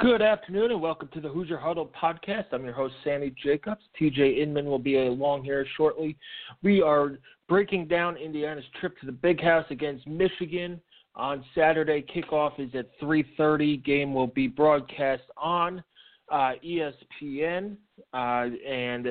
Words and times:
Good 0.00 0.22
afternoon 0.22 0.70
and 0.70 0.80
welcome 0.80 1.10
to 1.12 1.20
the 1.20 1.28
Hoosier 1.28 1.58
Huddle 1.58 1.90
podcast. 2.00 2.46
I'm 2.52 2.64
your 2.64 2.72
host, 2.72 2.94
Sammy 3.04 3.34
Jacobs. 3.44 3.82
TJ 4.00 4.38
Inman 4.38 4.64
will 4.64 4.78
be 4.78 4.96
along 4.96 5.44
here 5.44 5.66
shortly. 5.76 6.16
We 6.62 6.80
are 6.80 7.18
breaking 7.50 7.86
down 7.88 8.16
Indiana's 8.16 8.64
trip 8.80 8.98
to 9.00 9.06
the 9.06 9.12
Big 9.12 9.42
House 9.42 9.66
against 9.68 10.06
Michigan 10.06 10.80
on 11.16 11.44
Saturday. 11.54 12.00
Kickoff 12.00 12.58
is 12.58 12.74
at 12.74 12.98
3:30. 12.98 13.84
Game 13.84 14.14
will 14.14 14.28
be 14.28 14.46
broadcast 14.46 15.24
on 15.36 15.84
uh, 16.30 16.52
ESPN, 16.64 17.76
uh, 18.14 18.46
and 18.66 19.08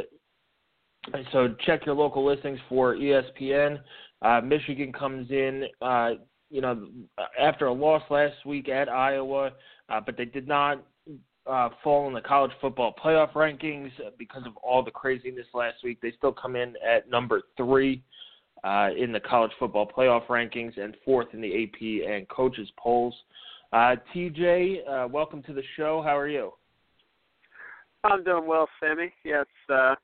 so 1.32 1.54
check 1.68 1.86
your 1.86 1.94
local 1.94 2.26
listings 2.26 2.60
for 2.68 2.96
ESPN. 2.96 3.80
Uh, 4.24 4.42
Michigan 4.42 4.92
comes 4.92 5.30
in, 5.30 5.66
uh, 5.84 6.14
you 6.50 6.62
know, 6.62 6.88
after 7.40 7.68
a 7.68 7.74
loss 7.74 8.02
last 8.10 8.44
week 8.44 8.70
at 8.70 8.90
Iowa 8.90 9.52
uh, 9.90 10.00
but 10.00 10.18
they 10.18 10.26
did 10.26 10.48
not 10.48 10.84
uh, 11.48 11.70
fall 11.84 12.08
in 12.08 12.14
the 12.14 12.22
college 12.22 12.52
football 12.62 12.94
playoff 13.04 13.34
rankings 13.34 13.92
because 14.18 14.44
of 14.46 14.56
all 14.58 14.84
the 14.84 14.92
craziness 14.92 15.48
last 15.54 15.78
week. 15.84 16.00
They 16.02 16.14
still 16.18 16.34
come 16.34 16.56
in 16.56 16.76
at 16.88 17.10
number 17.10 17.42
three 17.58 18.04
uh, 18.64 18.90
in 18.98 19.12
the 19.12 19.20
college 19.20 19.52
football 19.58 19.88
playoff 19.88 20.28
rankings 20.28 20.80
and 20.80 20.96
fourth 21.04 21.28
in 21.34 21.42
the 21.42 21.64
AP 21.64 22.10
and 22.10 22.28
coaches 22.30 22.70
polls. 22.78 23.16
Uh, 23.72 23.96
TJ, 24.14 24.88
uh, 24.88 25.08
welcome 25.08 25.44
to 25.44 25.54
the 25.54 25.64
show. 25.78 26.02
How 26.02 26.18
are 26.18 26.28
you? 26.28 26.52
I'm 28.04 28.24
doing 28.24 28.48
well, 28.48 28.68
Sammy. 28.80 29.12
It's 29.24 29.50
uh, 29.72 29.96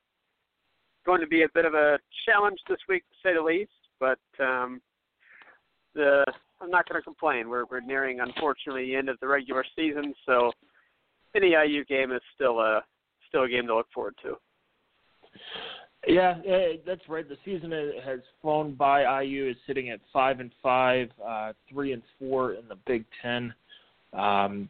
going 1.06 1.22
to 1.22 1.28
be 1.28 1.44
a 1.44 1.48
bit 1.54 1.66
of 1.66 1.74
a 1.74 1.98
challenge 2.26 2.60
this 2.70 2.78
week, 2.90 3.04
to 3.04 3.30
say 3.30 3.34
the 3.34 3.42
least. 3.42 3.72
But 4.00 4.20
um, 4.40 4.82
the 5.94 6.26
I'm 6.66 6.72
not 6.72 6.90
going 6.90 7.00
to 7.00 7.04
complain. 7.04 7.48
We're 7.48 7.66
we're 7.66 7.80
nearing, 7.80 8.22
unfortunately, 8.22 8.88
the 8.88 8.96
end 8.96 9.08
of 9.08 9.20
the 9.20 9.28
regular 9.28 9.64
season, 9.76 10.16
so 10.26 10.52
any 11.36 11.52
IU 11.52 11.86
game 11.86 12.12
is 12.12 12.22
still 12.34 12.60
a 12.60 12.82
still 13.30 13.44
a 13.44 13.50
game 13.50 13.68
to 13.68 13.76
look 13.76 13.88
forward 13.94 14.16
to. 14.24 14.36
Yeah, 16.08 16.36
that's 16.86 17.08
right. 17.08 17.28
The 17.28 17.38
season 17.46 17.72
has 18.04 18.20
flown 18.42 18.74
by. 18.74 19.22
IU 19.22 19.50
is 19.50 19.58
sitting 19.68 19.92
at 19.92 20.00
five 20.12 20.40
and 20.40 20.52
five, 20.64 21.10
uh, 21.24 21.54
three 21.70 21.94
and 21.94 22.02
four 22.18 22.54
in 22.54 22.68
the 22.68 22.78
Big 22.88 23.06
Ten, 23.22 23.54
um, 24.14 24.68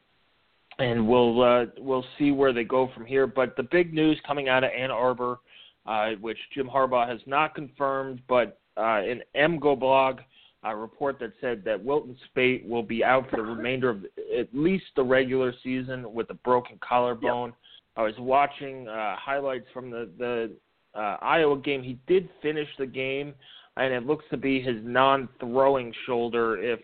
and 0.79 1.07
we'll 1.07 1.41
uh, 1.41 1.65
we'll 1.77 2.05
see 2.19 2.31
where 2.31 2.51
they 2.51 2.65
go 2.65 2.89
from 2.93 3.05
here. 3.05 3.25
But 3.25 3.55
the 3.55 3.63
big 3.63 3.93
news 3.93 4.19
coming 4.27 4.49
out 4.49 4.65
of 4.65 4.71
Ann 4.77 4.91
Arbor, 4.91 5.39
uh, 5.85 6.11
which 6.19 6.39
Jim 6.53 6.67
Harbaugh 6.67 7.07
has 7.07 7.21
not 7.25 7.55
confirmed, 7.55 8.21
but 8.27 8.59
uh, 8.75 9.01
in 9.01 9.21
MGO 9.33 9.79
blog 9.79 10.19
a 10.65 10.75
report 10.75 11.19
that 11.19 11.31
said 11.39 11.63
that 11.63 11.83
Wilton 11.83 12.17
Speight 12.25 12.67
will 12.67 12.83
be 12.83 13.03
out 13.03 13.29
for 13.29 13.37
the 13.37 13.43
remainder 13.43 13.89
of 13.89 14.05
at 14.37 14.47
least 14.53 14.85
the 14.95 15.03
regular 15.03 15.53
season 15.63 16.11
with 16.13 16.29
a 16.31 16.33
broken 16.33 16.79
collarbone. 16.87 17.49
Yep. 17.49 17.57
I 17.97 18.01
was 18.01 18.15
watching 18.17 18.87
uh, 18.87 19.15
highlights 19.15 19.67
from 19.73 19.89
the 19.89 20.09
the 20.17 20.51
uh, 20.99 21.17
Iowa 21.21 21.57
game. 21.59 21.83
He 21.83 21.99
did 22.07 22.29
finish 22.41 22.67
the 22.79 22.85
game, 22.85 23.33
and 23.77 23.93
it 23.93 24.05
looks 24.05 24.25
to 24.31 24.37
be 24.37 24.61
his 24.61 24.77
non-throwing 24.83 25.93
shoulder, 26.05 26.61
if 26.61 26.79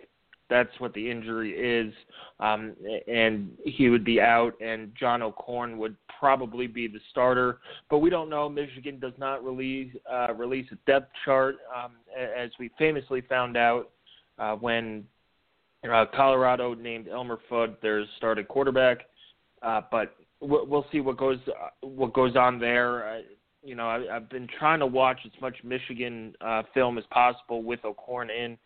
that's 0.52 0.80
what 0.80 0.94
the 0.94 1.10
injury 1.10 1.54
is, 1.54 1.94
um, 2.42 2.76
and 3.08 3.58
he 3.64 3.90
would 3.90 4.04
be 4.04 4.20
out, 4.20 4.54
and 4.62 4.92
John 5.00 5.22
O'Korn 5.22 5.78
would 5.78 5.96
probably 6.20 6.68
be 6.68 6.88
the 6.88 7.00
starter. 7.10 7.60
But 7.90 8.00
we 8.00 8.10
don't 8.10 8.30
know. 8.30 8.50
Michigan 8.50 9.00
does 9.00 9.14
not 9.18 9.44
release 9.44 9.96
uh, 10.12 10.34
release 10.34 10.68
a 10.74 10.76
depth 10.86 11.12
chart, 11.24 11.56
um, 11.74 11.94
as 12.20 12.52
we 12.60 12.70
famously 12.78 13.22
found 13.22 13.56
out 13.56 13.92
uh, 14.38 14.56
when 14.56 15.06
uh, 15.90 16.06
Colorado 16.14 16.74
named 16.74 17.08
Elmer 17.08 17.40
Fudd 17.50 17.80
their 17.82 18.04
starting 18.18 18.46
quarterback. 18.46 19.00
Uh, 19.62 19.82
but 19.90 20.18
we'll, 20.42 20.86
see 20.92 21.00
what 21.00 21.18
goes 21.18 21.40
uh, 21.48 21.70
what 21.82 22.14
goes 22.14 22.36
on 22.36 22.60
there. 22.60 23.08
Uh, 23.08 23.22
you 23.64 23.76
know, 23.76 23.88
I, 23.88 24.18
I've 24.18 24.30
been 24.30 24.48
trying 24.60 24.80
to 24.80 24.88
watch 24.88 25.20
as 25.26 25.32
much 25.42 25.56
Michigan 25.64 26.36
uh, 26.42 26.64
film 26.74 26.98
as 26.98 27.06
possible 27.10 27.64
with 27.64 27.80
O'Korn 27.86 28.30
in. 28.30 28.58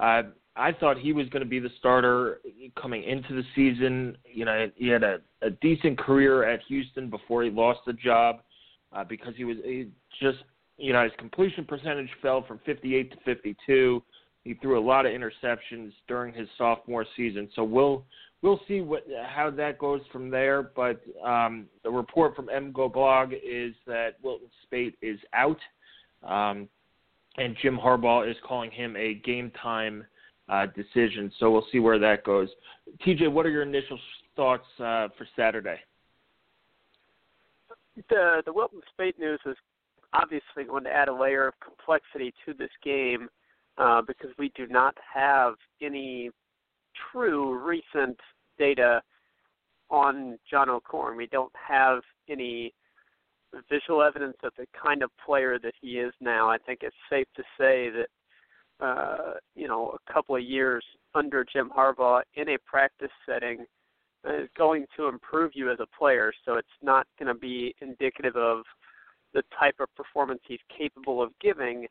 Uh, 0.00 0.22
I 0.56 0.72
thought 0.72 0.98
he 0.98 1.12
was 1.12 1.28
going 1.28 1.42
to 1.42 1.48
be 1.48 1.60
the 1.60 1.70
starter 1.78 2.40
coming 2.80 3.04
into 3.04 3.34
the 3.34 3.44
season. 3.54 4.16
You 4.24 4.44
know, 4.44 4.66
he 4.76 4.88
had 4.88 5.02
a, 5.02 5.18
a 5.42 5.50
decent 5.50 5.98
career 5.98 6.44
at 6.44 6.60
Houston 6.68 7.08
before 7.08 7.44
he 7.44 7.50
lost 7.50 7.80
the 7.86 7.92
job 7.92 8.40
uh, 8.92 9.04
because 9.04 9.34
he 9.36 9.44
was 9.44 9.56
he 9.64 9.88
just, 10.20 10.38
you 10.76 10.92
know, 10.92 11.04
his 11.04 11.12
completion 11.18 11.64
percentage 11.64 12.10
fell 12.20 12.44
from 12.46 12.60
58 12.66 13.12
to 13.12 13.16
52. 13.24 14.02
He 14.42 14.54
threw 14.54 14.78
a 14.78 14.84
lot 14.84 15.06
of 15.06 15.12
interceptions 15.12 15.92
during 16.08 16.34
his 16.34 16.48
sophomore 16.58 17.06
season. 17.16 17.48
So 17.54 17.62
we'll 17.62 18.04
we'll 18.42 18.60
see 18.66 18.80
what 18.80 19.04
how 19.28 19.50
that 19.50 19.78
goes 19.78 20.00
from 20.12 20.30
there. 20.30 20.62
But 20.62 21.00
um, 21.24 21.66
the 21.84 21.90
report 21.90 22.34
from 22.34 22.46
MGO 22.46 22.92
Blog 22.92 23.32
is 23.32 23.74
that 23.86 24.16
Wilton 24.22 24.48
Speight 24.66 24.94
is 25.00 25.18
out, 25.32 25.58
um, 26.26 26.68
and 27.36 27.56
Jim 27.62 27.78
Harbaugh 27.78 28.28
is 28.28 28.36
calling 28.46 28.70
him 28.72 28.96
a 28.96 29.14
game 29.14 29.52
time 29.62 30.04
uh, 30.50 30.66
decision. 30.66 31.30
So 31.38 31.50
we'll 31.50 31.66
see 31.72 31.78
where 31.78 31.98
that 31.98 32.24
goes. 32.24 32.48
TJ, 33.06 33.30
what 33.30 33.46
are 33.46 33.50
your 33.50 33.62
initial 33.62 33.98
thoughts 34.36 34.66
uh, 34.78 35.08
for 35.16 35.26
Saturday? 35.36 35.78
The 38.08 38.42
the 38.46 38.52
Wilton 38.52 38.80
Speight 38.92 39.18
news 39.18 39.40
is 39.46 39.56
obviously 40.12 40.64
going 40.66 40.84
to 40.84 40.90
add 40.90 41.08
a 41.08 41.14
layer 41.14 41.46
of 41.46 41.54
complexity 41.60 42.34
to 42.46 42.54
this 42.54 42.70
game 42.82 43.28
uh, 43.78 44.02
because 44.06 44.30
we 44.38 44.50
do 44.56 44.66
not 44.66 44.96
have 45.12 45.54
any 45.82 46.30
true 47.12 47.58
recent 47.58 48.18
data 48.58 49.02
on 49.90 50.38
John 50.50 50.68
O'Korn. 50.68 51.16
We 51.16 51.26
don't 51.26 51.52
have 51.54 52.00
any 52.28 52.72
visual 53.68 54.02
evidence 54.02 54.36
of 54.44 54.52
the 54.56 54.66
kind 54.80 55.02
of 55.02 55.10
player 55.24 55.58
that 55.58 55.74
he 55.80 55.98
is 55.98 56.12
now. 56.20 56.48
I 56.48 56.58
think 56.58 56.80
it's 56.82 56.94
safe 57.08 57.26
to 57.36 57.42
say 57.58 57.90
that 57.90 58.06
uh, 58.80 59.34
you 59.54 59.68
know, 59.68 59.94
a 59.94 60.12
couple 60.12 60.36
of 60.36 60.42
years 60.42 60.84
under 61.14 61.44
Jim 61.44 61.70
Harbaugh 61.76 62.22
in 62.34 62.48
a 62.50 62.58
practice 62.66 63.10
setting 63.26 63.64
is 64.24 64.48
going 64.56 64.86
to 64.96 65.06
improve 65.06 65.52
you 65.54 65.70
as 65.70 65.78
a 65.80 65.98
player. 65.98 66.32
So 66.44 66.54
it's 66.54 66.68
not 66.82 67.06
going 67.18 67.32
to 67.32 67.38
be 67.38 67.74
indicative 67.80 68.36
of 68.36 68.62
the 69.32 69.42
type 69.58 69.76
of 69.80 69.94
performance 69.94 70.40
he's 70.46 70.58
capable 70.76 71.22
of 71.22 71.30
giving 71.40 71.86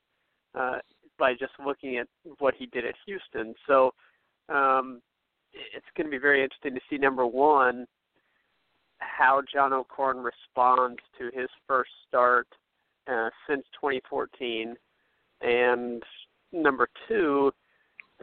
uh, 0.56 0.78
by 1.18 1.34
just 1.34 1.54
looking 1.64 1.98
at 1.98 2.08
what 2.40 2.54
he 2.58 2.66
did 2.68 2.86
at 2.86 2.96
Houston. 3.06 3.54
So 3.68 3.92
um, 4.48 5.02
it's 5.54 5.86
going 5.96 6.08
to 6.08 6.12
be 6.12 6.18
very 6.18 6.44
interesting 6.44 6.76
to 6.76 6.82
see 6.90 6.98
number 6.98 7.26
one 7.26 7.86
how 9.00 9.42
John 9.52 9.74
O'Korn 9.74 10.18
responds 10.18 11.00
to 11.18 11.26
his 11.34 11.50
first 11.68 11.92
start 12.08 12.48
uh, 13.08 13.30
since 13.48 13.64
2014, 13.82 14.76
and 15.42 16.04
number 16.52 16.88
two, 17.08 17.52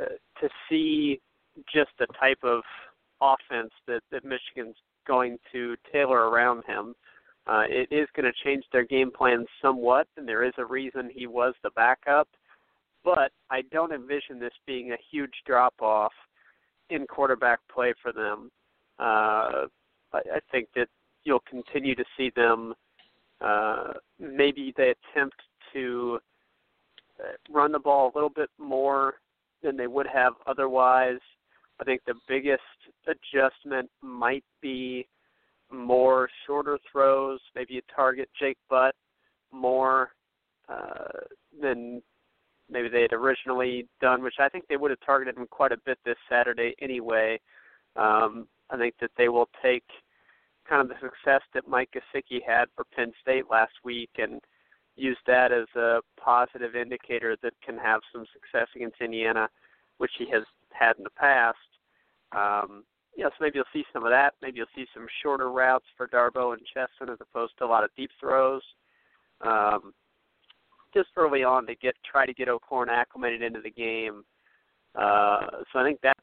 uh, 0.01 0.07
to 0.41 0.49
see 0.69 1.21
just 1.73 1.91
the 1.99 2.07
type 2.19 2.39
of 2.43 2.63
offense 3.21 3.71
that, 3.87 4.03
that 4.11 4.25
Michigan's 4.25 4.77
going 5.07 5.39
to 5.53 5.77
tailor 5.93 6.29
around 6.29 6.65
him. 6.67 6.95
Uh, 7.47 7.63
it 7.69 7.89
is 7.93 8.09
going 8.17 8.31
to 8.31 8.45
change 8.45 8.65
their 8.73 8.85
game 8.85 9.11
plan 9.11 9.47
somewhat, 9.63 10.09
and 10.17 10.27
there 10.27 10.43
is 10.43 10.53
a 10.59 10.65
reason 10.65 11.09
he 11.15 11.27
was 11.27 11.55
the 11.63 11.71
backup. 11.71 12.29
But 13.05 13.31
I 13.51 13.63
don't 13.71 13.93
envision 13.93 14.41
this 14.41 14.53
being 14.67 14.91
a 14.91 14.97
huge 15.11 15.33
drop 15.47 15.75
off 15.81 16.13
in 16.91 17.07
quarterback 17.07 17.61
play 17.73 17.95
for 18.03 18.13
them. 18.13 18.51
Uh, 18.99 19.67
I, 20.13 20.19
I 20.35 20.41
think 20.51 20.69
that 20.75 20.89
you'll 21.25 21.45
continue 21.49 21.95
to 21.95 22.05
see 22.17 22.33
them. 22.35 22.75
Uh, 23.41 23.93
maybe 24.19 24.75
they 24.77 24.93
attempt 25.13 25.37
to 25.73 26.19
uh, 26.19 26.19
run 27.51 27.73
the 27.73 27.79
ball 27.79 28.11
a 28.13 28.17
little 28.17 28.31
bit 28.31 28.51
more 28.59 29.15
than 29.63 29.77
they 29.77 29.87
would 29.87 30.07
have 30.07 30.35
otherwise. 30.47 31.19
I 31.81 31.85
think 31.85 32.03
the 32.07 32.15
biggest 32.29 32.63
adjustment 33.07 33.91
might 34.03 34.45
be 34.61 35.07
more 35.71 36.29
shorter 36.47 36.79
throws. 36.91 37.41
Maybe 37.55 37.75
you 37.75 37.83
target 37.95 38.29
Jake 38.39 38.59
Butt 38.71 38.95
more 39.53 40.11
uh, 40.69 41.21
than 41.61 42.03
maybe 42.71 42.89
they 42.89 43.03
had 43.03 43.13
originally 43.13 43.87
done, 44.01 44.23
which 44.23 44.37
I 44.41 44.49
think 44.49 44.65
they 44.69 44.77
would 44.77 44.91
have 44.91 45.01
targeted 45.05 45.37
him 45.37 45.47
quite 45.51 45.73
a 45.73 45.79
bit 45.85 45.99
this 46.05 46.17
Saturday 46.29 46.75
anyway. 46.81 47.41
Um, 47.97 48.49
I 48.71 48.77
think 48.77 48.95
that 49.01 49.11
they 49.17 49.29
will 49.29 49.49
take 49.63 49.85
kind 50.69 50.83
of 50.83 50.89
the 50.89 50.95
success 50.95 51.43
that 51.55 51.69
Mike 51.69 51.91
Gesicki 51.95 52.41
had 52.47 52.67
for 52.75 52.85
Penn 52.95 53.13
State 53.23 53.45
last 53.51 53.73
week 53.85 54.11
and 54.19 54.41
use 54.97 55.19
that 55.27 55.53
as 55.53 55.67
a 55.77 56.01
positive 56.19 56.75
indicator 56.75 57.37
that 57.43 57.53
can 57.65 57.77
have 57.79 58.01
some 58.13 58.25
success 58.33 58.69
against 58.75 59.01
Indiana, 59.01 59.49
which 59.99 60.13
he 60.19 60.29
has 60.31 60.43
had 60.73 60.97
in 60.97 61.05
the 61.05 61.11
past. 61.11 61.59
Um, 62.33 62.85
you 63.17 63.25
so 63.25 63.31
maybe 63.41 63.57
you'll 63.57 63.65
see 63.73 63.85
some 63.93 64.05
of 64.05 64.11
that. 64.11 64.35
Maybe 64.43 64.59
you'll 64.59 64.67
see 64.75 64.87
some 64.95 65.07
shorter 65.23 65.51
routes 65.51 65.87
for 65.97 66.07
Darboh 66.07 66.53
and 66.53 66.63
Chesson 66.67 67.13
as 67.13 67.19
opposed 67.21 67.55
to 67.59 67.65
a 67.65 67.67
lot 67.67 67.85
of 67.85 67.91
deep 67.97 68.11
throws. 68.21 68.63
Um, 69.41 69.95
just 70.93 71.09
early 71.17 71.45
on 71.45 71.67
to 71.67 71.75
get 71.75 71.95
try 72.11 72.27
to 72.27 72.35
get 72.35 72.49
O'Korn 72.49 72.89
acclimated 72.89 73.43
into 73.43 73.61
the 73.61 73.71
game. 73.71 74.25
Uh, 74.95 75.41
so 75.73 75.79
I 75.79 75.85
think 75.85 76.01
that's 76.03 76.19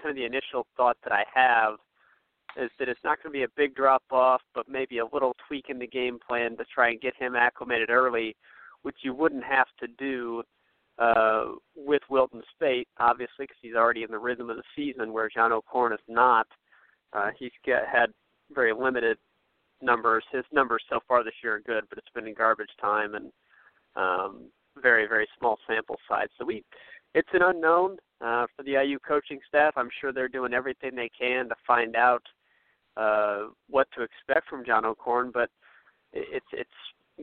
kind 0.00 0.10
of 0.10 0.16
the 0.16 0.24
initial 0.24 0.66
thought 0.76 0.96
that 1.04 1.12
I 1.12 1.24
have 1.34 1.74
is 2.56 2.70
that 2.78 2.88
it's 2.88 3.00
not 3.04 3.22
going 3.22 3.32
to 3.32 3.38
be 3.38 3.44
a 3.44 3.48
big 3.56 3.74
drop 3.74 4.02
off, 4.10 4.42
but 4.54 4.68
maybe 4.68 4.98
a 4.98 5.04
little 5.12 5.34
tweak 5.46 5.66
in 5.68 5.78
the 5.78 5.86
game 5.86 6.18
plan 6.26 6.56
to 6.56 6.64
try 6.72 6.90
and 6.90 7.00
get 7.00 7.14
him 7.16 7.36
acclimated 7.36 7.90
early, 7.90 8.36
which 8.82 8.96
you 9.02 9.14
wouldn't 9.14 9.44
have 9.44 9.66
to 9.78 9.86
do 9.98 10.42
uh, 10.98 11.44
with 11.76 12.02
Wilton 12.10 12.42
Speight, 12.52 12.88
obviously, 12.98 13.44
because 13.44 13.56
he's 13.62 13.74
already 13.74 14.02
in 14.02 14.10
the 14.10 14.18
rhythm 14.18 14.50
of 14.50 14.56
the 14.56 14.62
season, 14.76 15.12
where 15.12 15.28
John 15.28 15.52
O'Korn 15.52 15.92
is 15.92 16.00
not. 16.08 16.46
Uh, 17.12 17.30
he's 17.38 17.52
get, 17.64 17.86
had 17.90 18.10
very 18.52 18.72
limited 18.72 19.16
numbers. 19.82 20.24
His 20.32 20.44
numbers 20.52 20.82
so 20.90 21.00
far 21.08 21.24
this 21.24 21.34
year 21.42 21.56
are 21.56 21.60
good, 21.60 21.84
but 21.88 21.98
it's 21.98 22.10
been 22.14 22.26
in 22.26 22.34
garbage 22.34 22.70
time 22.80 23.14
and 23.14 23.32
um, 23.96 24.50
very, 24.80 25.06
very 25.06 25.26
small 25.38 25.58
sample 25.66 25.96
size. 26.08 26.28
So 26.38 26.44
we, 26.44 26.62
it's 27.14 27.28
an 27.32 27.42
unknown 27.42 27.96
uh, 28.20 28.46
for 28.54 28.62
the 28.62 28.72
IU 28.72 28.98
coaching 29.06 29.40
staff. 29.48 29.74
I'm 29.76 29.90
sure 30.00 30.12
they're 30.12 30.28
doing 30.28 30.52
everything 30.52 30.94
they 30.94 31.10
can 31.18 31.48
to 31.48 31.54
find 31.66 31.96
out 31.96 32.22
uh, 33.00 33.46
what 33.68 33.88
to 33.96 34.02
expect 34.02 34.48
from 34.48 34.64
John 34.64 34.84
O'Korn, 34.84 35.30
but 35.32 35.48
it's 36.12 36.46
it's 36.52 36.70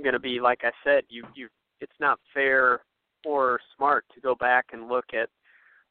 going 0.02 0.14
to 0.14 0.20
be 0.20 0.40
like 0.40 0.62
I 0.64 0.72
said, 0.84 1.04
you 1.10 1.24
you 1.36 1.50
it's 1.82 2.00
not 2.00 2.20
fair 2.34 2.82
or 3.26 3.60
smart 3.76 4.06
to 4.16 4.22
go 4.22 4.34
back 4.34 4.68
and 4.74 4.88
look 4.88 5.06
at 5.14 5.30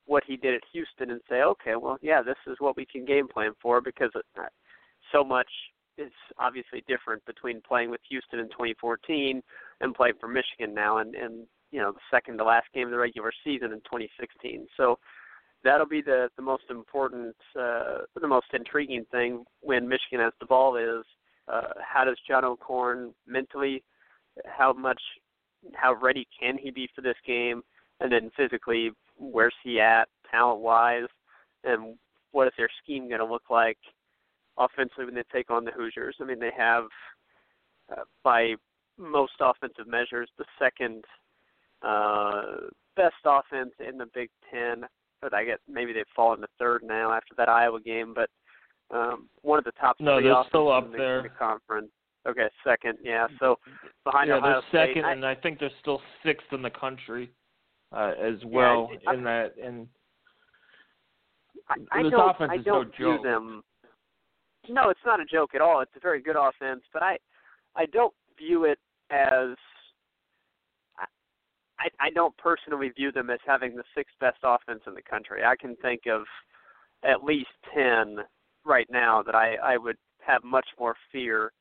what 0.07 0.25
he 0.27 0.37
did 0.37 0.55
at 0.55 0.63
Houston 0.73 1.11
and 1.11 1.21
say, 1.29 1.43
okay, 1.43 1.75
well, 1.77 1.99
yeah, 2.01 2.23
this 2.23 2.37
is 2.47 2.57
what 2.59 2.77
we 2.77 2.87
can 2.87 3.05
game 3.05 3.29
plan 3.29 3.53
for 3.61 3.81
because 3.81 4.11
uh, 4.17 4.43
so 5.13 5.25
much 5.25 5.49
is 5.99 6.13
obviously 6.39 6.85
different 6.89 7.25
between 7.25 7.61
playing 7.61 7.91
with 7.91 8.01
Houston 8.09 8.39
in 8.39 8.47
2014 8.47 9.43
and 9.81 9.95
playing 9.95 10.15
for 10.21 10.29
Michigan 10.29 10.75
now, 10.75 10.99
and 10.99 11.15
and 11.15 11.47
you 11.71 11.81
know 11.81 11.93
the 11.93 12.01
second 12.11 12.39
to 12.39 12.45
last 12.45 12.67
game 12.75 12.87
of 12.87 12.91
the 12.91 12.99
regular 12.99 13.33
season 13.45 13.73
in 13.73 13.79
2016. 13.79 14.67
So 14.77 14.99
that'll 15.65 15.87
be 15.87 16.03
the 16.03 16.29
the 16.37 16.43
most 16.43 16.65
important, 16.71 17.37
uh, 17.59 17.99
the 18.21 18.29
most 18.29 18.47
intriguing 18.53 19.05
thing 19.11 19.45
when 19.61 19.89
Michigan 19.89 20.21
has 20.21 20.33
the 20.41 20.47
ball 20.47 20.77
is 20.77 21.05
uh, 21.49 21.73
how 21.81 22.05
does 22.05 22.19
John 22.27 22.45
O'Korn 22.45 23.15
mentally, 23.27 23.83
how 24.45 24.73
much, 24.73 25.01
how 25.75 25.95
ready 25.95 26.27
can 26.39 26.59
he 26.59 26.71
be 26.71 26.89
for 26.95 27.03
this 27.03 27.17
game, 27.27 27.63
and 28.01 28.11
then 28.11 28.31
physically, 28.37 28.91
where's 29.19 29.55
he 29.63 29.81
at 29.81 30.09
talent 30.31 30.61
wise, 30.61 31.09
and 31.65 31.97
what 32.33 32.47
is 32.47 32.53
their 32.59 32.69
scheme 32.83 33.09
going 33.09 33.21
to 33.21 33.27
look 33.27 33.45
like 33.51 33.79
offensively 34.59 35.07
when 35.07 35.15
they 35.15 35.23
take 35.33 35.51
on 35.51 35.65
the 35.65 35.71
Hoosiers? 35.71 36.17
I 36.21 36.25
mean, 36.25 36.41
they 36.41 36.53
have 36.57 36.85
uh, 37.91 38.03
by 38.23 38.55
most 38.99 39.35
offensive 39.41 39.87
measures 39.87 40.29
the 40.39 40.45
second 40.59 41.05
uh, 41.83 42.43
best 42.97 43.15
offense 43.25 43.73
in 43.87 43.99
the 43.99 44.07
Big 44.15 44.31
Ten 44.51 44.85
but 45.21 45.35
I 45.35 45.45
guess 45.45 45.59
maybe 45.69 45.93
they've 45.93 46.05
fallen 46.15 46.41
to 46.41 46.47
third 46.59 46.83
now 46.85 47.13
after 47.13 47.35
that 47.37 47.49
Iowa 47.49 47.81
game. 47.81 48.15
But 48.15 48.31
um, 48.97 49.29
one 49.43 49.59
of 49.59 49.65
the 49.65 49.73
top 49.73 49.97
no, 50.01 50.19
three 50.19 50.29
they're 50.29 50.45
still 50.49 50.71
up 50.71 50.87
in 50.87 50.93
the, 50.93 50.99
there. 50.99 51.19
In 51.19 51.23
the 51.25 51.29
conference. 51.31 51.89
Okay, 52.27 52.49
second, 52.65 52.99
yeah. 53.05 53.29
So 53.39 53.57
behind 54.05 54.29
yeah, 54.29 54.37
Ohio 54.37 54.61
they're 54.73 54.85
State, 54.85 54.95
second, 54.95 55.05
I, 55.05 55.13
and 55.13 55.25
I 55.25 55.35
think 55.35 55.61
they're 55.61 55.71
still 55.81 56.01
sixth 56.25 56.47
in 56.53 56.61
the 56.61 56.71
country 56.71 57.31
uh, 57.93 58.13
as 58.21 58.35
well 58.45 58.91
yeah, 59.05 59.13
in 59.13 59.25
that. 59.25 59.55
And 59.63 59.87
I, 61.69 61.75
I 61.93 62.03
this 62.03 62.11
don't, 62.11 62.31
offense 62.31 62.51
I 62.53 62.57
is 62.57 62.65
don't 62.65 62.89
no 62.99 63.17
joke. 63.17 63.23
them. 63.23 63.63
No, 64.69 64.91
it's 64.91 65.01
not 65.07 65.21
a 65.21 65.25
joke 65.25 65.55
at 65.55 65.61
all. 65.61 65.81
It's 65.81 65.93
a 65.97 66.01
very 66.01 66.21
good 66.21 66.35
offense, 66.37 66.83
but 66.93 67.03
I, 67.03 67.19
I 67.77 67.87
don't 67.87 68.15
view 68.37 68.65
it 68.65 68.79
as 69.11 69.57
I, 71.79 71.89
I 72.01 72.11
don't 72.11 72.37
personally 72.37 72.89
view 72.89 73.13
them 73.13 73.31
as 73.31 73.41
having 73.47 73.77
the 73.77 73.85
sixth 73.95 74.15
best 74.21 74.39
offense 74.43 74.81
in 74.87 74.95
the 74.95 75.03
country. 75.03 75.43
I 75.45 75.57
can 75.57 75.77
think 75.77 76.03
of 76.07 76.23
at 77.05 77.25
least 77.25 77.51
ten 77.75 78.19
right 78.65 78.87
now 78.91 79.23
that 79.23 79.35
I, 79.35 79.57
I 79.63 79.77
would 79.77 79.97
have 80.27 80.43
much 80.43 80.67
more 80.79 80.95
fear 81.13 81.53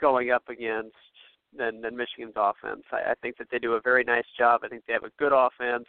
going 0.00 0.30
up 0.30 0.48
against 0.48 0.94
than, 1.56 1.80
than 1.80 1.96
Michigan's 1.96 2.34
offense. 2.36 2.82
I, 2.92 3.10
I 3.10 3.14
think 3.20 3.36
that 3.38 3.48
they 3.50 3.58
do 3.58 3.74
a 3.74 3.80
very 3.80 4.04
nice 4.04 4.24
job. 4.38 4.60
I 4.64 4.68
think 4.68 4.84
they 4.86 4.92
have 4.92 5.04
a 5.04 5.10
good 5.18 5.32
offense. 5.32 5.86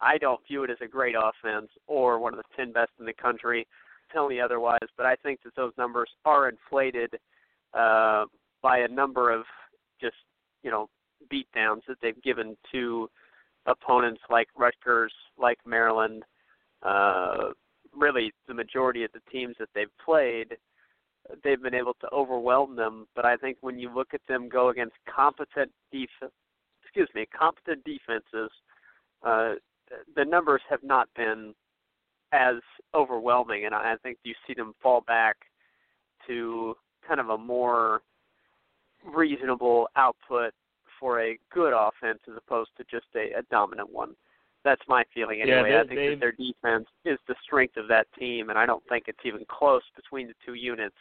I 0.00 0.16
don't 0.18 0.40
view 0.46 0.64
it 0.64 0.70
as 0.70 0.78
a 0.80 0.88
great 0.88 1.14
offense 1.16 1.68
or 1.86 2.18
one 2.18 2.32
of 2.32 2.38
the 2.38 2.56
ten 2.56 2.72
best 2.72 2.90
in 2.98 3.06
the 3.06 3.12
country. 3.12 3.66
Tell 4.12 4.28
me 4.28 4.40
otherwise, 4.40 4.88
but 4.96 5.06
I 5.06 5.16
think 5.16 5.40
that 5.44 5.54
those 5.54 5.72
numbers 5.76 6.10
are 6.24 6.48
inflated 6.48 7.14
uh, 7.74 8.24
by 8.62 8.78
a 8.78 8.88
number 8.88 9.30
of 9.30 9.44
just 10.00 10.16
you 10.62 10.70
know 10.70 10.88
beatdowns 11.32 11.82
that 11.88 11.96
they've 12.02 12.22
given 12.22 12.56
to 12.72 13.08
opponents 13.66 14.20
like 14.30 14.48
Rutgers, 14.56 15.12
like 15.38 15.58
Maryland, 15.66 16.24
uh, 16.82 17.50
really 17.96 18.32
the 18.48 18.54
majority 18.54 19.04
of 19.04 19.10
the 19.12 19.20
teams 19.30 19.56
that 19.58 19.68
they've 19.74 19.96
played, 20.04 20.56
they've 21.44 21.62
been 21.62 21.74
able 21.74 21.94
to 22.00 22.08
overwhelm 22.12 22.76
them. 22.76 23.06
But 23.14 23.24
I 23.24 23.36
think 23.36 23.58
when 23.60 23.78
you 23.78 23.94
look 23.94 24.14
at 24.14 24.20
them 24.28 24.48
go 24.48 24.70
against 24.70 24.94
competent 25.12 25.70
def- 25.92 26.30
excuse 26.82 27.08
me, 27.14 27.26
competent 27.36 27.84
defenses, 27.84 28.50
uh, 29.24 29.54
the 30.16 30.24
numbers 30.24 30.62
have 30.68 30.82
not 30.82 31.08
been 31.16 31.54
as 32.32 32.56
overwhelming, 32.94 33.66
and 33.66 33.74
I 33.74 33.96
think 34.02 34.18
you 34.22 34.34
see 34.46 34.54
them 34.54 34.74
fall 34.82 35.02
back 35.06 35.36
to 36.26 36.76
kind 37.06 37.20
of 37.20 37.30
a 37.30 37.38
more 37.38 38.02
reasonable 39.04 39.88
output 39.96 40.52
for 41.00 41.20
a 41.22 41.38
good 41.52 41.72
offense 41.72 42.20
as 42.28 42.34
opposed 42.36 42.70
to 42.76 42.84
just 42.84 43.06
a, 43.16 43.38
a 43.38 43.42
dominant 43.50 43.90
one. 43.90 44.14
That's 44.62 44.82
my 44.86 45.04
feeling 45.14 45.40
anyway. 45.40 45.70
Yeah, 45.70 45.80
I 45.80 45.86
think 45.86 46.10
that 46.10 46.20
their 46.20 46.32
defense 46.32 46.86
is 47.06 47.18
the 47.26 47.34
strength 47.42 47.78
of 47.78 47.88
that 47.88 48.06
team, 48.18 48.50
and 48.50 48.58
I 48.58 48.66
don't 48.66 48.86
think 48.90 49.04
it's 49.08 49.24
even 49.24 49.44
close 49.48 49.82
between 49.96 50.28
the 50.28 50.34
two 50.44 50.54
units. 50.54 50.96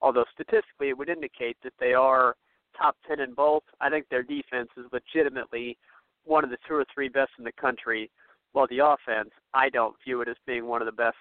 Although 0.00 0.24
statistically, 0.32 0.88
it 0.88 0.96
would 0.96 1.10
indicate 1.10 1.58
that 1.62 1.74
they 1.78 1.92
are 1.92 2.34
top 2.76 2.96
ten 3.06 3.20
in 3.20 3.34
both. 3.34 3.62
I 3.80 3.90
think 3.90 4.08
their 4.08 4.22
defense 4.22 4.70
is 4.78 4.86
legitimately 4.90 5.76
one 6.24 6.44
of 6.44 6.50
the 6.50 6.56
two 6.66 6.74
or 6.74 6.86
three 6.92 7.08
best 7.08 7.32
in 7.38 7.44
the 7.44 7.52
country, 7.52 8.10
while 8.52 8.66
the 8.68 8.78
offense, 8.78 9.30
I 9.52 9.68
don't 9.68 9.94
view 10.02 10.22
it 10.22 10.28
as 10.28 10.36
being 10.46 10.66
one 10.66 10.80
of 10.80 10.86
the 10.86 10.92
best 10.92 11.16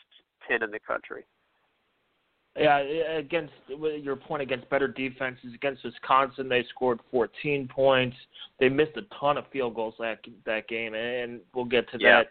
ten 0.47 0.63
in 0.63 0.71
the 0.71 0.79
country. 0.79 1.25
Yeah, 2.55 2.77
against 3.17 3.53
your 3.67 4.15
point 4.15 4.43
against 4.43 4.69
better 4.69 4.87
defenses 4.87 5.53
against 5.55 5.83
Wisconsin, 5.83 6.47
they 6.47 6.63
scored 6.69 6.99
14 7.09 7.67
points. 7.67 8.15
They 8.59 8.69
missed 8.69 8.95
a 8.95 9.01
ton 9.19 9.37
of 9.37 9.45
field 9.51 9.73
goals 9.73 9.95
that 9.97 10.19
that 10.45 10.67
game, 10.67 10.93
and 10.93 11.39
we'll 11.55 11.65
get 11.65 11.89
to 11.91 11.97
yeah. 11.99 12.23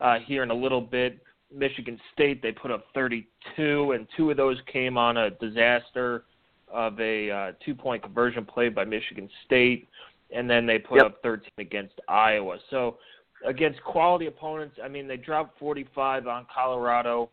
that 0.00 0.04
uh, 0.04 0.18
here 0.26 0.42
in 0.42 0.50
a 0.50 0.54
little 0.54 0.80
bit. 0.80 1.20
Michigan 1.54 2.00
State 2.12 2.42
they 2.42 2.50
put 2.50 2.72
up 2.72 2.86
32, 2.94 3.92
and 3.92 4.08
two 4.16 4.30
of 4.30 4.36
those 4.36 4.56
came 4.72 4.96
on 4.96 5.16
a 5.16 5.30
disaster 5.30 6.24
of 6.68 6.98
a 6.98 7.30
uh, 7.30 7.52
two-point 7.64 8.02
conversion 8.02 8.44
play 8.44 8.68
by 8.68 8.84
Michigan 8.84 9.28
State, 9.44 9.86
and 10.34 10.48
then 10.48 10.66
they 10.66 10.78
put 10.78 10.96
yep. 10.96 11.06
up 11.06 11.22
13 11.22 11.50
against 11.58 11.94
Iowa. 12.08 12.56
So 12.70 12.98
against 13.46 13.80
quality 13.84 14.26
opponents, 14.26 14.76
I 14.82 14.88
mean 14.88 15.06
they 15.06 15.18
dropped 15.18 15.58
45 15.60 16.26
on 16.26 16.46
Colorado. 16.52 17.30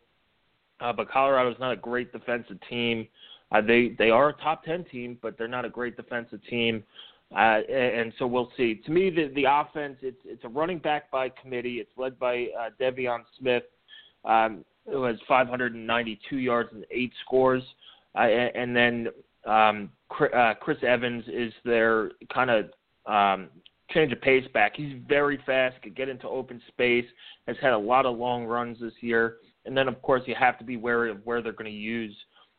Uh, 0.82 0.94
but 0.94 1.10
Colorado 1.10 1.52
is 1.52 1.60
not 1.60 1.72
a 1.72 1.76
great 1.76 2.12
defensive 2.12 2.58
team. 2.70 3.08
Uh, 3.52 3.62
they 3.62 3.96
they 3.98 4.10
are 4.10 4.30
a 4.30 4.34
top 4.34 4.64
ten 4.64 4.86
team, 4.86 5.18
but 5.22 5.38
they're 5.38 5.48
not 5.48 5.66
a 5.66 5.70
great 5.70 5.98
defensive 5.98 6.40
team. 6.50 6.84
Uh, 7.32 7.60
and, 7.70 8.00
and 8.02 8.14
so 8.18 8.26
we'll 8.26 8.52
see. 8.58 8.76
To 8.86 8.92
me, 8.92 9.10
the 9.10 9.32
the 9.36 9.46
offense 9.50 9.98
it's 10.02 10.22
it's 10.26 10.44
a 10.44 10.50
running 10.50 10.80
back 10.80 11.12
by 11.12 11.30
committee. 11.30 11.76
It's 11.80 11.92
led 11.98 12.18
by 12.20 12.48
uh, 12.60 12.70
De'Veon 12.80 13.20
Smith, 13.38 13.64
um, 14.26 14.64
who 14.90 15.04
has 15.04 15.18
592 15.28 16.38
yards 16.38 16.70
and 16.74 16.86
eight 16.92 17.12
scores, 17.26 17.64
uh, 18.16 18.22
and, 18.22 18.56
and 18.56 18.76
then 18.76 19.08
um, 19.46 19.90
Chris, 20.10 20.32
uh, 20.36 20.54
Chris 20.60 20.78
Evans 20.88 21.24
is 21.28 21.54
their 21.66 22.12
kind 22.34 22.50
of 22.50 22.66
um, 23.06 23.50
change 23.92 24.12
of 24.12 24.22
pace 24.22 24.46
back. 24.54 24.74
He's 24.76 24.96
very 25.08 25.40
fast, 25.46 25.82
could 25.82 25.96
get 25.96 26.10
into 26.10 26.28
open 26.28 26.62
space, 26.68 27.06
has 27.48 27.58
had 27.62 27.74
a 27.74 27.78
lot 27.78 28.06
of 28.06 28.18
long 28.18 28.46
runs 28.46 28.80
this 28.80 28.94
year. 29.02 29.38
And 29.70 29.78
then, 29.78 29.88
of 29.88 30.02
course, 30.02 30.24
you 30.26 30.34
have 30.34 30.58
to 30.58 30.64
be 30.64 30.78
wary 30.78 31.12
of 31.12 31.24
where 31.26 31.44
they're 31.44 31.52
going 31.52 31.72
to 31.72 31.78
use 31.78 32.16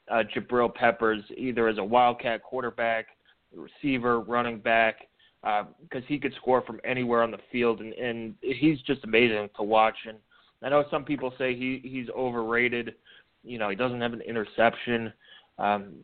uh, 0.09 0.23
Jabril 0.33 0.73
Peppers, 0.73 1.21
either 1.37 1.67
as 1.67 1.77
a 1.79 1.83
wildcat 1.83 2.41
quarterback, 2.41 3.07
receiver, 3.53 4.21
running 4.21 4.61
back, 4.61 5.09
because 5.43 6.05
uh, 6.05 6.07
he 6.07 6.21
could 6.21 6.33
score 6.35 6.63
from 6.63 6.79
anywhere 6.85 7.25
on 7.25 7.33
the 7.33 7.41
field, 7.51 7.81
and, 7.81 7.95
and 7.95 8.35
he's 8.41 8.81
just 8.83 9.03
amazing 9.03 9.51
to 9.57 9.65
watch. 9.65 9.97
And 10.07 10.19
I 10.63 10.69
know 10.69 10.85
some 10.89 11.05
people 11.05 11.35
say 11.37 11.57
he 11.57 11.81
he's 11.83 12.09
overrated. 12.11 12.95
You 13.43 13.59
know, 13.59 13.71
he 13.71 13.75
doesn't 13.75 14.01
have 14.01 14.13
an 14.13 14.21
interception. 14.21 15.13
Um, 15.59 15.95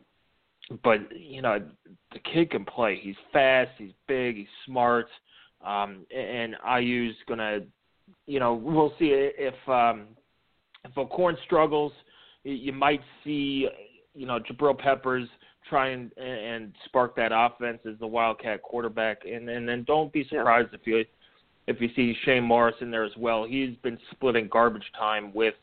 but 0.82 0.98
you 1.16 1.40
know 1.40 1.62
the 2.12 2.18
kid 2.18 2.50
can 2.50 2.64
play. 2.64 2.98
He's 3.00 3.14
fast. 3.32 3.70
He's 3.78 3.92
big. 4.08 4.38
He's 4.38 4.46
smart. 4.64 5.06
Um, 5.64 6.04
and 6.12 6.56
IU's 6.80 7.14
gonna, 7.28 7.60
you 8.26 8.40
know, 8.40 8.54
we'll 8.54 8.92
see 8.98 9.10
if 9.12 9.54
um, 9.68 10.08
if 10.88 10.96
O'Korn 10.96 11.36
struggles. 11.44 11.92
You 12.44 12.72
might 12.72 13.00
see, 13.24 13.68
you 14.14 14.26
know, 14.26 14.38
Jabril 14.38 14.78
Peppers 14.78 15.28
try 15.68 15.88
and, 15.88 16.16
and 16.16 16.72
spark 16.84 17.16
that 17.16 17.32
offense 17.34 17.80
as 17.90 17.98
the 17.98 18.06
Wildcat 18.06 18.62
quarterback, 18.62 19.18
and 19.24 19.48
and 19.48 19.68
then 19.68 19.84
don't 19.84 20.12
be 20.12 20.24
surprised 20.28 20.68
yeah. 20.72 20.78
if 20.80 20.86
you 20.86 21.04
if 21.66 21.80
you 21.80 21.88
see 21.96 22.16
Shane 22.24 22.44
Morris 22.44 22.76
in 22.80 22.90
there 22.90 23.04
as 23.04 23.16
well. 23.16 23.44
He's 23.44 23.76
been 23.82 23.98
splitting 24.12 24.48
garbage 24.48 24.84
time 24.96 25.32
with 25.34 25.54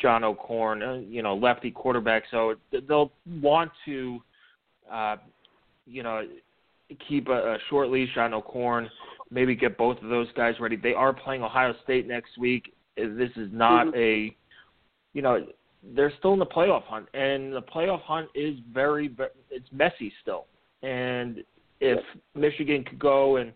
John 0.00 0.24
O'Korn, 0.24 0.82
uh, 0.82 0.94
you 0.94 1.22
know, 1.22 1.36
lefty 1.36 1.70
quarterback. 1.70 2.24
So 2.30 2.54
they'll 2.88 3.12
want 3.40 3.70
to, 3.84 4.20
uh, 4.90 5.16
you 5.86 6.02
know, 6.02 6.22
keep 7.08 7.28
a, 7.28 7.54
a 7.54 7.58
short 7.68 7.90
leash 7.90 8.16
on 8.16 8.34
O'Korn. 8.34 8.90
Maybe 9.30 9.54
get 9.54 9.78
both 9.78 10.02
of 10.02 10.08
those 10.08 10.26
guys 10.36 10.54
ready. 10.58 10.76
They 10.76 10.94
are 10.94 11.12
playing 11.12 11.42
Ohio 11.42 11.74
State 11.84 12.08
next 12.08 12.36
week. 12.38 12.74
This 12.96 13.30
is 13.36 13.48
not 13.52 13.86
mm-hmm. 13.86 13.96
a, 13.98 14.36
you 15.12 15.22
know, 15.22 15.46
they're 15.94 16.12
still 16.18 16.32
in 16.32 16.38
the 16.38 16.46
playoff 16.46 16.84
hunt, 16.84 17.06
and 17.14 17.52
the 17.52 17.62
playoff 17.62 18.02
hunt 18.02 18.28
is 18.34 18.56
very, 18.72 19.08
very 19.08 19.30
it's 19.50 19.68
messy 19.72 20.12
still. 20.22 20.46
And 20.82 21.42
if 21.80 22.02
Michigan 22.34 22.84
could 22.84 22.98
go 22.98 23.36
and 23.36 23.52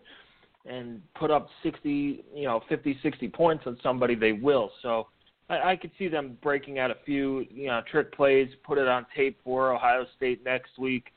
and 0.65 1.01
put 1.13 1.29
up 1.29 1.47
60, 1.61 2.23
you 2.33 2.43
know, 2.45 2.61
50, 2.67 2.97
60 3.03 3.27
points 3.29 3.65
on 3.67 3.77
somebody, 3.83 4.15
they 4.15 4.31
will. 4.31 4.71
So 4.81 5.07
I, 5.49 5.71
I 5.71 5.75
could 5.75 5.91
see 5.97 6.07
them 6.07 6.37
breaking 6.41 6.79
out 6.79 6.91
a 6.91 6.95
few, 7.05 7.45
you 7.51 7.67
know, 7.67 7.81
trick 7.89 8.11
plays, 8.11 8.49
put 8.63 8.77
it 8.77 8.87
on 8.87 9.05
tape 9.15 9.37
for 9.43 9.73
Ohio 9.73 10.05
State 10.17 10.43
next 10.43 10.77
week. 10.79 11.11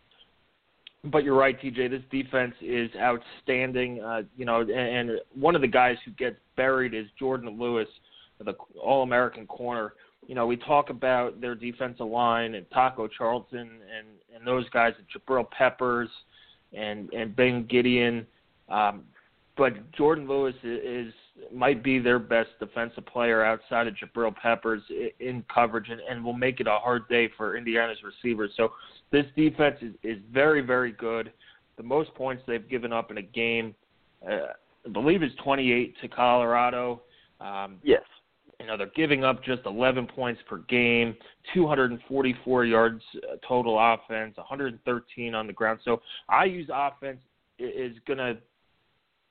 But 1.04 1.25
you're 1.25 1.37
right, 1.37 1.59
TJ. 1.59 1.90
This 1.90 2.02
defense 2.11 2.54
is 2.61 2.90
outstanding. 2.97 4.02
Uh, 4.02 4.23
you 4.37 4.45
know, 4.45 4.61
and, 4.61 4.71
and 4.71 5.11
one 5.35 5.54
of 5.54 5.62
the 5.62 5.68
guys 5.68 5.97
who 6.04 6.11
gets 6.11 6.37
buried 6.57 6.92
is 6.92 7.07
Jourdan 7.21 7.59
Lewis, 7.59 7.88
the 8.45 8.54
All-American 8.83 9.47
corner. 9.47 9.95
You 10.26 10.34
know, 10.34 10.46
we 10.46 10.56
talk 10.56 10.90
about 10.90 11.40
their 11.40 11.54
defensive 11.54 12.06
line 12.06 12.54
and 12.54 12.66
Taco 12.70 13.08
Charlton 13.08 13.60
and 13.60 14.06
and 14.34 14.46
those 14.46 14.68
guys, 14.70 14.92
and 14.98 15.06
Jabril 15.08 15.50
Peppers 15.50 16.08
and 16.72 17.12
and 17.12 17.34
Ben 17.34 17.64
Gedeon. 17.64 18.26
Um, 18.68 19.04
but 19.56 19.90
Jourdan 19.92 20.28
Lewis 20.28 20.54
is 20.62 21.12
might 21.52 21.82
be 21.82 21.98
their 21.98 22.18
best 22.18 22.50
defensive 22.60 23.04
player 23.06 23.44
outside 23.44 23.87
of 23.87 23.94
Jabril 23.94 24.34
Peppers 24.34 24.82
in 25.20 25.44
coverage, 25.52 25.88
and, 25.88 26.00
and 26.00 26.25
will 26.25 26.32
make 26.32 26.60
it 26.60 26.66
a 26.66 26.78
hard 26.78 27.08
day 27.08 27.28
for 27.37 27.56
Indiana's 27.56 27.98
receivers. 28.02 28.50
So 28.56 28.72
this 29.10 29.25
defense 29.37 29.76
is, 29.82 29.94
is 30.02 30.18
very, 30.32 30.60
very 30.60 30.92
good. 30.92 31.32
The 31.76 31.82
most 31.82 32.14
points 32.14 32.42
they've 32.46 32.68
given 32.68 32.92
up 32.92 33.10
in 33.10 33.18
a 33.18 33.22
game, 33.22 33.75
uh, 34.26 34.52
I 34.87 34.88
believe, 34.92 35.22
is 35.22 35.32
28 35.42 35.94
to 36.02 36.08
Colorado. 36.08 37.02
Um, 37.40 37.76
yes. 37.82 38.02
You 38.60 38.66
know 38.66 38.76
they're 38.76 38.90
giving 38.96 39.24
up 39.24 39.44
just 39.44 39.62
11 39.66 40.08
points 40.08 40.40
per 40.48 40.58
game, 40.68 41.14
244 41.54 42.64
yards 42.64 43.02
uh, 43.16 43.36
total 43.46 43.78
offense, 43.78 44.36
113 44.36 45.34
on 45.34 45.46
the 45.46 45.52
ground. 45.52 45.80
So 45.84 46.02
IU's 46.44 46.68
offense 46.72 47.20
is 47.58 47.96
going 48.06 48.18
to 48.18 48.36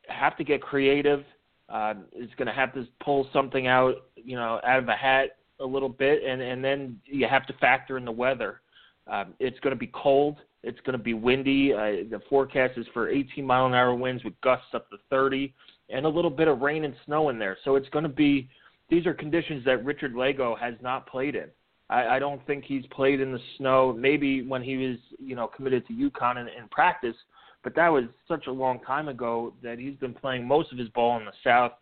have 0.08 0.38
to 0.38 0.44
get 0.44 0.62
creative 0.62 1.24
uh, 1.70 1.94
is 2.16 2.30
going 2.38 2.48
to 2.48 2.54
have 2.54 2.74
to 2.74 2.86
pull 3.04 3.28
something 3.34 3.68
out, 3.68 3.96
you 4.16 4.36
know, 4.36 4.60
out 4.66 4.80
of 4.80 4.88
a 4.88 4.96
hat 4.96 5.38
a 5.60 5.66
little 5.66 5.90
bit, 5.90 6.24
and 6.24 6.42
and 6.42 6.64
then 6.64 7.00
you 7.06 7.28
have 7.28 7.46
to 7.48 7.54
factor 7.54 7.98
in 7.98 8.06
the 8.06 8.12
weather. 8.12 8.62
Um, 9.08 9.34
it's 9.40 9.60
going 9.60 9.76
to 9.76 9.80
be 9.80 9.92
cold. 9.94 10.38
It's 10.64 10.80
going 10.82 10.98
to 10.98 11.04
be 11.04 11.14
windy. 11.14 11.74
Uh, 11.74 12.08
the 12.10 12.22
forecast 12.30 12.78
is 12.78 12.86
for 12.94 13.10
18 13.10 13.46
mile 13.46 13.66
an 13.66 13.74
hour 13.74 13.96
winds 13.96 14.24
with 14.24 14.40
gusts 14.42 14.68
up 14.74 14.90
to 14.92 14.98
30, 15.10 15.54
and 15.90 16.06
a 16.06 16.10
little 16.10 16.32
bit 16.32 16.48
of 16.48 16.62
rain 16.62 16.86
and 16.86 16.96
snow 17.06 17.30
in 17.30 17.40
there. 17.40 17.58
So 17.64 17.76
it's 17.76 17.90
going 17.90 18.04
to 18.04 18.10
be. 18.10 18.50
These 18.90 19.06
are 19.06 19.14
conditions 19.14 19.66
that 19.66 19.84
Richard 19.84 20.14
Lagow 20.14 20.58
has 20.60 20.76
not 20.82 21.08
played 21.08 21.36
in. 21.36 21.50
I, 21.90 22.08
I 22.08 22.20
don't 22.20 22.46
think 22.48 22.64
he's 22.66 22.86
played 22.88 23.20
in 23.20 23.32
the 23.32 23.40
snow. 23.58 23.94
Maybe 23.98 24.42
when 24.42 24.62
he 24.62 24.78
was, 24.78 24.98
you 25.20 25.36
know, 25.36 25.48
committed 25.48 25.86
to 25.88 25.94
UConn 25.94 26.38
in, 26.38 26.48
in 26.48 26.68
practice, 26.70 27.16
but 27.64 27.76
that 27.76 27.90
was 27.90 28.06
such 28.28 28.48
a 28.48 28.52
long 28.52 28.80
time 28.82 29.08
ago 29.08 29.54
that 29.64 29.80
he's 29.80 29.96
been 29.96 30.14
playing 30.14 30.48
most 30.48 30.72
of 30.72 30.78
his 30.78 30.90
ball 30.90 31.18
in 31.18 31.26
the 31.26 31.32
South, 31.44 31.74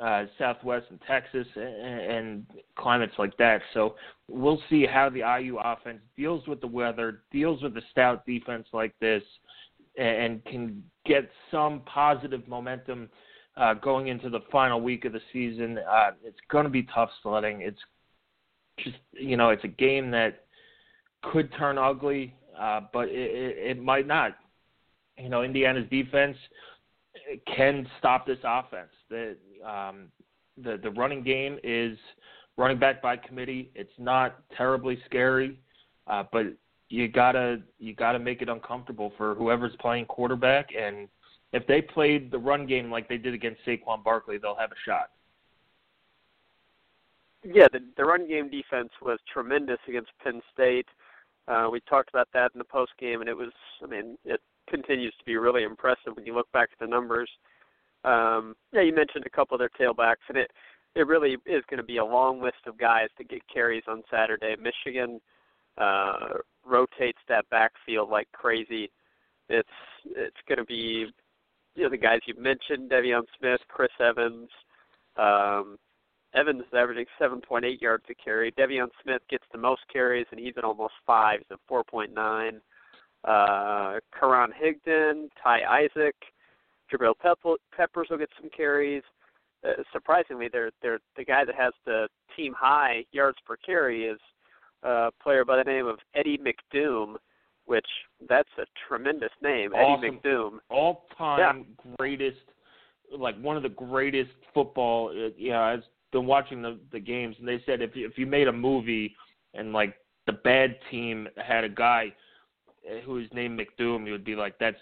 uh, 0.00 0.24
Southwest, 0.38 0.86
and 0.90 1.00
Texas, 1.08 1.46
and, 1.56 2.00
and 2.00 2.46
climates 2.76 3.14
like 3.18 3.36
that. 3.38 3.60
So 3.74 3.96
we'll 4.28 4.62
see 4.70 4.86
how 4.86 5.10
the 5.10 5.22
IU 5.40 5.58
offense 5.58 6.00
deals 6.16 6.46
with 6.46 6.60
the 6.60 6.68
weather, 6.68 7.22
deals 7.32 7.62
with 7.62 7.74
the 7.74 7.82
stout 7.90 8.24
defense 8.26 8.66
like 8.72 8.94
this, 9.00 9.22
and 9.96 10.44
can 10.44 10.84
get 11.04 11.28
some 11.50 11.82
positive 11.86 12.46
momentum 12.46 13.08
uh, 13.58 13.74
going 13.74 14.08
into 14.08 14.30
the 14.30 14.40
final 14.52 14.80
week 14.80 15.04
of 15.04 15.12
the 15.12 15.20
season. 15.32 15.78
Uh, 15.78 16.10
it's 16.24 16.38
going 16.50 16.64
to 16.64 16.70
be 16.70 16.84
tough 16.94 17.10
sledding. 17.22 17.62
It's 17.62 17.78
just 18.78 18.96
you 19.12 19.36
know 19.36 19.50
it's 19.50 19.64
a 19.64 19.68
game 19.68 20.10
that 20.12 20.44
could 21.22 21.52
turn 21.58 21.78
ugly, 21.78 22.34
uh, 22.58 22.82
but 22.92 23.08
it, 23.08 23.30
it, 23.34 23.70
it 23.70 23.82
might 23.82 24.06
not 24.06 24.36
you 25.18 25.28
know 25.28 25.42
Indiana's 25.42 25.88
defense 25.90 26.36
can 27.56 27.86
stop 27.98 28.26
this 28.26 28.38
offense. 28.44 28.90
The 29.10 29.36
um, 29.66 30.06
the 30.62 30.78
the 30.82 30.90
running 30.90 31.22
game 31.22 31.58
is 31.64 31.98
running 32.56 32.78
back 32.78 33.02
by 33.02 33.16
committee. 33.16 33.70
It's 33.74 33.92
not 33.98 34.38
terribly 34.56 34.98
scary, 35.06 35.58
uh, 36.06 36.24
but 36.32 36.46
you 36.88 37.08
gotta 37.08 37.58
you 37.78 37.94
gotta 37.94 38.18
make 38.18 38.42
it 38.42 38.48
uncomfortable 38.48 39.12
for 39.16 39.34
whoever's 39.34 39.74
playing 39.80 40.06
quarterback. 40.06 40.68
And 40.78 41.08
if 41.52 41.66
they 41.66 41.80
played 41.80 42.30
the 42.30 42.38
run 42.38 42.66
game 42.66 42.90
like 42.90 43.08
they 43.08 43.16
did 43.16 43.34
against 43.34 43.64
Saquon 43.66 44.04
Barkley, 44.04 44.38
they'll 44.38 44.54
have 44.54 44.72
a 44.72 44.80
shot. 44.84 45.10
Yeah, 47.44 47.68
the, 47.72 47.80
the 47.96 48.04
run 48.04 48.28
game 48.28 48.50
defense 48.50 48.90
was 49.00 49.18
tremendous 49.32 49.78
against 49.88 50.10
Penn 50.22 50.40
State. 50.52 50.88
Uh, 51.46 51.68
we 51.70 51.80
talked 51.80 52.10
about 52.10 52.28
that 52.34 52.50
in 52.54 52.58
the 52.58 52.64
post 52.64 52.92
game, 52.98 53.20
and 53.20 53.28
it 53.28 53.36
was, 53.36 53.52
I 53.82 53.86
mean, 53.86 54.18
it 54.24 54.40
continues 54.68 55.14
to 55.18 55.24
be 55.24 55.36
really 55.36 55.62
impressive 55.62 56.14
when 56.14 56.26
you 56.26 56.34
look 56.34 56.50
back 56.52 56.68
at 56.72 56.78
the 56.78 56.86
numbers. 56.86 57.30
Um, 58.04 58.54
yeah, 58.72 58.82
you 58.82 58.94
mentioned 58.94 59.24
a 59.26 59.30
couple 59.30 59.54
of 59.54 59.60
their 59.60 59.70
tailbacks, 59.70 60.28
and 60.28 60.36
it 60.36 60.50
it 60.94 61.06
really 61.06 61.36
is 61.46 61.62
going 61.70 61.78
to 61.78 61.84
be 61.84 61.98
a 61.98 62.04
long 62.04 62.42
list 62.42 62.66
of 62.66 62.76
guys 62.78 63.08
to 63.18 63.24
get 63.24 63.40
carries 63.52 63.84
on 63.86 64.02
Saturday. 64.10 64.56
Michigan 64.56 65.20
uh, 65.76 66.38
rotates 66.66 67.18
that 67.28 67.48
backfield 67.50 68.10
like 68.10 68.26
crazy. 68.32 68.90
It's 69.48 69.68
it's 70.04 70.36
going 70.48 70.58
to 70.58 70.64
be 70.64 71.06
you 71.78 71.84
know 71.84 71.90
the 71.90 71.96
guys 71.96 72.20
you 72.26 72.34
mentioned: 72.38 72.90
De'Veon 72.90 73.22
Smith, 73.38 73.60
Chris 73.68 73.90
Evans. 74.00 74.48
Um, 75.16 75.78
Evans 76.34 76.60
is 76.60 76.74
averaging 76.74 77.06
7.8 77.20 77.80
yards 77.80 78.04
a 78.10 78.14
carry. 78.14 78.52
De'Veon 78.52 78.88
Smith 79.02 79.22
gets 79.30 79.44
the 79.50 79.58
most 79.58 79.80
carries, 79.90 80.26
and 80.30 80.38
he's 80.38 80.54
at 80.58 80.64
almost 80.64 80.94
five, 81.06 81.40
so 81.48 81.56
4.9 81.70 82.60
uh, 83.24 83.98
Karan 84.18 84.52
Higdon, 84.52 85.28
Ty 85.42 85.60
Isaac, 85.62 86.14
Jabril 86.92 87.14
Peppers 87.18 88.06
will 88.10 88.18
get 88.18 88.30
some 88.40 88.50
carries. 88.50 89.02
Uh, 89.66 89.82
surprisingly, 89.92 90.48
they're, 90.52 90.70
they're, 90.82 91.00
the 91.16 91.24
guy 91.24 91.44
that 91.44 91.54
has 91.54 91.72
the 91.84 92.08
team 92.36 92.54
high 92.56 93.04
yards 93.12 93.38
per 93.44 93.56
carry 93.56 94.04
is 94.04 94.20
a 94.82 95.10
player 95.22 95.44
by 95.44 95.56
the 95.56 95.64
name 95.64 95.86
of 95.86 95.98
Eddie 96.14 96.38
McDoom, 96.38 97.16
which 97.68 97.86
that's 98.28 98.48
a 98.58 98.64
tremendous 98.88 99.30
name, 99.42 99.72
awesome. 99.74 100.04
Eddie 100.04 100.16
McDoom. 100.16 100.58
All 100.70 101.06
time 101.16 101.66
yeah. 101.68 101.94
greatest, 101.98 102.38
like 103.16 103.38
one 103.40 103.56
of 103.56 103.62
the 103.62 103.68
greatest 103.68 104.30
football. 104.54 105.10
Uh, 105.10 105.30
yeah, 105.36 105.60
I've 105.60 105.84
been 106.10 106.26
watching 106.26 106.62
the 106.62 106.78
the 106.92 106.98
games, 106.98 107.36
and 107.38 107.46
they 107.46 107.62
said 107.66 107.82
if 107.82 107.94
you, 107.94 108.06
if 108.06 108.16
you 108.16 108.26
made 108.26 108.48
a 108.48 108.52
movie 108.52 109.14
and 109.54 109.72
like 109.72 109.94
the 110.26 110.32
bad 110.32 110.76
team 110.90 111.28
had 111.36 111.64
a 111.64 111.68
guy 111.68 112.12
who's 113.04 113.28
named 113.34 113.60
McDoom, 113.60 114.06
you 114.06 114.12
would 114.12 114.24
be 114.24 114.34
like, 114.34 114.58
that's 114.58 114.78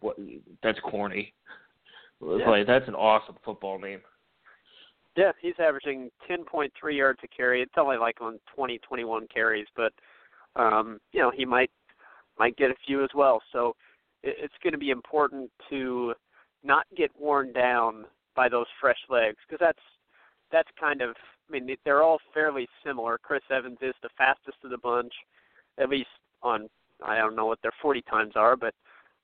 what 0.00 0.16
that's 0.62 0.78
corny. 0.80 1.32
Yeah. 2.20 2.48
Like 2.48 2.66
that's 2.66 2.88
an 2.88 2.96
awesome 2.96 3.36
football 3.44 3.78
name. 3.78 4.00
Yeah, 5.16 5.32
he's 5.40 5.54
averaging 5.60 6.10
10.3 6.30 6.70
yards 6.96 7.20
a 7.24 7.28
carry. 7.28 7.62
It's 7.62 7.72
only 7.76 7.96
like 7.96 8.20
on 8.20 8.38
20, 8.54 8.78
21 8.78 9.26
carries, 9.32 9.66
but 9.76 9.92
um, 10.56 11.00
you 11.12 11.20
know 11.20 11.30
he 11.34 11.44
might 11.44 11.70
might 12.38 12.56
get 12.56 12.70
a 12.70 12.76
few 12.86 13.02
as 13.02 13.10
well. 13.14 13.40
So 13.52 13.74
it's 14.22 14.54
going 14.62 14.72
to 14.72 14.78
be 14.78 14.90
important 14.90 15.50
to 15.70 16.14
not 16.64 16.86
get 16.96 17.10
worn 17.18 17.52
down 17.52 18.04
by 18.34 18.48
those 18.48 18.66
fresh 18.80 18.98
legs 19.08 19.36
because 19.46 19.60
that's 19.60 19.82
that's 20.50 20.68
kind 20.78 21.02
of 21.02 21.14
I 21.48 21.52
mean 21.52 21.76
they're 21.84 22.02
all 22.02 22.18
fairly 22.34 22.68
similar. 22.84 23.18
Chris 23.18 23.42
Evans 23.50 23.78
is 23.80 23.94
the 24.02 24.08
fastest 24.16 24.58
of 24.64 24.70
the 24.70 24.78
bunch, 24.78 25.12
at 25.78 25.88
least 25.88 26.08
on 26.42 26.68
I 27.04 27.18
don't 27.18 27.36
know 27.36 27.46
what 27.46 27.60
their 27.62 27.72
40 27.80 28.02
times 28.02 28.32
are, 28.34 28.56
but 28.56 28.74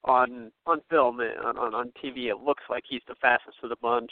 on 0.04 0.52
on 0.66 0.80
film 0.90 1.20
on 1.20 1.58
on, 1.58 1.74
on 1.74 1.92
TV 2.02 2.26
it 2.26 2.40
looks 2.44 2.62
like 2.70 2.84
he's 2.88 3.02
the 3.08 3.16
fastest 3.20 3.58
of 3.62 3.70
the 3.70 3.76
bunch. 3.82 4.10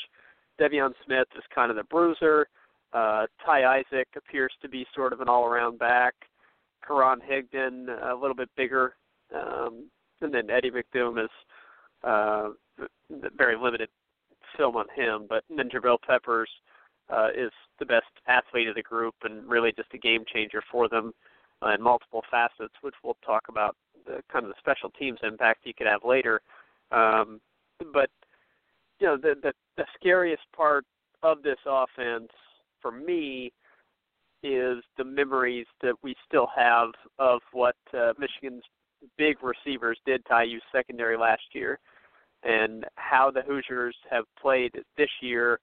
De'Veon 0.61 0.93
Smith 1.05 1.29
is 1.37 1.45
kind 1.55 1.71
of 1.71 1.77
the 1.77 1.85
bruiser. 1.85 2.47
Uh, 2.93 3.27
Ty 3.45 3.79
Isaac 3.79 4.09
appears 4.17 4.53
to 4.61 4.69
be 4.69 4.87
sort 4.95 5.15
of 5.15 5.21
an 5.21 5.29
all-around 5.29 5.79
back. 5.79 6.15
Karan 6.87 7.21
Higdon 7.21 7.89
a 8.11 8.15
little 8.15 8.37
bit 8.37 8.51
bigger, 8.57 8.97
um, 9.35 9.89
and 10.21 10.33
then 10.33 10.51
Eddie 10.51 10.71
McDoom 10.71 11.23
is 11.23 11.31
uh, 12.05 12.51
very 13.37 13.57
limited 13.57 13.89
film 14.57 14.77
on 14.77 14.87
him. 14.95 15.27
But 15.29 15.45
and 15.51 15.59
then 15.59 15.71
Peppers 16.07 16.51
uh, 17.11 17.29
is 17.37 17.51
the 17.79 17.87
best 17.87 18.07
athlete 18.27 18.69
of 18.69 18.75
the 18.75 18.83
group 18.83 19.15
and 19.25 19.49
really 19.49 19.73
just 19.73 19.93
a 19.95 19.99
game 19.99 20.25
changer 20.33 20.63
for 20.71 20.89
them 20.89 21.13
uh, 21.63 21.75
in 21.75 21.83
multiple 21.83 22.23
facets, 22.31 22.75
which 22.81 22.95
we'll 23.03 23.17
talk 23.25 23.43
about 23.49 23.77
the 24.07 24.23
kind 24.33 24.45
of 24.45 24.51
the 24.51 24.59
special 24.59 24.91
teams 24.91 25.19
impact 25.23 25.61
he 25.65 25.73
could 25.73 25.87
have 25.87 26.05
later. 26.05 26.41
Um, 26.91 27.41
but 27.93 28.11
you 28.99 29.07
know 29.07 29.17
the, 29.17 29.35
the 29.43 29.53
the 29.77 29.85
scariest 29.99 30.43
part 30.55 30.85
of 31.23 31.43
this 31.43 31.59
offense 31.67 32.31
for 32.81 32.91
me 32.91 33.53
is 34.43 34.83
the 34.99 35.05
memories 35.05 35.67
that 35.83 35.95
we 36.03 36.15
still 36.27 36.49
have 36.57 36.91
of 37.19 37.41
what 37.53 37.77
uh, 37.95 38.13
Michigan's 38.19 38.65
big 39.17 39.37
receivers 39.43 39.99
did 40.07 40.25
to 40.27 40.45
IU's 40.45 40.63
secondary 40.73 41.17
last 41.17 41.43
year, 41.53 41.79
and 42.43 42.85
how 42.97 43.31
the 43.31 43.43
Hoosiers 43.43 43.97
have 44.11 44.25
played 44.41 44.73
this 44.97 45.11
year. 45.21 45.61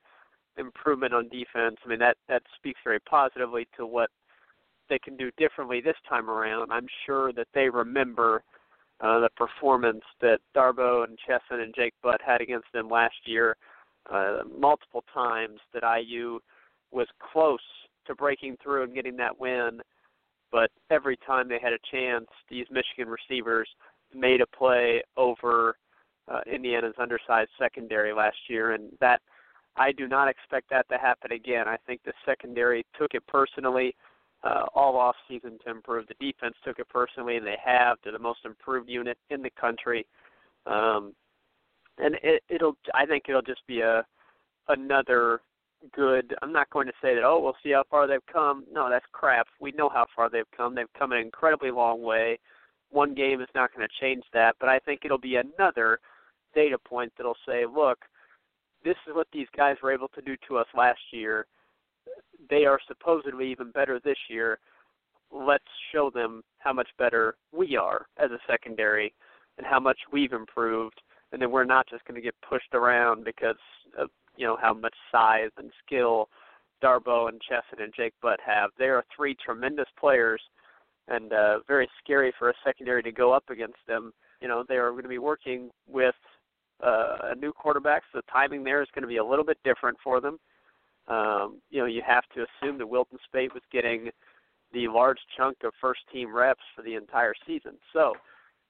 Improvement 0.57 1.13
on 1.13 1.29
defense. 1.29 1.77
I 1.85 1.87
mean 1.87 1.99
that 1.99 2.17
that 2.27 2.41
speaks 2.57 2.79
very 2.83 2.99
positively 3.01 3.65
to 3.77 3.85
what 3.85 4.09
they 4.89 4.99
can 4.99 5.15
do 5.15 5.31
differently 5.37 5.79
this 5.79 5.95
time 6.07 6.29
around. 6.29 6.71
I'm 6.71 6.87
sure 7.05 7.31
that 7.33 7.47
they 7.53 7.69
remember 7.69 8.43
uh, 9.01 9.19
the 9.19 9.29
performance 9.37 10.03
that 10.19 10.39
Darboh 10.55 11.07
and 11.07 11.17
Chesson 11.25 11.61
and 11.61 11.73
Jake 11.73 11.93
Butt 12.03 12.19
had 12.25 12.41
against 12.41 12.67
them 12.73 12.89
last 12.89 13.15
year. 13.25 13.55
Uh, 14.11 14.39
multiple 14.59 15.03
times 15.13 15.59
that 15.73 15.83
IU 15.83 16.39
was 16.91 17.07
close 17.31 17.59
to 18.09 18.15
breaking 18.15 18.57
through 18.61 18.83
and 18.83 18.93
getting 18.93 19.15
that 19.17 19.39
win, 19.39 19.79
but 20.51 20.69
every 20.89 21.17
time 21.25 21.47
they 21.47 21.59
had 21.61 21.73
a 21.73 21.79
chance, 21.91 22.27
these 22.49 22.65
Michigan 22.69 23.07
receivers 23.07 23.69
made 24.13 24.41
a 24.41 24.47
play 24.47 25.01
over 25.15 25.77
uh, 26.27 26.41
Indiana's 26.51 26.95
undersized 26.99 27.49
secondary 27.57 28.13
last 28.13 28.37
year, 28.47 28.71
and 28.71 28.91
that 28.99 29.21
I 29.75 29.91
do 29.91 30.07
not 30.07 30.27
expect 30.27 30.69
that 30.71 30.87
to 30.89 30.97
happen 30.97 31.31
again. 31.31 31.67
I 31.67 31.77
think 31.87 32.01
the 32.03 32.13
secondary 32.25 32.85
took 32.97 33.13
it 33.13 33.25
personally 33.27 33.95
uh, 34.43 34.65
all 34.73 34.97
off 34.97 35.15
season 35.27 35.57
to 35.65 35.71
improve. 35.71 36.07
The 36.07 36.15
defense 36.19 36.55
took 36.63 36.79
it 36.79 36.89
personally, 36.89 37.37
and 37.37 37.45
they 37.45 37.57
have. 37.63 37.97
They're 38.03 38.13
the 38.13 38.19
most 38.19 38.39
improved 38.45 38.89
unit 38.89 39.17
in 39.29 39.41
the 39.41 39.51
country, 39.51 40.05
um, 40.65 41.13
and 41.97 42.15
it, 42.23 42.43
it'll. 42.49 42.77
I 42.93 43.05
think 43.05 43.25
it'll 43.27 43.41
just 43.41 43.65
be 43.67 43.81
a 43.81 44.05
another 44.67 45.41
good. 45.93 46.35
I'm 46.41 46.51
not 46.51 46.69
going 46.69 46.87
to 46.87 46.93
say 47.01 47.15
that. 47.15 47.23
Oh, 47.23 47.39
we'll 47.39 47.55
see 47.63 47.71
how 47.71 47.83
far 47.89 48.07
they've 48.07 48.25
come. 48.31 48.65
No, 48.71 48.89
that's 48.89 49.05
crap. 49.11 49.47
We 49.59 49.71
know 49.71 49.89
how 49.89 50.05
far 50.15 50.29
they've 50.29 50.49
come. 50.55 50.75
They've 50.75 50.93
come 50.97 51.11
an 51.11 51.19
incredibly 51.19 51.71
long 51.71 52.01
way. 52.01 52.39
One 52.91 53.13
game 53.13 53.41
is 53.41 53.47
not 53.53 53.73
going 53.73 53.87
to 53.87 54.05
change 54.05 54.23
that, 54.33 54.55
but 54.59 54.69
I 54.69 54.79
think 54.79 55.01
it'll 55.03 55.17
be 55.19 55.35
another 55.35 55.99
data 56.55 56.77
point 56.77 57.13
that'll 57.17 57.37
say, 57.47 57.65
look, 57.65 57.99
this 58.83 58.95
is 59.07 59.13
what 59.13 59.27
these 59.31 59.47
guys 59.55 59.75
were 59.83 59.93
able 59.93 60.07
to 60.09 60.21
do 60.21 60.35
to 60.47 60.57
us 60.57 60.67
last 60.75 60.99
year 61.11 61.45
they 62.49 62.65
are 62.65 62.79
supposedly 62.87 63.51
even 63.51 63.71
better 63.71 63.99
this 63.99 64.17
year. 64.29 64.59
Let's 65.31 65.63
show 65.91 66.09
them 66.09 66.43
how 66.59 66.73
much 66.73 66.89
better 66.97 67.35
we 67.51 67.77
are 67.77 68.05
as 68.17 68.31
a 68.31 68.39
secondary 68.47 69.13
and 69.57 69.67
how 69.67 69.79
much 69.79 69.97
we've 70.11 70.33
improved. 70.33 71.01
And 71.31 71.41
then 71.41 71.51
we're 71.51 71.65
not 71.65 71.87
just 71.87 72.03
going 72.05 72.15
to 72.15 72.21
get 72.21 72.35
pushed 72.47 72.73
around 72.73 73.23
because 73.23 73.57
of 73.97 74.09
you 74.39 74.45
know 74.45 74.57
how 74.59 74.73
much 74.73 74.95
size 75.11 75.51
and 75.57 75.71
skill 75.85 76.29
Darboh 76.83 77.29
and 77.29 77.41
Chesson 77.41 77.83
and 77.83 77.93
Jake 77.95 78.13
Butt 78.21 78.39
have. 78.45 78.71
They 78.79 78.85
are 78.85 79.03
three 79.15 79.35
tremendous 79.35 79.87
players, 79.99 80.41
and 81.07 81.31
uh, 81.33 81.59
very 81.67 81.89
scary 82.03 82.33
for 82.39 82.49
a 82.49 82.53
secondary 82.63 83.03
to 83.03 83.11
go 83.11 83.31
up 83.31 83.49
against 83.49 83.79
them. 83.87 84.13
You 84.41 84.47
know 84.47 84.63
they 84.67 84.77
are 84.77 84.91
going 84.91 85.03
to 85.03 85.09
be 85.09 85.19
working 85.19 85.69
with 85.87 86.15
uh, 86.83 87.17
a 87.23 87.35
new 87.35 87.51
quarterback, 87.51 88.03
so 88.11 88.19
the 88.19 88.31
timing 88.31 88.63
there 88.63 88.81
is 88.81 88.87
going 88.95 89.03
to 89.03 89.07
be 89.07 89.17
a 89.17 89.25
little 89.25 89.45
bit 89.45 89.57
different 89.63 89.97
for 90.03 90.19
them 90.19 90.39
um, 91.09 91.59
you 91.69 91.79
know, 91.79 91.85
you 91.85 92.01
have 92.05 92.23
to 92.35 92.45
assume 92.45 92.77
that 92.77 92.87
Wilton 92.87 93.17
Speight 93.25 93.53
was 93.53 93.63
getting 93.71 94.09
the 94.71 94.87
large 94.87 95.17
chunk 95.35 95.57
of 95.63 95.73
first 95.81 96.01
team 96.13 96.33
reps 96.33 96.61
for 96.75 96.83
the 96.83 96.95
entire 96.95 97.33
season. 97.47 97.73
So 97.91 98.13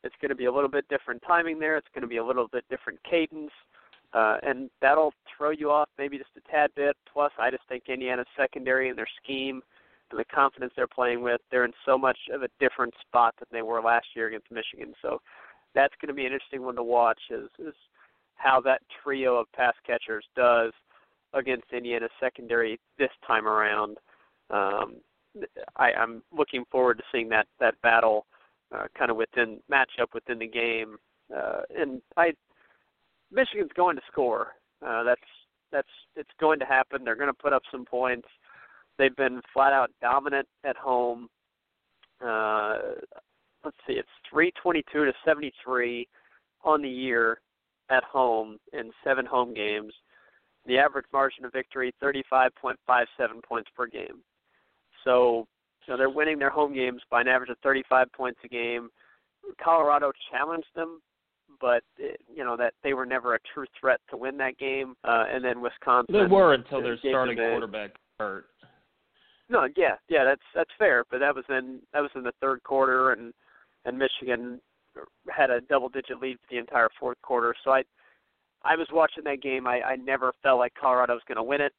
it's 0.04 0.16
going 0.22 0.30
to 0.30 0.36
be 0.36 0.46
a 0.46 0.52
little 0.52 0.70
bit 0.70 0.88
different 0.88 1.22
timing 1.28 1.60
there. 1.60 1.76
It's 1.76 1.88
going 1.94 2.04
to 2.04 2.08
be 2.08 2.18
a 2.18 2.26
little 2.26 2.48
bit 2.48 2.64
different 2.70 3.00
cadence. 3.10 3.52
Uh, 3.52 3.78
and 4.14 4.70
that'll 4.82 5.14
throw 5.38 5.52
you 5.52 5.72
off 5.72 5.90
maybe 5.98 6.18
just 6.18 6.30
a 6.38 6.52
tad 6.52 6.72
bit. 6.76 6.96
Plus, 7.12 7.32
I 7.40 7.52
just 7.52 7.64
think 7.70 7.84
Indiana's 7.88 8.28
secondary 8.38 8.90
and 8.90 8.98
their 8.98 9.08
scheme 9.24 9.62
and 10.12 10.20
the 10.20 10.26
confidence 10.26 10.74
they're 10.76 10.88
playing 10.88 11.22
with, 11.22 11.42
they're 11.52 11.66
in 11.66 11.74
so 11.86 11.98
much 11.98 12.18
of 12.34 12.44
a 12.44 12.50
different 12.60 12.94
spot 13.08 13.36
than 13.38 13.48
they 13.52 13.62
were 13.62 13.82
last 13.82 14.08
year 14.16 14.28
against 14.28 14.52
Michigan. 14.52 14.94
So 15.02 15.20
that's 15.76 15.94
going 16.02 16.08
to 16.08 16.16
be 16.16 16.26
an 16.26 16.34
interesting 16.34 16.64
one 16.64 16.76
to 16.76 16.84
watch 16.84 17.20
is, 17.30 17.50
is 17.60 17.76
how 18.36 18.60
that 18.62 18.82
trio 19.04 19.36
of 19.36 19.52
pass 19.54 19.74
catchers 19.86 20.26
does– 20.36 20.72
against 21.34 21.66
Indiana's 21.72 22.10
secondary 22.20 22.80
this 22.98 23.10
time 23.26 23.48
around. 23.48 23.98
Um, 24.50 24.96
I, 25.76 25.92
I'm 25.94 26.24
looking 26.36 26.64
forward 26.72 26.98
to 26.98 27.04
seeing 27.12 27.30
that 27.30 27.48
that 27.60 27.76
battle 27.82 28.26
uh, 28.76 28.86
kind 28.98 29.12
of 29.12 29.18
within 29.18 29.60
matchup 29.72 30.14
within 30.14 30.40
the 30.40 30.48
game. 30.48 30.98
Uh, 31.36 31.62
and 31.78 32.02
I, 32.18 32.32
Michigan's 33.32 33.72
going 33.76 33.96
to 33.96 34.02
score. 34.12 34.54
Uh, 34.86 35.04
that's 35.04 35.22
that's 35.72 35.88
it's 36.16 36.30
going 36.40 36.60
to 36.60 36.66
happen. 36.66 37.04
They're 37.04 37.16
going 37.16 37.28
to 37.28 37.34
put 37.34 37.54
up 37.54 37.64
some 37.72 37.86
points. 37.86 38.28
They've 38.98 39.16
been 39.16 39.42
flat 39.54 39.74
out 39.74 39.92
dominant 40.02 40.48
at 40.66 40.76
home. 40.76 41.28
Uh, 42.24 42.78
let's 43.64 43.78
see, 43.88 43.94
it's 43.94 44.10
322 44.30 45.06
to 45.06 45.14
73 45.26 46.08
on 46.64 46.82
the 46.82 46.90
year 46.90 47.40
at 47.90 48.04
home 48.04 48.58
in 48.74 48.92
seven 49.04 49.26
home 49.26 49.54
games. 49.54 49.94
The 50.66 50.78
average 50.78 51.06
margin 51.14 51.46
of 51.46 51.54
victory, 51.54 51.94
35.57 52.04 52.76
points 53.48 53.70
per 53.76 53.88
game. 53.88 54.22
So, 55.04 55.48
so 55.88 55.96
they're 55.96 56.10
winning 56.10 56.38
their 56.38 56.50
home 56.50 56.74
games 56.74 57.02
by 57.10 57.22
an 57.22 57.28
average 57.28 57.50
of 57.50 57.58
35 57.64 58.12
points 58.12 58.40
a 58.44 58.48
game. 58.48 58.90
Colorado 59.64 60.12
challenged 60.30 60.68
them, 60.76 61.02
but 61.62 61.84
it, 61.98 62.20
you 62.34 62.44
know 62.44 62.58
that 62.58 62.74
they 62.84 62.94
were 62.94 63.06
never 63.06 63.36
a 63.36 63.40
true 63.54 63.66
threat 63.80 64.00
to 64.10 64.18
win 64.18 64.38
that 64.38 64.58
game. 64.58 64.96
Uh, 65.04 65.26
and 65.32 65.44
then 65.44 65.62
Wisconsin. 65.62 66.14
They 66.14 66.26
were 66.26 66.54
until 66.54 66.82
their 66.82 66.98
starting 66.98 67.38
quarterback 67.38 67.92
hurt. 68.20 68.46
No, 69.50 69.68
yeah, 69.76 69.96
yeah, 70.10 70.24
that's 70.24 70.42
that's 70.54 70.70
fair, 70.78 71.06
but 71.10 71.20
that 71.20 71.36
was 71.36 71.46
in 71.50 71.80
that 71.94 72.02
was 72.02 72.12
in 72.16 72.24
the 72.24 72.34
third 72.40 72.64
quarter, 72.64 73.12
and 73.12 73.34
and 73.86 73.98
Michigan 73.98 74.62
had 75.30 75.50
a 75.50 75.62
double 75.62 75.90
digit 75.90 76.22
lead 76.22 76.38
for 76.38 76.48
the 76.52 76.60
entire 76.60 76.90
fourth 77.00 77.18
quarter. 77.22 77.56
So 77.64 77.72
I 77.72 77.84
I 78.64 78.76
was 78.76 78.88
watching 78.92 79.24
that 79.24 79.42
game. 79.42 79.66
I, 79.66 79.82
I 79.82 79.96
never 79.96 80.34
felt 80.44 80.60
like 80.60 80.74
Colorado 80.80 81.14
was 81.14 81.24
going 81.28 81.38
to 81.38 81.44
win 81.44 81.62
it, 81.62 81.74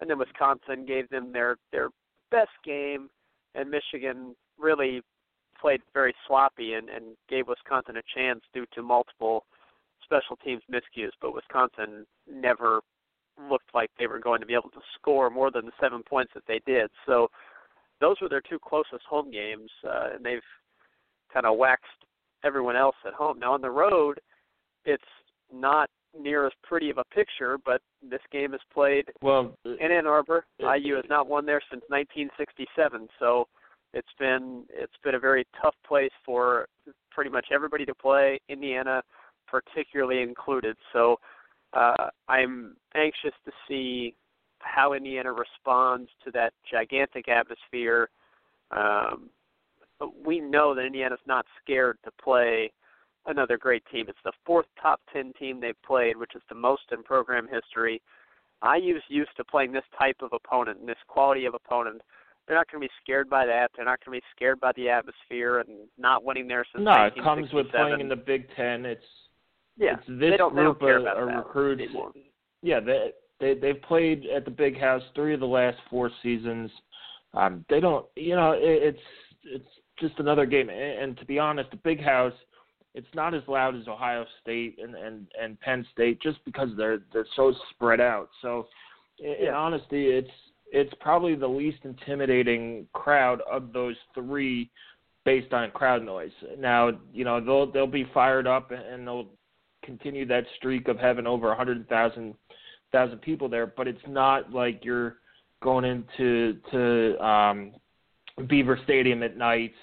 and 0.00 0.10
then 0.10 0.18
Wisconsin 0.18 0.84
gave 0.86 1.08
them 1.10 1.32
their 1.32 1.56
their 1.70 1.90
best 2.30 2.50
game, 2.64 3.08
and 3.54 3.70
Michigan 3.70 4.34
really 4.58 5.02
played 5.62 5.80
very 5.94 6.12
sloppy 6.26 6.74
and, 6.74 6.88
and 6.88 7.16
gave 7.30 7.46
Wisconsin 7.46 7.96
a 7.96 8.02
chance 8.14 8.40
due 8.52 8.66
to 8.74 8.82
multiple 8.82 9.44
special 10.04 10.36
teams 10.44 10.62
miscues. 10.70 11.12
But 11.20 11.34
Wisconsin 11.34 12.04
never 12.28 12.80
looked 13.48 13.72
like 13.72 13.90
they 13.98 14.08
were 14.08 14.18
going 14.18 14.40
to 14.40 14.46
be 14.46 14.54
able 14.54 14.70
to 14.70 14.80
score 14.98 15.30
more 15.30 15.50
than 15.50 15.64
the 15.64 15.72
seven 15.80 16.02
points 16.02 16.32
that 16.34 16.42
they 16.46 16.60
did. 16.66 16.90
So 17.06 17.28
those 18.00 18.16
were 18.20 18.28
their 18.28 18.42
two 18.42 18.58
closest 18.58 19.04
home 19.08 19.30
games, 19.30 19.70
uh, 19.86 20.16
and 20.16 20.24
they've 20.24 20.40
kind 21.32 21.46
of 21.46 21.56
waxed 21.56 21.86
everyone 22.44 22.76
else 22.76 22.96
at 23.06 23.14
home. 23.14 23.38
Now 23.38 23.54
on 23.54 23.62
the 23.62 23.70
road, 23.70 24.20
it's 24.84 25.02
not 25.52 25.88
near 26.18 26.46
as 26.46 26.52
pretty 26.62 26.90
of 26.90 26.98
a 26.98 27.04
picture, 27.04 27.56
but 27.64 27.80
this 28.02 28.20
game 28.32 28.52
is 28.52 28.60
played 28.74 29.04
well 29.22 29.56
in 29.64 29.92
Ann 29.92 30.06
Arbor. 30.06 30.44
It, 30.58 30.82
IU 30.82 30.96
has 30.96 31.04
not 31.08 31.28
won 31.28 31.46
there 31.46 31.62
since 31.70 31.82
1967, 31.88 33.08
so 33.18 33.46
it's 33.94 34.08
been 34.18 34.64
it's 34.70 34.96
been 35.04 35.14
a 35.14 35.18
very 35.18 35.46
tough 35.60 35.74
place 35.86 36.12
for 36.24 36.66
pretty 37.10 37.30
much 37.30 37.46
everybody 37.52 37.84
to 37.84 37.94
play. 37.94 38.40
Indiana, 38.48 39.02
particularly 39.46 40.22
included. 40.22 40.76
So 40.92 41.16
uh, 41.74 42.08
I'm 42.28 42.76
anxious 42.94 43.34
to 43.44 43.52
see 43.68 44.14
how 44.60 44.92
Indiana 44.92 45.32
responds 45.32 46.10
to 46.24 46.30
that 46.32 46.52
gigantic 46.70 47.28
atmosphere. 47.28 48.08
Um, 48.70 49.30
we 50.24 50.40
know 50.40 50.74
that 50.74 50.84
Indiana's 50.84 51.18
not 51.26 51.46
scared 51.62 51.98
to 52.04 52.10
play 52.22 52.72
another 53.26 53.56
great 53.56 53.84
team. 53.92 54.06
It's 54.08 54.18
the 54.24 54.32
fourth 54.44 54.66
top 54.80 55.00
10 55.12 55.32
team 55.38 55.60
they've 55.60 55.80
played, 55.86 56.16
which 56.16 56.34
is 56.34 56.42
the 56.48 56.54
most 56.54 56.82
in 56.90 57.02
program 57.02 57.46
history. 57.46 58.00
IU's 58.64 59.02
used 59.08 59.36
to 59.36 59.44
playing 59.44 59.72
this 59.72 59.84
type 59.98 60.16
of 60.22 60.32
opponent 60.32 60.80
and 60.80 60.88
this 60.88 60.96
quality 61.08 61.44
of 61.46 61.54
opponent. 61.54 62.00
They're 62.46 62.56
not 62.56 62.70
going 62.70 62.82
to 62.82 62.88
be 62.88 62.92
scared 63.02 63.30
by 63.30 63.46
that. 63.46 63.70
They're 63.74 63.84
not 63.84 64.04
going 64.04 64.18
to 64.18 64.20
be 64.20 64.26
scared 64.34 64.60
by 64.60 64.72
the 64.76 64.88
atmosphere 64.88 65.60
and 65.60 65.88
not 65.96 66.24
winning 66.24 66.48
there 66.48 66.64
since 66.72 66.84
no. 66.84 67.04
It 67.04 67.14
comes 67.22 67.52
with 67.52 67.70
playing 67.70 68.00
in 68.00 68.08
the 68.08 68.16
Big 68.16 68.46
Ten. 68.56 68.84
It's 68.84 69.02
yeah. 69.76 69.94
It's 69.94 70.06
this 70.08 70.30
they 70.32 70.36
don't, 70.36 70.54
group 70.54 70.80
they 70.80 70.86
don't 70.86 70.88
care 70.88 70.96
of, 70.96 71.02
about 71.02 71.38
of 71.38 71.46
recruits. 71.46 71.82
anymore. 71.82 72.12
Yeah, 72.62 72.80
they 72.80 73.10
they 73.40 73.54
they've 73.54 73.80
played 73.82 74.26
at 74.26 74.44
the 74.44 74.50
Big 74.50 74.78
House 74.78 75.02
three 75.14 75.34
of 75.34 75.40
the 75.40 75.46
last 75.46 75.78
four 75.88 76.10
seasons. 76.22 76.70
Um, 77.34 77.64
they 77.70 77.80
don't, 77.80 78.04
you 78.16 78.36
know, 78.36 78.52
it, 78.52 78.60
it's 78.62 79.00
it's 79.44 79.68
just 79.98 80.18
another 80.18 80.44
game. 80.44 80.68
And, 80.68 80.78
and 80.80 81.16
to 81.18 81.24
be 81.24 81.38
honest, 81.38 81.70
the 81.70 81.76
Big 81.78 82.02
House 82.02 82.34
it's 82.94 83.08
not 83.14 83.34
as 83.34 83.42
loud 83.48 83.74
as 83.74 83.88
Ohio 83.88 84.26
State 84.42 84.78
and 84.82 84.94
and 84.94 85.26
and 85.40 85.58
Penn 85.60 85.86
State 85.92 86.20
just 86.20 86.44
because 86.44 86.68
they're 86.76 87.00
they're 87.12 87.26
so 87.36 87.54
spread 87.70 88.00
out. 88.00 88.28
So 88.42 88.66
in, 89.18 89.48
in 89.48 89.54
honesty, 89.54 90.08
it's 90.08 90.30
it's 90.72 90.92
probably 91.00 91.34
the 91.34 91.46
least 91.46 91.78
intimidating 91.84 92.88
crowd 92.94 93.40
of 93.50 93.72
those 93.72 93.94
three 94.14 94.70
based 95.24 95.52
on 95.52 95.70
crowd 95.70 96.02
noise. 96.02 96.32
Now, 96.58 96.90
you 97.12 97.24
know, 97.24 97.40
they'll 97.40 97.70
they'll 97.70 97.86
be 97.86 98.06
fired 98.12 98.46
up 98.46 98.72
and 98.72 99.06
they'll 99.06 99.28
continue 99.84 100.26
that 100.26 100.44
streak 100.56 100.88
of 100.88 100.98
having 100.98 101.26
over 101.26 101.52
a 101.52 101.56
hundred 101.56 101.88
thousand 101.88 102.34
thousand 102.90 103.18
people 103.20 103.48
there, 103.48 103.66
but 103.66 103.86
it's 103.86 104.00
not 104.08 104.50
like 104.50 104.84
you're 104.84 105.16
going 105.62 105.84
into 105.84 106.56
to 106.70 107.24
um 107.24 107.72
Beaver 108.48 108.80
Stadium 108.84 109.22
at 109.22 109.36
night 109.36 109.74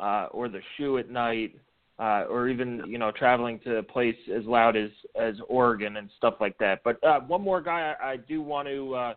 uh 0.00 0.28
or 0.30 0.48
the 0.48 0.60
shoe 0.76 0.98
at 0.98 1.10
night 1.10 1.56
uh, 1.98 2.24
or 2.28 2.48
even 2.48 2.82
you 2.86 2.98
know 2.98 3.10
traveling 3.10 3.58
to 3.60 3.76
a 3.76 3.82
place 3.82 4.16
as 4.34 4.44
loud 4.44 4.76
as 4.76 4.90
as 5.20 5.34
Oregon 5.48 5.96
and 5.96 6.10
stuff 6.16 6.34
like 6.40 6.56
that. 6.58 6.82
But 6.84 7.02
uh, 7.02 7.20
one 7.20 7.42
more 7.42 7.60
guy 7.60 7.94
I, 8.00 8.12
I 8.12 8.16
do 8.16 8.42
want 8.42 8.68
to 8.68 8.94
uh, 8.94 9.14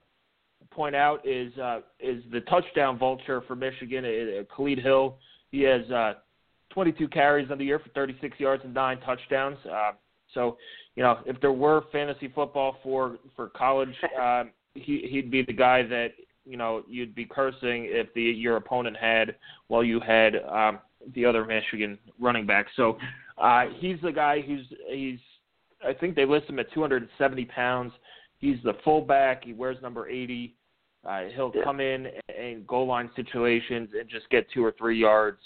point 0.72 0.96
out 0.96 1.26
is 1.28 1.56
uh, 1.58 1.80
is 2.00 2.24
the 2.32 2.42
touchdown 2.42 2.98
vulture 2.98 3.42
for 3.48 3.56
Michigan, 3.56 4.06
uh, 4.06 4.44
Khalid 4.54 4.80
Hill. 4.80 5.18
He 5.52 5.62
has 5.62 5.90
uh, 5.92 6.14
22 6.72 7.08
carries 7.08 7.50
on 7.52 7.58
the 7.58 7.66
year 7.66 7.80
for 7.80 7.90
36 7.90 8.40
yards 8.40 8.64
and 8.64 8.74
nine 8.74 9.00
touchdowns. 9.02 9.58
Uh, 9.66 9.92
so 10.34 10.58
you 10.96 11.04
know 11.04 11.20
if 11.26 11.40
there 11.42 11.52
were 11.52 11.84
fantasy 11.92 12.28
football 12.28 12.78
for 12.84 13.18
for 13.36 13.50
college, 13.50 13.94
uh, 14.20 14.44
he 14.74 15.08
he'd 15.10 15.32
be 15.32 15.44
the 15.44 15.54
guy 15.54 15.84
that 15.84 16.10
you 16.46 16.58
know 16.58 16.84
you'd 16.88 17.16
be 17.16 17.26
cursing 17.26 17.88
if 17.90 18.14
the 18.14 18.22
your 18.22 18.58
opponent 18.58 18.98
had 18.98 19.36
while 19.68 19.84
you 19.84 20.00
had 20.00 20.36
um, 20.50 20.80
the 21.16 21.26
other 21.26 21.46
Michigan 21.46 21.98
running 22.20 22.46
back. 22.46 22.68
So 22.76 22.98
uh, 23.38 23.66
he's 23.80 23.98
the 24.02 24.12
guy 24.12 24.42
who's 24.42 24.66
he's 24.90 25.20
I 25.86 25.94
think 25.94 26.16
they 26.16 26.26
list 26.26 26.50
him 26.50 26.60
at 26.60 26.72
270 26.74 27.46
pounds. 27.46 27.94
He's 28.40 28.58
the 28.64 28.74
fullback. 28.84 29.44
He 29.44 29.54
wears 29.54 29.78
number 29.82 30.08
80. 30.10 30.56
Uh, 31.06 31.26
he'll 31.36 31.52
Yeah. 31.56 31.64
come 31.64 31.80
in 31.80 32.08
in 32.38 32.66
goal 32.66 32.88
line 32.88 33.10
situations 33.16 33.94
and 33.94 34.10
just 34.10 34.30
get 34.30 34.50
two 34.52 34.64
or 34.66 34.72
three 34.72 34.98
yards 34.98 35.42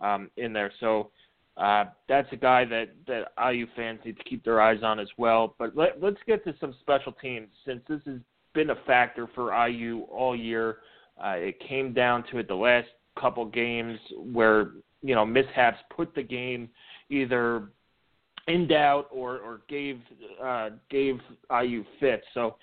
um, 0.00 0.30
in 0.36 0.52
there. 0.52 0.72
So 0.80 1.10
uh, 1.56 1.86
that's 2.08 2.30
a 2.32 2.36
guy 2.36 2.64
that 2.66 2.90
that 3.06 3.32
IU 3.52 3.66
fans 3.76 4.00
need 4.04 4.16
to 4.18 4.24
keep 4.24 4.44
their 4.44 4.60
eyes 4.60 4.82
on 4.82 4.98
as 4.98 5.08
well. 5.16 5.54
But 5.58 5.76
let, 5.76 6.02
let's 6.02 6.18
get 6.26 6.44
to 6.44 6.54
some 6.60 6.74
special 6.80 7.12
teams 7.12 7.48
since 7.64 7.82
this 7.88 8.00
has 8.06 8.20
been 8.52 8.70
a 8.70 8.76
factor 8.86 9.26
for 9.34 9.52
IU 9.66 10.02
all 10.10 10.36
year. 10.36 10.78
Uh, 11.22 11.36
it 11.36 11.58
came 11.60 11.92
down 11.92 12.24
to 12.30 12.38
it 12.38 12.48
the 12.48 12.54
last 12.54 12.88
couple 13.18 13.44
games 13.46 13.98
where 14.18 14.72
you 15.02 15.14
know 15.14 15.24
mishaps 15.24 15.78
put 15.94 16.14
the 16.14 16.22
game 16.22 16.68
either 17.08 17.70
in 18.48 18.68
doubt 18.68 19.08
or 19.10 19.38
or 19.38 19.60
gave 19.68 20.00
uh, 20.42 20.70
gave 20.90 21.18
IU 21.50 21.84
fits. 22.00 22.24
So 22.34 22.56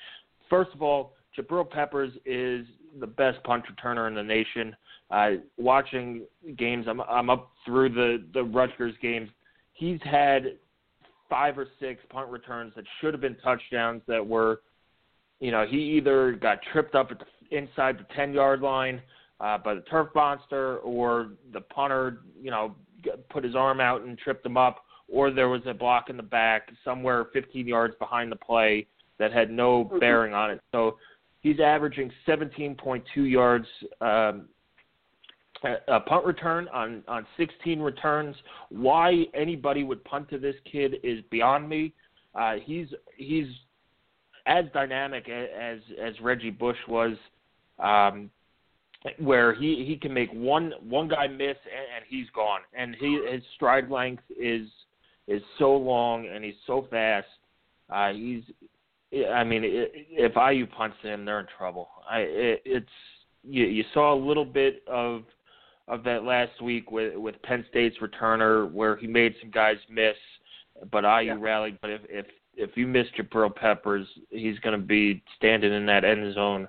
first 0.49 0.71
of 0.73 0.81
all, 0.81 1.13
Jabril 1.37 1.69
Peppers 1.69 2.11
is 2.25 2.65
the 2.99 3.07
best 3.07 3.43
punt 3.43 3.63
returner 3.67 4.07
in 4.07 4.15
the 4.15 4.23
nation. 4.23 4.75
Uh, 5.11 5.31
watching 5.57 6.23
games, 6.57 6.85
I'm 6.87 7.01
I'm 7.01 7.29
up 7.29 7.51
through 7.65 7.89
the 7.89 8.23
the 8.33 8.43
Rutgers 8.43 8.95
games. 9.01 9.29
He's 9.73 9.99
had 10.03 10.57
five 11.29 11.57
or 11.57 11.67
six 11.79 12.01
punt 12.09 12.29
returns 12.29 12.73
that 12.75 12.85
should 12.99 13.13
have 13.13 13.21
been 13.21 13.35
touchdowns 13.43 14.01
that 14.07 14.25
were, 14.25 14.61
you 15.39 15.51
know, 15.51 15.65
he 15.67 15.77
either 15.77 16.33
got 16.33 16.59
tripped 16.71 16.93
up 16.93 17.09
at 17.09 17.17
the, 17.19 17.57
inside 17.57 17.97
the 17.97 18.05
ten 18.15 18.33
yard 18.33 18.61
line 18.61 19.01
uh, 19.39 19.57
by 19.57 19.73
the 19.73 19.81
turf 19.81 20.09
monster, 20.15 20.77
or 20.77 21.31
the 21.51 21.61
punter, 21.61 22.19
you 22.41 22.51
know, 22.51 22.75
put 23.29 23.43
his 23.43 23.55
arm 23.55 23.81
out 23.81 24.03
and 24.03 24.17
tripped 24.17 24.45
him 24.45 24.57
up, 24.57 24.82
or 25.11 25.31
there 25.31 25.49
was 25.49 25.61
a 25.65 25.73
block 25.73 26.09
in 26.09 26.17
the 26.17 26.23
back 26.23 26.69
somewhere 26.83 27.25
15 27.33 27.67
yards 27.67 27.95
behind 27.99 28.31
the 28.31 28.35
play 28.35 28.87
that 29.19 29.31
had 29.31 29.51
no 29.51 29.91
bearing 29.99 30.33
on 30.33 30.51
it. 30.51 30.61
So 30.71 30.97
he's 31.41 31.59
averaging 31.59 32.11
17.2 32.27 33.03
yards 33.15 33.67
um, 34.01 34.47
a 35.63 35.75
a 35.87 35.99
punt 35.99 36.25
return 36.25 36.67
on 36.73 37.03
on 37.07 37.25
16 37.37 37.79
returns. 37.79 38.35
Why 38.69 39.23
anybody 39.33 39.83
would 39.83 40.03
punt 40.03 40.29
to 40.29 40.37
this 40.37 40.55
kid 40.69 40.95
is 41.03 41.19
beyond 41.31 41.69
me. 41.69 41.93
Uh, 42.35 42.55
he's 42.63 42.87
he's 43.15 43.47
as 44.45 44.65
dynamic 44.73 45.29
as 45.29 45.79
as 46.01 46.19
Reggie 46.21 46.49
Bush 46.49 46.77
was. 46.87 47.15
Um, 47.79 48.29
where 49.19 49.53
he 49.53 49.83
he 49.85 49.97
can 49.97 50.13
make 50.13 50.31
one 50.31 50.73
one 50.81 51.09
guy 51.09 51.27
miss 51.27 51.57
and, 51.65 51.87
and 51.95 52.05
he's 52.07 52.27
gone, 52.33 52.61
and 52.77 52.95
he 52.99 53.19
his 53.29 53.41
stride 53.55 53.91
length 53.91 54.23
is 54.39 54.67
is 55.27 55.41
so 55.59 55.75
long 55.75 56.27
and 56.27 56.43
he's 56.43 56.55
so 56.67 56.87
fast. 56.89 57.27
Uh, 57.89 58.11
he's, 58.13 58.43
I 59.31 59.43
mean, 59.43 59.63
i 59.63 59.87
if 60.09 60.33
IU 60.35 60.65
punts 60.67 60.97
him, 61.01 61.25
they're 61.25 61.39
in 61.39 61.47
trouble. 61.57 61.89
I 62.09 62.19
it, 62.19 62.61
it's 62.65 62.89
you 63.43 63.65
you 63.65 63.83
saw 63.93 64.13
a 64.13 64.19
little 64.19 64.45
bit 64.45 64.83
of 64.87 65.23
of 65.87 66.03
that 66.03 66.23
last 66.23 66.61
week 66.61 66.91
with 66.91 67.15
with 67.15 67.41
Penn 67.43 67.65
State's 67.69 67.97
returner 67.99 68.71
where 68.71 68.95
he 68.95 69.07
made 69.07 69.35
some 69.41 69.51
guys 69.51 69.77
miss, 69.89 70.15
but 70.91 71.03
IU 71.03 71.33
Yeah. 71.33 71.37
rallied. 71.39 71.77
But 71.81 71.91
if 71.91 72.01
if 72.09 72.25
if 72.55 72.77
you 72.77 72.87
miss 72.87 73.07
Jabril 73.17 73.53
Peppers, 73.53 74.07
he's 74.29 74.59
going 74.59 74.79
to 74.79 74.85
be 74.85 75.23
standing 75.37 75.73
in 75.73 75.85
that 75.87 76.03
end 76.03 76.33
zone 76.33 76.67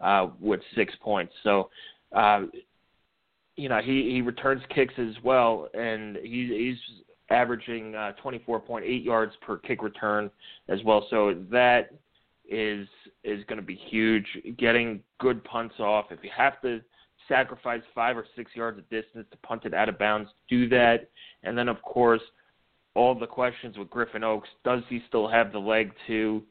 uh, 0.00 0.28
with 0.40 0.60
six 0.74 0.94
points. 1.00 1.32
So, 1.42 1.70
uh, 2.14 2.42
you 3.56 3.68
know, 3.68 3.80
he 3.82 4.10
he 4.12 4.22
returns 4.22 4.62
kicks 4.74 4.94
as 4.98 5.14
well, 5.22 5.68
and 5.74 6.16
he, 6.16 6.74
he's 6.76 7.04
averaging 7.30 7.94
uh, 7.94 8.12
24.8 8.22 9.04
yards 9.04 9.32
per 9.40 9.58
kick 9.58 9.82
return 9.82 10.30
as 10.68 10.82
well. 10.84 11.06
So 11.10 11.34
that 11.50 11.90
is 12.48 12.86
is 13.22 13.42
going 13.46 13.58
to 13.58 13.66
be 13.66 13.78
huge. 13.88 14.26
Getting 14.58 15.00
good 15.18 15.42
punts 15.44 15.76
off. 15.80 16.06
If 16.10 16.18
you 16.22 16.30
have 16.36 16.60
to 16.62 16.80
sacrifice 17.28 17.80
five 17.94 18.16
or 18.16 18.26
six 18.36 18.50
yards 18.54 18.78
of 18.78 18.88
distance 18.90 19.26
to 19.30 19.36
punt 19.38 19.62
it 19.64 19.74
out 19.74 19.88
of 19.88 19.98
bounds, 19.98 20.30
do 20.48 20.68
that. 20.68 21.08
And 21.42 21.56
then, 21.56 21.68
of 21.68 21.80
course, 21.82 22.20
all 22.94 23.14
the 23.14 23.26
questions 23.26 23.76
with 23.76 23.90
Griffin 23.90 24.22
Oakes. 24.22 24.48
Does 24.64 24.82
he 24.88 25.02
still 25.08 25.28
have 25.28 25.52
the 25.52 25.58
leg 25.58 25.92
to 26.06 26.42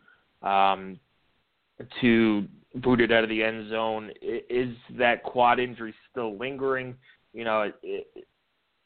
um, 0.42 1.00
to 2.02 2.46
boot 2.76 3.02
it 3.02 3.12
out 3.12 3.24
of 3.24 3.30
the 3.30 3.44
end 3.44 3.70
zone? 3.70 4.12
Is 4.22 4.76
that 4.98 5.24
quad 5.24 5.60
injury 5.60 5.94
still 6.12 6.38
lingering? 6.38 6.96
You 7.34 7.46
know, 7.46 7.72
it, 7.82 8.28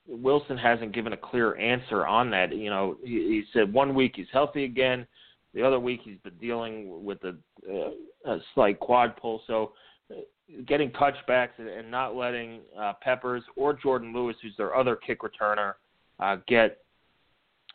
Wilson 0.07 0.57
hasn't 0.57 0.93
given 0.93 1.13
a 1.13 1.17
clear 1.17 1.57
answer 1.57 2.07
on 2.07 2.29
that. 2.31 2.55
You 2.55 2.69
know, 2.69 2.97
he, 3.03 3.09
he 3.09 3.43
said 3.53 3.71
one 3.71 3.93
week 3.93 4.13
he's 4.15 4.27
healthy 4.31 4.63
again, 4.63 5.05
the 5.53 5.63
other 5.63 5.79
week 5.79 6.01
he's 6.03 6.19
been 6.23 6.37
dealing 6.37 7.03
with 7.03 7.17
a, 7.23 7.35
uh, 7.67 8.31
a 8.31 8.37
slight 8.53 8.79
quad 8.79 9.17
pull. 9.17 9.41
So, 9.47 9.73
uh, 10.11 10.21
getting 10.67 10.91
touchbacks 10.91 11.57
and, 11.57 11.89
not 11.89 12.15
letting 12.15 12.61
uh, 12.79 12.93
Peppers 13.01 13.43
or 13.55 13.73
Jourdan 13.73 14.13
Lewis, 14.13 14.35
who's 14.41 14.55
their 14.57 14.75
other 14.75 14.95
kick 14.95 15.21
returner, 15.21 15.73
uh, 16.19 16.37
get 16.47 16.79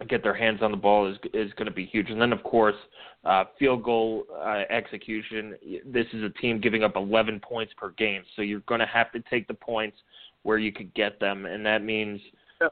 get 0.09 0.23
their 0.23 0.35
hands 0.35 0.61
on 0.63 0.71
the 0.71 0.77
ball 0.77 1.11
is 1.11 1.17
is 1.35 1.53
going 1.55 1.67
to 1.67 1.75
be 1.75 1.87
huge. 1.87 2.11
And 2.11 2.21
then, 2.21 2.33
of 2.33 2.43
course, 2.43 2.77
uh, 3.25 3.45
field 3.59 3.83
goal 3.83 4.25
uh, 4.33 4.63
execution. 4.71 5.55
This 5.85 6.07
is 6.13 6.23
a 6.23 6.31
team 6.41 6.61
giving 6.61 6.83
up 6.83 6.97
11 6.97 7.41
points 7.41 7.73
per 7.77 7.91
game, 7.91 8.23
so 8.37 8.43
you're 8.43 8.61
going 8.61 8.81
to 8.81 8.87
have 8.87 9.13
to 9.13 9.21
take 9.29 9.49
the 9.49 9.55
points 9.55 9.97
where 10.43 10.59
you 10.59 10.73
could 10.73 10.93
get 10.95 11.21
them, 11.21 11.47
and 11.47 11.65
that 11.65 11.83
means, 11.83 12.21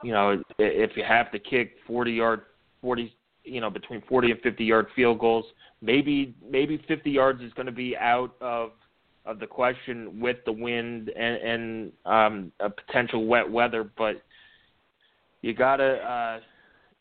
you 0.03 0.13
know, 0.13 0.43
if 0.59 0.97
you 0.97 1.05
have 1.07 1.31
to 1.33 1.39
kick 1.39 1.77
40 1.87 2.13
yard, 2.13 2.43
40, 2.81 3.15
you 3.45 3.61
know, 3.61 3.71
between 3.71 4.03
40 4.09 4.33
and 4.33 4.41
50 4.41 4.65
yard 4.65 4.87
field 4.95 5.19
goals, 5.19 5.45
maybe 5.81 6.35
maybe 6.49 6.83
50 6.89 7.11
yards 7.11 7.43
is 7.43 7.53
going 7.55 7.67
to 7.67 7.73
be 7.73 7.97
out 7.97 8.35
of 8.41 8.73
of 9.27 9.39
the 9.39 9.47
question 9.47 10.19
with 10.19 10.39
the 10.47 10.53
wind 10.53 11.11
and, 11.11 11.37
and 11.37 11.93
um, 12.07 12.53
a 12.61 12.71
potential 12.71 13.27
wet 13.27 13.49
weather, 13.49 13.91
but 13.97 14.23
you 15.43 15.55
gotta. 15.55 15.97
Uh, 15.97 16.41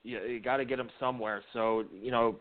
you, 0.03 0.19
you 0.21 0.39
got 0.39 0.57
to 0.57 0.65
get 0.65 0.77
them 0.77 0.89
somewhere. 0.99 1.41
So 1.53 1.85
you 1.93 2.11
know, 2.11 2.39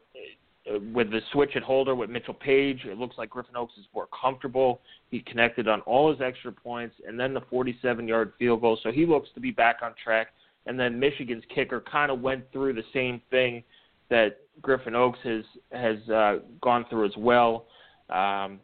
with 0.93 1.11
the 1.11 1.21
switch 1.33 1.53
at 1.57 1.63
holder 1.63 1.95
with 1.95 2.11
Mitchell 2.11 2.35
Paige, 2.35 2.85
it 2.85 2.99
looks 2.99 3.17
like 3.17 3.31
Griffin 3.31 3.57
Oakes 3.57 3.75
is 3.79 3.87
more 3.95 4.09
comfortable. 4.21 4.81
He 5.11 5.21
connected 5.21 5.69
on 5.69 5.81
all 5.83 6.11
his 6.11 6.21
extra 6.21 6.53
points, 6.53 6.97
and 7.07 7.19
then 7.19 7.33
the 7.35 7.41
47-yard 7.43 8.33
field 8.39 8.61
goal. 8.61 8.79
So 8.83 8.91
he 8.91 9.07
looks 9.07 9.29
to 9.35 9.41
be 9.41 9.51
back 9.51 9.77
on 9.83 9.95
track. 10.03 10.29
and 10.67 10.79
then 10.79 11.01
Michigan's 11.01 11.45
kicker 11.55 11.81
kind 11.91 12.11
of 12.11 12.21
went 12.21 12.45
through 12.53 12.75
the 12.75 12.85
same 12.93 13.23
thing 13.31 13.63
that 14.11 14.41
Griffin 14.61 14.95
Oakes 14.95 15.19
has 15.25 15.45
has 15.73 15.97
uh, 16.09 16.37
gone 16.61 16.85
through 16.91 17.07
as 17.07 17.17
well. 17.17 17.67
Um, 18.11 18.61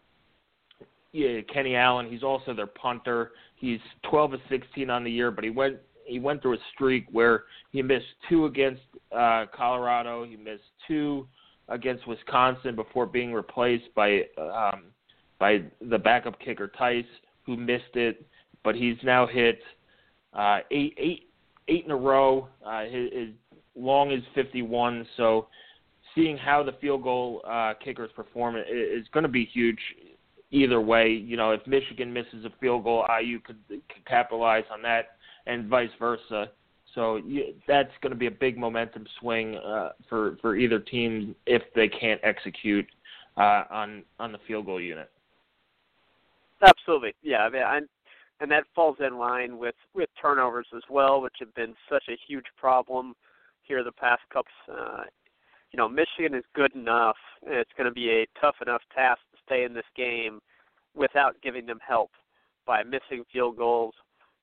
yeah, 1.12 1.40
Kenny 1.52 1.76
Allen, 1.76 2.10
he's 2.10 2.22
also 2.22 2.52
their 2.52 2.66
punter. 2.66 3.32
He's 3.56 3.78
12 4.10 4.34
of 4.34 4.40
16 4.48 4.90
on 4.90 5.04
the 5.04 5.10
year, 5.10 5.30
but 5.30 5.44
he 5.44 5.50
went 5.50 5.76
he 6.04 6.18
went 6.18 6.42
through 6.42 6.54
a 6.54 6.62
streak 6.74 7.06
where 7.12 7.44
he 7.72 7.82
missed 7.82 8.06
two 8.28 8.46
against 8.46 8.82
uh, 9.16 9.46
Colorado, 9.56 10.24
he 10.24 10.36
missed 10.36 10.64
two 10.86 11.26
against 11.68 12.07
Wisconsin 12.07 12.74
before 12.77 13.07
being 13.07 13.33
replaced 13.33 13.94
by 13.94 14.22
um, 14.38 14.85
by 15.38 15.62
the 15.81 15.98
backup 15.98 16.38
kicker 16.40 16.68
Tice, 16.68 17.05
who 17.44 17.57
missed 17.57 17.94
it, 17.94 18.24
but 18.62 18.74
he's 18.74 18.96
now 19.03 19.27
hit 19.27 19.61
uh, 20.33 20.59
eight 20.70 20.94
eight 20.98 21.31
eight 21.68 21.85
in 21.85 21.90
a 21.90 21.96
row. 21.96 22.48
Uh, 22.64 22.85
his, 22.85 23.12
his 23.12 23.29
long 23.74 24.12
is 24.12 24.22
51, 24.35 25.07
so 25.16 25.48
seeing 26.14 26.37
how 26.37 26.62
the 26.62 26.72
field 26.81 27.03
goal 27.03 27.42
uh, 27.48 27.74
kickers 27.83 28.11
perform 28.14 28.57
is 28.57 29.07
going 29.12 29.24
to 29.24 29.29
be 29.29 29.44
huge 29.46 29.79
either 30.50 30.81
way. 30.81 31.09
You 31.09 31.37
know, 31.37 31.50
if 31.50 31.66
Michigan 31.66 32.12
misses 32.12 32.44
a 32.44 32.53
field 32.61 32.85
goal, 32.85 33.05
IU 33.20 33.40
could, 33.40 33.59
could 33.68 34.05
capitalize 34.07 34.64
on 34.72 34.83
that, 34.83 35.16
and 35.46 35.66
vice 35.66 35.90
versa. 35.98 36.50
So 36.94 37.16
you, 37.16 37.54
that's 37.66 37.90
going 38.02 38.12
to 38.12 38.18
be 38.18 38.26
a 38.26 38.30
big 38.30 38.57
momentum 38.57 39.07
swing 39.20 39.57
uh, 39.57 39.90
for 40.09 40.37
for 40.40 40.57
either 40.57 40.78
team 40.78 41.35
if 41.46 41.62
they 41.74 41.88
can't 41.88 42.20
execute 42.22 42.87
uh, 43.37 43.64
on 43.70 44.02
on 44.18 44.33
the 44.33 44.38
field 44.46 44.66
goal 44.66 44.80
unit. 44.80 45.11
Absolutely, 46.62 47.14
yeah. 47.22 47.38
I 47.38 47.50
mean, 47.50 47.62
I'm, 47.62 47.88
and 48.40 48.50
that 48.50 48.64
falls 48.74 48.96
in 49.00 49.18
line 49.18 49.59
with 49.59 49.74
with 49.94 50.09
turnovers 50.20 50.66
as 50.74 50.83
well, 50.88 51.20
which 51.20 51.35
have 51.40 51.54
been 51.54 51.74
such 51.90 52.04
a 52.09 52.16
huge 52.28 52.46
problem 52.57 53.14
here 53.62 53.83
the 53.83 53.92
past 53.92 54.22
couple. 54.33 54.50
Uh, 54.70 55.04
you 55.74 55.78
know, 55.78 55.88
Michigan 55.88 56.38
is 56.38 56.44
good 56.54 56.72
enough. 56.76 57.16
And 57.44 57.57
it's 57.57 57.70
going 57.76 57.88
to 57.88 57.92
be 57.92 58.09
a 58.09 58.26
tough 58.40 58.54
enough 58.62 58.83
task 58.94 59.20
to 59.33 59.38
stay 59.44 59.64
in 59.64 59.74
this 59.74 59.85
game 59.96 60.40
without 60.94 61.35
giving 61.42 61.66
them 61.66 61.80
help 61.87 62.11
by 62.66 62.85
missing 62.85 63.24
field 63.33 63.57
goals, 63.57 63.94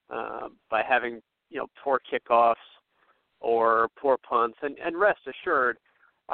uh, 0.10 0.50
by 0.70 0.84
having 0.88 1.22
you 1.52 1.60
know 1.60 1.68
poor 1.84 2.00
kickoffs 2.12 2.56
or 3.40 3.90
poor 4.00 4.18
punts. 4.18 4.58
And, 4.62 4.78
and 4.84 5.00
rest 5.00 5.20
assured, 5.28 5.78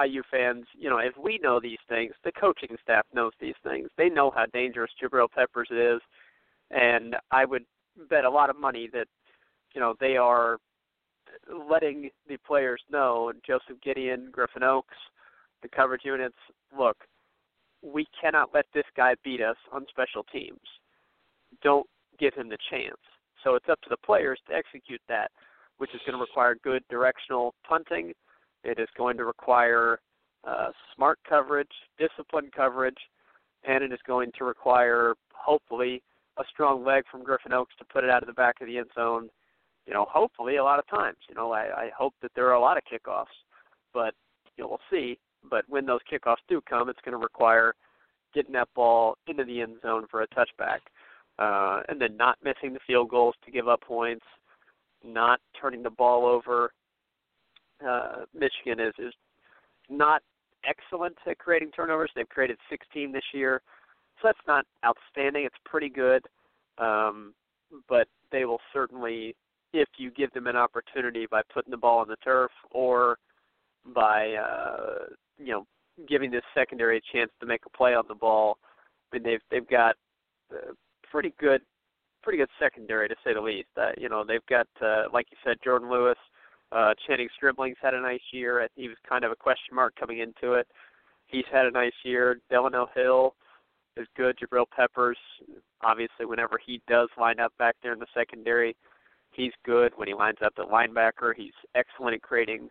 IU 0.02 0.22
fans, 0.30 0.66
you 0.78 0.90
know, 0.90 1.00
if 1.00 1.14
we 1.18 1.40
know 1.42 1.60
these 1.60 1.78
things, 1.90 2.14
the 2.24 2.32
coaching 2.34 2.76
staff 2.84 3.06
knows 3.14 3.32
these 3.40 3.56
things. 3.64 3.90
They 3.98 4.10
know 4.10 4.30
how 4.30 4.46
dangerous 4.54 4.92
Jabril 5.02 5.28
Peppers 5.34 5.70
is, 5.72 6.02
and 6.70 7.16
I 7.32 7.46
would 7.46 7.66
bet 8.10 8.26
a 8.26 8.30
lot 8.30 8.50
of 8.50 8.60
money 8.60 8.90
that 8.94 9.08
you 9.74 9.82
know 9.82 9.96
they 10.00 10.18
are 10.18 10.58
letting 11.70 12.10
the 12.28 12.38
players 12.46 12.82
know, 12.92 13.32
Joseph 13.46 13.78
Gedeon, 13.86 14.32
Griffin 14.32 14.64
Oakes, 14.64 14.96
the 15.62 15.68
coverage 15.68 16.04
units, 16.06 16.38
look, 16.78 16.98
we 17.82 18.06
cannot 18.20 18.50
let 18.54 18.66
this 18.74 18.86
guy 18.96 19.16
beat 19.24 19.42
us 19.42 19.58
on 19.72 19.86
special 19.90 20.24
teams. 20.24 20.60
Don't 21.64 21.88
give 22.20 22.34
him 22.34 22.50
the 22.50 22.58
chance. 22.70 22.98
So 23.44 23.56
it's 23.56 23.70
up 23.70 23.82
to 23.82 23.90
the 23.90 23.98
players 23.98 24.40
to 24.48 24.56
execute 24.56 25.02
that, 25.08 25.32
which 25.78 25.94
is 25.94 26.02
going 26.06 26.18
to 26.18 26.22
require 26.22 26.56
good 26.64 26.84
directional 26.90 27.54
punting. 27.68 28.14
It 28.64 28.80
is 28.80 28.88
going 28.98 29.18
to 29.18 29.26
require 29.26 30.00
uh, 30.44 30.70
smart 30.96 31.20
coverage, 31.28 31.72
disciplined 31.98 32.52
coverage, 32.52 32.98
and 33.64 33.84
it 33.84 33.92
is 33.92 34.00
going 34.06 34.32
to 34.38 34.46
require, 34.46 35.16
hopefully, 35.34 36.02
a 36.38 36.44
strong 36.52 36.86
leg 36.86 37.04
from 37.10 37.24
Griffin 37.24 37.54
Oakes 37.54 37.74
to 37.80 37.86
put 37.86 38.04
it 38.04 38.10
out 38.10 38.24
of 38.24 38.28
the 38.28 38.34
back 38.34 38.62
of 38.62 38.68
the 38.68 38.78
end 38.78 38.90
zone 38.96 39.30
you 39.88 39.94
know, 39.94 40.06
hopefully 40.12 40.58
a 40.58 40.64
lot 40.64 40.80
of 40.80 40.88
times. 40.88 41.18
You 41.30 41.36
know, 41.36 41.52
I, 41.52 41.62
I 41.62 41.90
hope 41.98 42.14
that 42.22 42.32
there 42.36 42.48
are 42.48 42.56
a 42.56 42.62
lot 42.62 42.78
of 42.78 42.84
kickoffs, 42.84 43.26
but 43.94 44.14
you 44.58 44.64
know, 44.64 44.70
we'll 44.70 44.80
see. 44.92 45.18
But 45.50 45.64
when 45.70 45.86
those 45.86 46.02
kickoffs 46.12 46.44
do 46.50 46.62
come, 46.70 46.90
it's 46.90 47.00
going 47.04 47.14
to 47.14 47.24
require 47.24 47.74
getting 48.34 48.52
that 48.54 48.68
ball 48.76 49.18
into 49.28 49.46
the 49.46 49.62
end 49.62 49.78
zone 49.82 50.06
for 50.12 50.22
a 50.22 50.28
touchback, 50.28 50.80
uh, 51.40 51.82
and 51.90 52.02
then 52.02 52.18
not 52.18 52.38
missing 52.44 52.74
the 52.74 52.80
field 52.86 53.10
goals 53.10 53.36
to 53.46 53.52
give 53.52 53.68
up 53.68 53.82
points, 53.82 54.26
not 55.04 55.40
turning 55.60 55.84
the 55.84 55.90
ball 55.90 56.26
over. 56.26 56.72
Uh, 57.86 58.26
Michigan 58.34 58.80
is 58.80 58.94
is 58.98 59.14
not 59.90 60.22
excellent 60.66 61.16
at 61.30 61.38
creating 61.38 61.72
turnovers. 61.72 62.10
They've 62.16 62.28
created 62.28 62.58
16 62.70 63.12
this 63.12 63.24
year, 63.34 63.62
so 64.22 64.30
that's 64.30 64.48
not 64.48 64.66
outstanding. 64.86 65.46
It's 65.46 65.56
pretty 65.64 65.90
good, 65.90 66.26
um, 66.80 67.34
but 67.88 68.08
they 68.32 68.46
will 68.46 68.60
certainly 68.74 69.36
if 69.74 69.90
you 69.98 70.12
give 70.12 70.32
them 70.32 70.48
an 70.48 70.56
opportunity 70.56 71.28
by 71.30 71.42
putting 71.54 71.72
the 71.72 71.78
ball 71.78 72.00
on 72.00 72.08
the 72.08 72.16
turf 72.18 72.52
or 72.72 73.18
by 73.94 74.34
uh, 74.34 75.06
you 75.38 75.52
know 75.52 75.66
giving 76.08 76.32
this 76.32 76.44
secondary 76.54 76.98
a 76.98 77.18
chance 77.18 77.32
to 77.40 77.46
make 77.46 77.62
a 77.66 77.78
play 77.78 77.94
on 77.94 78.06
the 78.08 78.16
ball. 78.16 78.58
I 79.12 79.18
mean 79.18 79.24
they've 79.24 79.42
they've 79.52 79.70
got 79.70 79.96
uh, 80.52 80.74
pretty 81.12 81.34
good 81.40 81.62
pretty 82.24 82.40
good 82.40 82.50
secondary 82.60 83.08
to 83.08 83.16
say 83.24 83.34
the 83.34 83.42
least. 83.42 83.70
Uh, 83.78 83.92
you 83.98 84.10
know 84.10 84.24
they've 84.26 84.46
got 84.50 84.68
uh, 84.82 85.04
like 85.14 85.28
you 85.32 85.38
said 85.44 85.58
Jourdan 85.66 85.90
Lewis, 85.90 86.18
uh, 86.72 86.94
Channing 87.08 87.30
Stribling's 87.42 87.78
had 87.82 87.94
a 87.94 88.02
nice 88.02 88.22
year. 88.32 88.68
He 88.76 88.88
was 88.88 88.98
kind 89.08 89.24
of 89.24 89.32
a 89.32 89.36
question 89.36 89.76
mark 89.76 89.94
coming 90.00 90.20
into 90.20 90.54
it. 90.54 90.68
He's 91.28 91.46
had 91.52 91.66
a 91.66 91.72
nice 91.72 91.94
year. 92.04 92.40
Delano 92.50 92.88
Hill 92.96 93.36
is 93.98 94.08
good. 94.16 94.38
Jabril 94.38 94.66
Peppers, 94.74 95.18
obviously, 95.82 96.26
whenever 96.26 96.60
he 96.64 96.82
does 96.88 97.10
line 97.20 97.40
up 97.40 97.52
back 97.58 97.76
there 97.84 97.94
in 97.94 98.00
the 98.00 98.06
secondary, 98.14 98.76
He's 99.38 99.52
good 99.64 99.94
when 99.96 100.08
he 100.08 100.16
lines 100.16 100.40
up 100.44 100.54
at 100.58 100.66
linebacker. 100.66 101.34
He's 101.38 101.54
excellent 101.76 102.16
at 102.16 102.22
creating 102.24 102.70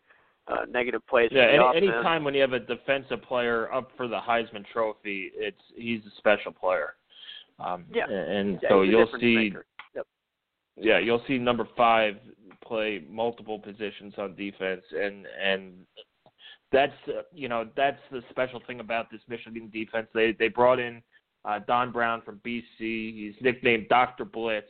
uh, 0.48 0.64
negative 0.68 1.00
plays. 1.06 1.30
Yeah, 1.30 1.42
any, 1.42 1.86
any 1.86 1.88
time 2.02 2.24
when 2.24 2.34
you 2.34 2.40
have 2.40 2.54
a 2.54 2.58
defensive 2.58 3.22
player 3.22 3.72
up 3.72 3.90
for 3.96 4.08
the 4.08 4.18
Heisman 4.18 4.64
Trophy, 4.72 5.30
it's 5.34 5.60
he's 5.76 6.00
a 6.00 6.16
special 6.18 6.52
player. 6.52 6.94
Um, 7.58 7.84
yeah, 7.92 8.08
and 8.08 8.58
yeah, 8.62 8.68
so 8.68 8.82
you'll 8.82 9.08
see. 9.18 9.52
Yep. 9.94 10.06
Yeah, 10.76 10.98
you'll 10.98 11.22
see 11.26 11.38
number 11.38 11.66
five 11.76 12.16
play 12.62 13.02
multiple 13.08 13.58
positions 13.58 14.14
on 14.18 14.34
defense, 14.34 14.82
and 14.92 15.26
and 15.42 15.72
that's 16.72 16.92
uh, 17.08 17.22
you 17.32 17.48
know 17.48 17.68
that's 17.76 18.00
the 18.10 18.22
special 18.30 18.60
thing 18.66 18.80
about 18.80 19.10
this 19.10 19.20
Michigan 19.28 19.70
defense. 19.72 20.08
They 20.12 20.32
they 20.38 20.48
brought 20.48 20.78
in 20.78 21.02
uh, 21.44 21.60
Don 21.66 21.92
Brown 21.92 22.22
from 22.22 22.40
BC. 22.44 22.64
He's 22.78 23.34
nicknamed 23.40 23.88
Doctor 23.88 24.24
Blitz. 24.24 24.68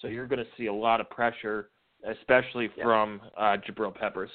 So 0.00 0.08
you're 0.08 0.26
going 0.26 0.44
to 0.44 0.50
see 0.58 0.66
a 0.66 0.72
lot 0.72 1.00
of 1.00 1.08
pressure, 1.08 1.70
especially 2.06 2.68
yeah. 2.76 2.84
from 2.84 3.20
uh, 3.38 3.56
Jabril 3.66 3.94
Peppers. 3.94 4.30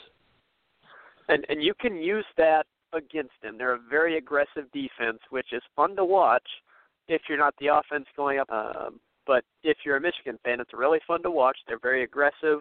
And 1.28 1.46
and 1.50 1.62
you 1.62 1.74
can 1.80 1.98
use 1.98 2.26
that 2.38 2.66
against 2.94 3.34
them. 3.44 3.58
They're 3.58 3.76
a 3.76 3.80
very 3.90 4.18
aggressive 4.18 4.66
defense, 4.74 5.20
which 5.30 5.54
is 5.54 5.62
fun 5.76 5.96
to 5.98 6.06
watch 6.06 6.48
if 7.12 7.24
you're 7.28 7.38
not 7.38 7.54
the 7.60 7.68
offense 7.68 8.06
going 8.16 8.40
up. 8.40 8.50
Um, 8.50 9.00
but 9.28 9.44
if 9.64 9.78
you're 9.86 9.98
a 9.98 10.02
Michigan 10.02 10.40
fan, 10.44 10.60
it's 10.60 10.74
really 10.74 11.00
fun 11.06 11.22
to 11.24 11.32
watch. 11.32 11.58
They're 11.68 11.80
very 11.80 12.04
aggressive. 12.04 12.60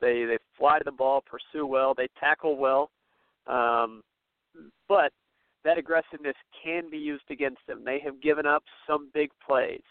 They 0.00 0.24
they 0.24 0.38
fly 0.56 0.78
to 0.78 0.84
the 0.84 0.92
ball, 0.92 1.22
pursue 1.22 1.66
well, 1.66 1.94
they 1.94 2.08
tackle 2.18 2.56
well. 2.56 2.90
Um, 3.46 4.02
but 4.88 5.12
that 5.64 5.78
aggressiveness 5.78 6.34
can 6.64 6.90
be 6.90 6.98
used 6.98 7.30
against 7.30 7.60
them. 7.66 7.82
They 7.84 8.00
have 8.04 8.20
given 8.22 8.46
up 8.46 8.62
some 8.86 9.10
big 9.12 9.30
plays. 9.46 9.82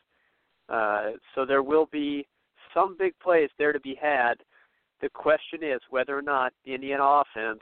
Uh, 0.69 1.11
so 1.35 1.45
there 1.45 1.63
will 1.63 1.87
be 1.91 2.27
some 2.73 2.95
big 2.97 3.13
plays 3.21 3.49
there 3.57 3.73
to 3.73 3.79
be 3.79 3.97
had. 4.01 4.35
The 5.01 5.09
question 5.09 5.63
is 5.63 5.79
whether 5.89 6.17
or 6.17 6.21
not 6.21 6.53
the 6.65 6.73
Indiana 6.73 7.23
offense, 7.23 7.61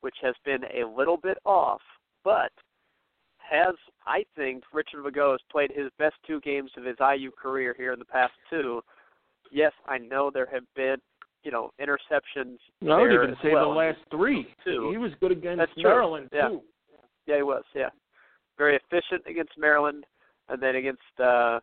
which 0.00 0.16
has 0.22 0.34
been 0.44 0.64
a 0.64 0.86
little 0.86 1.16
bit 1.16 1.38
off, 1.44 1.80
but 2.22 2.52
has, 3.48 3.74
I 4.06 4.24
think, 4.36 4.64
Richard 4.72 5.04
Lagow 5.04 5.32
has 5.32 5.40
played 5.50 5.70
his 5.74 5.90
best 5.98 6.14
two 6.26 6.40
games 6.40 6.70
of 6.76 6.84
his 6.84 6.96
IU 7.00 7.30
career 7.30 7.74
here 7.76 7.92
in 7.92 7.98
the 7.98 8.04
past 8.04 8.32
two. 8.50 8.80
Yes, 9.50 9.72
I 9.86 9.98
know 9.98 10.30
there 10.32 10.48
have 10.52 10.64
been, 10.74 10.96
you 11.42 11.50
know, 11.50 11.70
interceptions. 11.80 12.56
No, 12.80 12.92
I 12.98 13.02
would 13.02 13.12
even 13.12 13.36
say 13.42 13.52
well. 13.52 13.70
the 13.70 13.76
last 13.76 13.98
three. 14.10 14.46
Two. 14.64 14.88
He 14.90 14.96
was 14.96 15.12
good 15.20 15.32
against 15.32 15.58
That's 15.58 15.72
true. 15.74 15.82
Maryland 15.84 16.28
Yeah. 16.32 16.48
too. 16.48 16.62
Yeah, 17.26 17.36
he 17.36 17.42
was. 17.42 17.64
Yeah, 17.74 17.88
very 18.58 18.76
efficient 18.76 19.22
against 19.26 19.52
Maryland, 19.56 20.04
and 20.48 20.60
then 20.62 20.76
against 20.76 21.20
uh, 21.22 21.60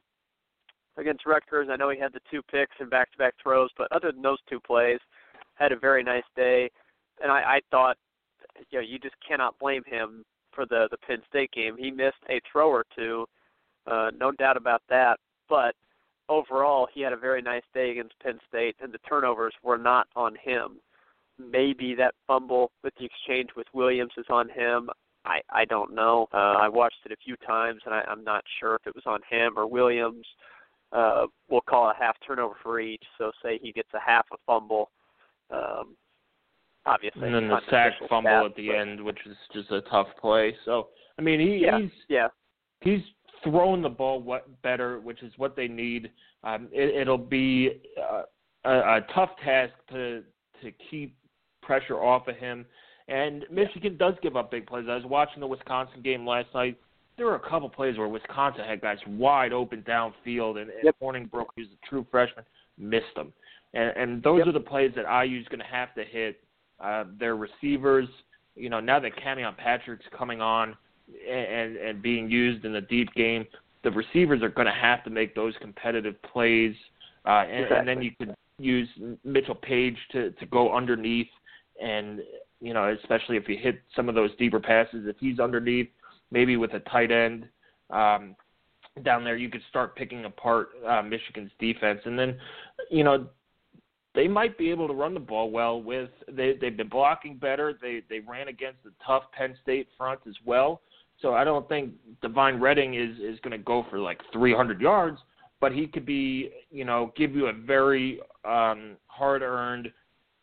against 0.97 1.25
Rutgers. 1.25 1.67
I 1.71 1.75
know 1.75 1.89
he 1.89 1.99
had 1.99 2.13
the 2.13 2.19
two 2.31 2.41
picks 2.43 2.75
and 2.79 2.89
back-to-back 2.89 3.35
throws, 3.41 3.69
but 3.77 3.87
other 3.91 4.11
than 4.11 4.21
those 4.21 4.39
two 4.49 4.59
plays, 4.59 4.99
had 5.55 5.71
a 5.71 5.77
very 5.79 6.03
nice 6.03 6.23
day. 6.35 6.69
And 7.21 7.31
I, 7.31 7.41
I 7.55 7.59
thought, 7.69 7.97
you 8.71 8.79
know, 8.79 8.83
you 8.85 8.97
just 8.99 9.15
cannot 9.27 9.57
blame 9.59 9.83
him 9.85 10.23
for 10.53 10.65
the 10.65 10.87
the 10.91 10.97
Penn 10.97 11.21
State 11.29 11.51
game. 11.51 11.75
He 11.77 11.91
missed 11.91 12.23
a 12.29 12.39
throw 12.51 12.69
or 12.69 12.85
two, 12.95 13.25
uh, 13.87 14.11
no 14.17 14.31
doubt 14.31 14.57
about 14.57 14.81
that. 14.89 15.19
But 15.49 15.75
overall, 16.29 16.87
he 16.93 17.01
had 17.01 17.13
a 17.13 17.17
very 17.17 17.41
nice 17.41 17.63
day 17.73 17.91
against 17.91 18.19
Penn 18.19 18.39
State, 18.47 18.75
and 18.81 18.93
the 18.93 18.99
turnovers 18.99 19.53
were 19.63 19.77
not 19.77 20.07
on 20.15 20.35
him. 20.35 20.79
Maybe 21.39 21.95
that 21.95 22.13
fumble 22.27 22.71
with 22.83 22.93
the 22.99 23.05
exchange 23.05 23.49
with 23.55 23.67
Williams 23.73 24.13
is 24.17 24.25
on 24.29 24.49
him. 24.49 24.89
I 25.25 25.41
I 25.49 25.65
don't 25.65 25.93
know. 25.93 26.27
Uh, 26.33 26.57
I 26.59 26.69
watched 26.69 27.05
it 27.05 27.11
a 27.11 27.23
few 27.23 27.35
times, 27.37 27.81
and 27.85 27.93
I, 27.93 28.03
I'm 28.07 28.23
not 28.23 28.43
sure 28.59 28.75
if 28.75 28.87
it 28.87 28.95
was 28.95 29.05
on 29.05 29.19
him 29.29 29.53
or 29.57 29.67
Williams 29.67 30.25
uh, 30.91 31.25
we'll 31.49 31.61
call 31.61 31.89
a 31.89 31.95
half 31.97 32.17
turnover 32.25 32.55
for 32.61 32.79
each. 32.79 33.03
So 33.17 33.31
say 33.43 33.59
he 33.61 33.71
gets 33.71 33.89
a 33.93 33.99
half 33.99 34.25
a 34.33 34.37
fumble, 34.45 34.89
Um, 35.49 35.95
obviously, 36.85 37.23
and 37.23 37.33
then 37.33 37.47
the 37.47 37.59
sack 37.69 37.93
fumble 38.09 38.29
stat, 38.29 38.45
at 38.45 38.55
the 38.55 38.67
but, 38.67 38.75
end, 38.75 39.03
which 39.03 39.19
is 39.25 39.37
just 39.53 39.71
a 39.71 39.81
tough 39.81 40.07
play. 40.19 40.55
So 40.65 40.89
I 41.17 41.21
mean, 41.21 41.39
he, 41.39 41.57
yeah, 41.57 41.79
he's 41.79 41.91
yeah, 42.09 42.27
he's 42.81 43.01
throwing 43.43 43.81
the 43.81 43.89
ball 43.89 44.21
what 44.21 44.61
better, 44.61 44.99
which 44.99 45.23
is 45.23 45.33
what 45.37 45.55
they 45.55 45.67
need. 45.67 46.11
Um, 46.43 46.67
it, 46.71 46.95
it'll 47.01 47.17
be 47.17 47.81
uh, 47.99 48.23
a, 48.65 48.97
a 48.97 49.01
tough 49.13 49.29
task 49.43 49.73
to 49.91 50.23
to 50.61 50.71
keep 50.89 51.15
pressure 51.61 52.01
off 52.01 52.27
of 52.27 52.35
him. 52.37 52.65
And 53.07 53.45
Michigan 53.51 53.97
does 53.97 54.13
give 54.21 54.37
up 54.37 54.51
big 54.51 54.67
plays. 54.67 54.85
I 54.89 54.95
was 54.95 55.05
watching 55.05 55.41
the 55.41 55.47
Wisconsin 55.47 56.01
game 56.01 56.25
last 56.25 56.47
night. 56.53 56.77
There 57.17 57.25
were 57.25 57.35
a 57.35 57.49
couple 57.49 57.67
plays 57.69 57.97
where 57.97 58.07
Wisconsin 58.07 58.63
had 58.65 58.81
guys 58.81 58.97
wide 59.05 59.53
open 59.53 59.83
downfield, 59.83 60.61
and, 60.61 60.69
and 60.69 60.83
yep. 60.83 60.95
Hornibrook, 61.01 61.47
who's 61.55 61.67
a 61.67 61.87
true 61.87 62.05
freshman, 62.09 62.45
missed 62.77 63.13
them. 63.15 63.33
And, 63.73 63.95
and 63.97 64.23
those 64.23 64.39
yep. 64.39 64.47
are 64.47 64.51
the 64.53 64.59
plays 64.59 64.91
that 64.95 65.05
IU's 65.25 65.47
going 65.47 65.59
to 65.59 65.65
have 65.65 65.93
to 65.95 66.03
hit. 66.03 66.39
Uh, 66.81 67.05
their 67.19 67.35
receivers, 67.35 68.07
you 68.55 68.69
know, 68.69 68.79
now 68.79 68.99
that 68.99 69.15
Camion 69.15 69.55
Patrick's 69.57 70.05
coming 70.17 70.41
on 70.41 70.75
and 71.29 71.75
and 71.77 72.01
being 72.01 72.29
used 72.29 72.65
in 72.65 72.73
the 72.73 72.81
deep 72.81 73.13
game, 73.13 73.45
the 73.83 73.91
receivers 73.91 74.41
are 74.41 74.49
going 74.49 74.67
to 74.67 74.73
have 74.73 75.03
to 75.03 75.09
make 75.09 75.35
those 75.35 75.53
competitive 75.61 76.21
plays. 76.23 76.75
Uh, 77.25 77.43
and, 77.43 77.65
exactly. 77.65 77.77
and 77.77 77.87
then 77.87 78.01
you 78.01 78.11
could 78.17 78.35
use 78.57 78.89
Mitchell 79.23 79.55
Paige 79.55 79.97
to 80.11 80.31
to 80.31 80.45
go 80.47 80.75
underneath, 80.75 81.29
and 81.81 82.21
you 82.61 82.73
know, 82.73 82.95
especially 83.01 83.37
if 83.37 83.47
you 83.47 83.57
hit 83.57 83.81
some 83.95 84.09
of 84.09 84.15
those 84.15 84.31
deeper 84.37 84.59
passes, 84.59 85.07
if 85.07 85.15
he's 85.19 85.39
underneath, 85.39 85.89
maybe 86.31 86.57
with 86.57 86.73
a 86.73 86.79
tight 86.79 87.11
end. 87.11 87.47
Um, 87.89 88.35
down 89.03 89.23
there, 89.23 89.37
you 89.37 89.49
could 89.49 89.61
start 89.69 89.95
picking 89.95 90.25
apart 90.25 90.69
uh, 90.87 91.01
Michigan's 91.01 91.51
defense, 91.59 92.01
and 92.05 92.19
then, 92.19 92.37
you 92.89 93.03
know, 93.03 93.27
they 94.13 94.27
might 94.27 94.57
be 94.57 94.69
able 94.69 94.87
to 94.87 94.93
run 94.93 95.13
the 95.13 95.19
ball 95.19 95.49
well 95.51 95.81
with 95.81 96.09
they 96.29 96.57
they've 96.59 96.75
been 96.75 96.89
blocking 96.89 97.37
better. 97.37 97.73
They 97.81 98.03
they 98.09 98.19
ran 98.19 98.47
against 98.47 98.83
the 98.83 98.91
tough 99.05 99.23
Penn 99.31 99.55
State 99.61 99.87
front 99.97 100.19
as 100.27 100.35
well. 100.45 100.81
So 101.21 101.33
I 101.33 101.43
don't 101.43 101.67
think 101.69 101.93
Devine 102.21 102.59
Redding 102.59 102.95
is 102.95 103.17
is 103.19 103.39
going 103.39 103.51
to 103.51 103.63
go 103.63 103.85
for 103.89 103.99
like 103.99 104.19
300 104.33 104.81
yards, 104.81 105.19
but 105.59 105.71
he 105.71 105.87
could 105.87 106.05
be, 106.05 106.51
you 106.71 106.83
know, 106.83 107.13
give 107.15 107.35
you 107.35 107.47
a 107.47 107.53
very 107.53 108.19
um, 108.43 108.97
hard-earned, 109.07 109.91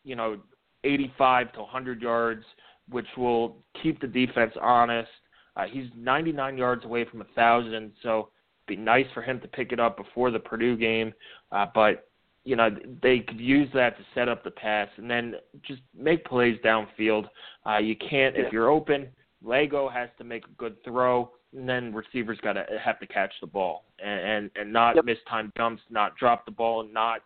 you 0.03 0.15
know, 0.15 0.37
85 0.85 1.51
to 1.53 1.59
100 1.59 2.01
yards, 2.01 2.45
which 2.89 3.07
will 3.17 3.57
keep 3.83 3.99
the 3.99 4.07
defense 4.07 4.53
honest. 4.61 5.09
Uh, 5.57 5.65
he's 5.69 5.87
99 5.95 6.57
yards 6.57 6.85
away 6.85 7.05
from 7.05 7.21
a 7.21 7.25
thousand, 7.35 7.91
so 8.01 8.29
it'd 8.67 8.77
be 8.77 8.81
nice 8.81 9.07
for 9.13 9.21
him 9.21 9.41
to 9.41 9.47
pick 9.49 9.73
it 9.73 9.79
up 9.79 9.97
before 9.97 10.31
the 10.31 10.39
Purdue 10.39 10.77
game. 10.77 11.13
Uh, 11.51 11.65
but 11.75 12.08
you 12.49 12.55
know 12.55 12.75
they 13.03 13.19
could 13.19 13.39
use 13.39 13.69
that 13.75 13.95
to 13.95 14.03
set 14.15 14.27
up 14.27 14.43
the 14.43 14.49
pass 14.49 14.87
and 14.97 15.07
then 15.09 15.35
just 15.61 15.81
make 15.95 16.25
plays 16.25 16.57
downfield. 16.65 17.25
Uh, 17.63 17.77
you 17.77 17.95
can't 17.95 18.35
yeah. 18.35 18.41
if 18.41 18.51
you're 18.51 18.69
open. 18.69 19.07
Lagow 19.45 19.93
has 19.93 20.09
to 20.17 20.23
make 20.23 20.45
a 20.45 20.51
good 20.57 20.83
throw, 20.83 21.29
and 21.55 21.69
then 21.69 21.93
receivers 21.93 22.39
got 22.41 22.53
to 22.53 22.65
have 22.83 22.99
to 23.01 23.05
catch 23.05 23.31
the 23.39 23.45
ball 23.45 23.85
and 24.03 24.19
and, 24.19 24.51
and 24.55 24.73
not 24.73 24.95
yep. 24.95 25.05
miss 25.05 25.19
time 25.29 25.53
jumps, 25.55 25.83
not 25.91 26.17
drop 26.17 26.43
the 26.45 26.51
ball, 26.51 26.81
and 26.81 26.91
not 26.91 27.21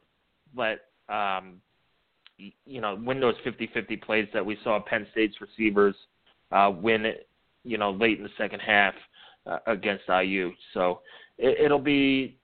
let 0.57 0.79
um, 1.07 1.61
you 2.37 2.81
know 2.81 2.99
win 3.01 3.21
those 3.21 3.35
50-50 3.45 4.01
plays 4.01 4.27
that 4.33 4.45
we 4.45 4.57
saw 4.61 4.77
Penn 4.81 5.07
State's 5.13 5.37
receivers 5.39 5.95
uh, 6.51 6.69
win 6.69 7.05
it, 7.05 7.29
you 7.63 7.77
know, 7.77 7.91
late 7.91 8.17
in 8.17 8.25
the 8.25 8.29
second 8.37 8.59
half 8.59 8.93
uh, 9.47 9.59
against 9.67 10.03
IU. 10.09 10.51
So 10.73 10.99
it, 11.37 11.63
it'll 11.63 11.79
be 11.79 12.37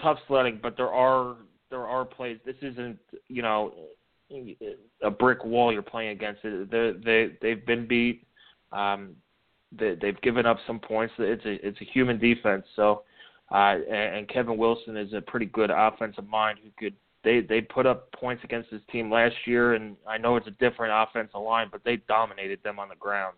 tough 0.00 0.18
sledding, 0.26 0.58
but 0.62 0.78
there 0.78 0.90
are 0.90 1.36
there 1.74 1.88
are 1.88 2.04
plays. 2.04 2.38
This 2.46 2.54
isn't 2.62 2.98
you 3.26 3.42
know 3.42 3.74
a 5.02 5.10
brick 5.10 5.44
wall 5.44 5.72
you're 5.72 5.82
playing 5.82 6.10
against. 6.10 6.40
They 6.44 6.92
they 7.04 7.32
they've 7.42 7.66
been 7.66 7.88
beat. 7.88 8.26
Um, 8.72 9.16
they, 9.76 9.96
they've 10.00 10.20
given 10.20 10.46
up 10.46 10.58
some 10.68 10.78
points. 10.78 11.14
It's 11.18 11.44
a 11.44 11.66
it's 11.66 11.80
a 11.80 11.84
human 11.84 12.20
defense. 12.20 12.64
So 12.76 13.02
uh, 13.52 13.76
and, 13.90 14.28
Kevin 14.28 14.56
Wilson 14.56 14.96
is 14.96 15.12
a 15.14 15.20
pretty 15.20 15.46
good 15.46 15.70
offensive 15.70 16.28
mind 16.28 16.60
who 16.62 16.70
could 16.78 16.94
they 17.24 17.40
they 17.40 17.60
put 17.60 17.86
up 17.86 18.12
points 18.12 18.44
against 18.44 18.70
his 18.70 18.80
team 18.92 19.10
last 19.10 19.34
year, 19.44 19.74
and 19.74 19.96
I 20.08 20.16
know 20.16 20.36
it's 20.36 20.46
a 20.46 20.52
different 20.52 20.92
offensive 20.94 21.40
line, 21.40 21.68
but 21.72 21.82
they 21.84 21.96
dominated 22.06 22.62
them 22.62 22.78
on 22.78 22.88
the 22.88 22.94
ground. 22.94 23.34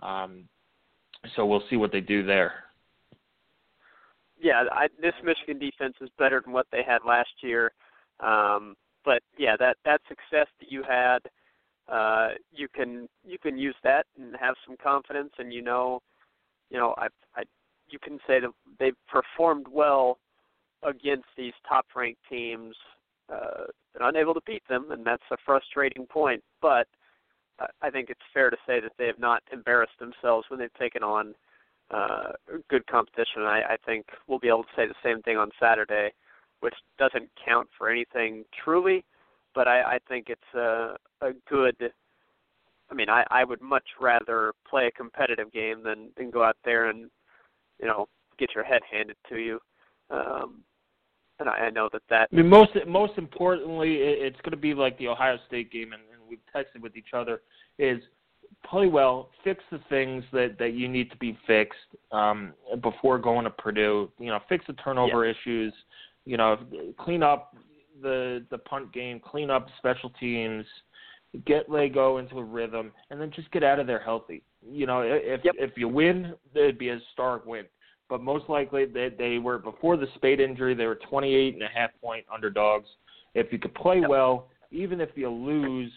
Um, 0.00 0.44
so 1.34 1.46
we'll 1.46 1.64
see 1.68 1.76
what 1.76 1.90
they 1.90 2.00
do 2.00 2.24
there. 2.24 2.61
Yeah, 4.42 4.64
I, 4.72 4.88
this 5.00 5.14
Michigan 5.22 5.58
defense 5.58 5.94
is 6.00 6.10
better 6.18 6.42
than 6.44 6.52
what 6.52 6.66
they 6.72 6.82
had 6.84 6.98
last 7.06 7.30
year. 7.42 7.72
Um, 8.18 8.74
but 9.04 9.22
yeah, 9.38 9.56
that 9.58 9.76
that 9.84 10.00
success 10.08 10.48
that 10.60 10.70
you 10.70 10.82
had, 10.82 11.18
uh, 11.88 12.30
you 12.52 12.66
can 12.74 13.08
you 13.24 13.38
can 13.38 13.56
use 13.56 13.76
that 13.84 14.06
and 14.18 14.34
have 14.40 14.56
some 14.66 14.76
confidence, 14.82 15.30
and 15.38 15.52
you 15.52 15.62
know, 15.62 16.00
you 16.70 16.78
know, 16.78 16.94
I, 16.98 17.06
I 17.36 17.42
you 17.88 17.98
can 18.02 18.18
say 18.26 18.40
that 18.40 18.50
they've 18.80 18.96
performed 19.08 19.66
well 19.70 20.18
against 20.82 21.28
these 21.36 21.52
top-ranked 21.68 22.20
teams. 22.28 22.74
Uh, 23.32 23.66
they're 23.94 24.08
unable 24.08 24.34
to 24.34 24.40
beat 24.44 24.62
them, 24.68 24.90
and 24.90 25.06
that's 25.06 25.22
a 25.30 25.36
frustrating 25.46 26.06
point. 26.06 26.42
But 26.60 26.88
I 27.80 27.90
think 27.90 28.10
it's 28.10 28.20
fair 28.34 28.50
to 28.50 28.56
say 28.66 28.80
that 28.80 28.92
they 28.98 29.06
have 29.06 29.20
not 29.20 29.42
embarrassed 29.52 29.98
themselves 30.00 30.46
when 30.48 30.58
they've 30.58 30.74
taken 30.74 31.04
on 31.04 31.28
uh, 31.28 31.32
good 32.68 32.86
competition. 32.86 33.42
I, 33.42 33.62
I 33.70 33.76
think 33.84 34.06
we'll 34.26 34.38
be 34.38 34.48
able 34.48 34.64
to 34.64 34.68
say 34.76 34.86
the 34.86 34.94
same 35.04 35.22
thing 35.22 35.36
on 35.36 35.50
Saturday, 35.60 36.12
which 36.60 36.74
doesn't 36.98 37.28
count 37.44 37.68
for 37.76 37.90
anything 37.90 38.44
truly, 38.64 39.04
but 39.54 39.68
I, 39.68 39.82
I 39.82 39.98
think 40.08 40.28
it's 40.28 40.54
a, 40.54 40.96
a 41.20 41.32
good. 41.48 41.76
I 42.90 42.94
mean, 42.94 43.08
I, 43.08 43.24
I 43.30 43.44
would 43.44 43.60
much 43.62 43.86
rather 44.00 44.52
play 44.68 44.86
a 44.86 44.90
competitive 44.90 45.52
game 45.52 45.82
than 45.82 46.10
than 46.16 46.30
go 46.30 46.42
out 46.42 46.56
there 46.64 46.88
and 46.88 47.10
you 47.80 47.86
know 47.86 48.08
get 48.38 48.54
your 48.54 48.64
head 48.64 48.82
handed 48.90 49.16
to 49.28 49.36
you. 49.36 49.60
Um, 50.10 50.62
and 51.38 51.48
I, 51.48 51.52
I 51.52 51.70
know 51.70 51.88
that 51.92 52.02
that. 52.10 52.28
I 52.32 52.36
mean, 52.36 52.48
most 52.48 52.70
most 52.86 53.18
importantly, 53.18 53.96
it's 53.96 54.40
going 54.42 54.52
to 54.52 54.56
be 54.56 54.74
like 54.74 54.98
the 54.98 55.08
Ohio 55.08 55.36
State 55.46 55.70
game, 55.72 55.92
and, 55.92 56.02
and 56.12 56.22
we've 56.28 56.38
texted 56.54 56.80
with 56.80 56.96
each 56.96 57.12
other. 57.14 57.42
Is 57.78 58.00
play 58.68 58.86
well, 58.86 59.30
fix 59.44 59.62
the 59.70 59.80
things 59.88 60.24
that 60.32 60.56
that 60.58 60.74
you 60.74 60.88
need 60.88 61.10
to 61.10 61.16
be 61.16 61.38
fixed 61.46 61.78
um, 62.10 62.52
before 62.82 63.18
going 63.18 63.44
to 63.44 63.50
Purdue. 63.50 64.10
You 64.18 64.28
know, 64.28 64.40
fix 64.48 64.64
the 64.66 64.74
turnover 64.74 65.24
yeah. 65.24 65.32
issues. 65.32 65.74
You 66.24 66.36
know, 66.36 66.58
clean 66.98 67.22
up 67.22 67.56
the 68.00 68.44
the 68.50 68.58
punt 68.58 68.92
game, 68.92 69.20
clean 69.20 69.50
up 69.50 69.66
special 69.78 70.10
teams, 70.20 70.64
get 71.46 71.68
Lagow 71.68 72.20
into 72.20 72.38
a 72.38 72.44
rhythm, 72.44 72.92
and 73.10 73.20
then 73.20 73.30
just 73.34 73.50
get 73.50 73.62
out 73.64 73.78
of 73.78 73.86
there 73.86 74.00
healthy. 74.00 74.42
You 74.66 74.86
know, 74.86 75.02
if 75.02 75.40
yep. 75.44 75.54
if 75.58 75.72
you 75.76 75.88
win, 75.88 76.34
it'd 76.54 76.78
be 76.78 76.90
a 76.90 77.00
stark 77.12 77.46
win. 77.46 77.64
But 78.08 78.22
most 78.22 78.48
likely, 78.48 78.84
they 78.84 79.10
they 79.16 79.38
were 79.38 79.58
before 79.58 79.96
the 79.96 80.06
Speight 80.16 80.40
injury. 80.40 80.74
They 80.74 80.86
were 80.86 80.98
28 81.08 81.54
and 81.54 81.62
a 81.62 81.68
half 81.68 81.90
point 82.00 82.24
underdogs. 82.32 82.88
If 83.34 83.52
you 83.52 83.58
could 83.58 83.74
play 83.74 84.00
yep. 84.00 84.10
well, 84.10 84.48
even 84.70 85.00
if 85.00 85.10
you 85.14 85.30
lose, 85.30 85.90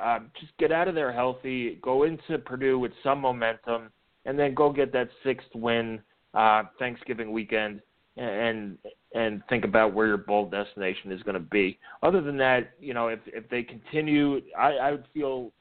uh, 0.00 0.20
just 0.40 0.56
get 0.58 0.72
out 0.72 0.88
of 0.88 0.94
there 0.94 1.12
healthy. 1.12 1.78
Go 1.82 2.04
into 2.04 2.38
Purdue 2.38 2.78
with 2.78 2.92
some 3.02 3.20
momentum, 3.20 3.90
and 4.24 4.38
then 4.38 4.54
go 4.54 4.72
get 4.72 4.92
that 4.92 5.08
sixth 5.24 5.48
win 5.54 6.00
uh, 6.34 6.64
Thanksgiving 6.78 7.32
weekend, 7.32 7.80
and 8.16 8.78
and 9.14 9.42
think 9.48 9.64
about 9.64 9.92
where 9.92 10.06
your 10.06 10.16
bowl 10.16 10.48
destination 10.48 11.10
is 11.10 11.22
going 11.22 11.34
to 11.34 11.40
be. 11.40 11.78
Other 12.02 12.20
than 12.20 12.36
that, 12.38 12.70
you 12.80 12.94
know, 12.94 13.08
if 13.08 13.20
if 13.26 13.48
they 13.48 13.62
continue, 13.62 14.40
I, 14.56 14.72
I 14.72 14.90
would 14.92 15.04
feel 15.12 15.52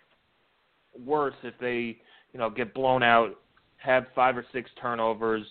worse 1.05 1.35
if 1.43 1.53
they 1.59 1.97
you 2.33 2.39
know 2.39 2.49
get 2.49 2.73
blown 2.73 3.03
out, 3.03 3.39
have 3.77 4.05
five 4.15 4.37
or 4.37 4.45
six 4.53 4.69
turnovers. 4.81 5.45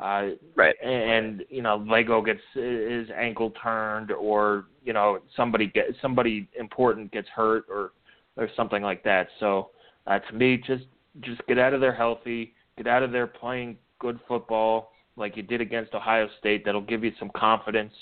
Uh, 0.00 0.30
right. 0.56 0.74
And 0.82 1.44
you 1.48 1.62
know, 1.62 1.78
Lagow 1.78 2.24
gets 2.24 2.40
his 2.52 3.08
ankle 3.16 3.52
turned, 3.62 4.10
or 4.10 4.66
you 4.84 4.92
know, 4.92 5.20
somebody 5.36 5.68
get 5.68 5.86
somebody 6.02 6.48
important 6.58 7.12
gets 7.12 7.28
hurt, 7.28 7.66
or 7.68 7.92
or 8.36 8.48
something 8.56 8.82
like 8.82 9.02
that. 9.04 9.28
So 9.40 9.70
uh, 10.06 10.18
to 10.18 10.34
me, 10.34 10.56
just 10.56 10.84
just 11.20 11.46
get 11.46 11.58
out 11.58 11.74
of 11.74 11.80
there 11.80 11.94
healthy, 11.94 12.54
get 12.76 12.86
out 12.86 13.02
of 13.02 13.12
there 13.12 13.26
playing 13.26 13.76
good 13.98 14.18
football 14.26 14.92
like 15.16 15.36
you 15.36 15.42
did 15.42 15.60
against 15.60 15.94
Ohio 15.94 16.28
State. 16.40 16.64
That'll 16.64 16.80
give 16.80 17.04
you 17.04 17.12
some 17.18 17.30
confidence 17.36 17.92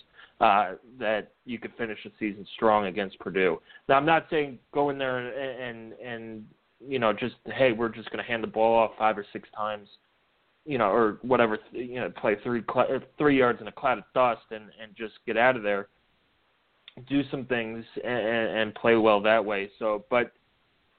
uh, 0.41 0.73
that 0.99 1.33
you 1.45 1.59
could 1.59 1.73
finish 1.77 1.99
the 2.05 2.11
season 2.19 2.47
strong 2.55 2.87
against 2.87 3.19
Purdue. 3.21 3.61
Now, 3.89 3.97
I'm 3.97 4.07
not 4.07 4.27
saying 4.31 4.59
go 4.73 4.91
in 4.91 4.99
there 4.99 5.19
and 5.19 5.61
and, 5.61 5.93
and 6.01 6.47
you 6.87 6.99
know 6.99 7.13
just 7.13 7.37
hey, 7.47 7.73
we're 7.73 7.89
just 7.89 8.11
going 8.11 8.23
to 8.23 8.29
hand 8.29 8.43
the 8.43 8.49
ball 8.49 8.77
off 8.79 8.93
five 8.99 9.19
or 9.19 9.27
six 9.33 9.49
times, 9.55 9.89
you 10.65 10.79
know, 10.79 10.91
or 10.91 11.19
whatever, 11.23 11.59
you 11.73 12.01
know, 12.01 12.11
play 12.11 12.37
three 12.43 12.63
three 13.19 13.39
yards 13.39 13.61
in 13.61 13.69
a 13.69 13.73
cloud 13.73 13.99
of 13.99 14.05
dust 14.15 14.43
and 14.51 14.65
and 14.83 14.97
just 14.97 15.15
get 15.27 15.37
out 15.37 15.57
of 15.57 15.63
there 15.63 15.89
do 17.09 17.23
some 17.31 17.47
things 17.47 17.85
and, 18.05 18.59
and 18.59 18.75
play 18.75 18.97
well 18.97 19.21
that 19.23 19.45
way. 19.45 19.71
So, 19.79 20.05
but 20.11 20.33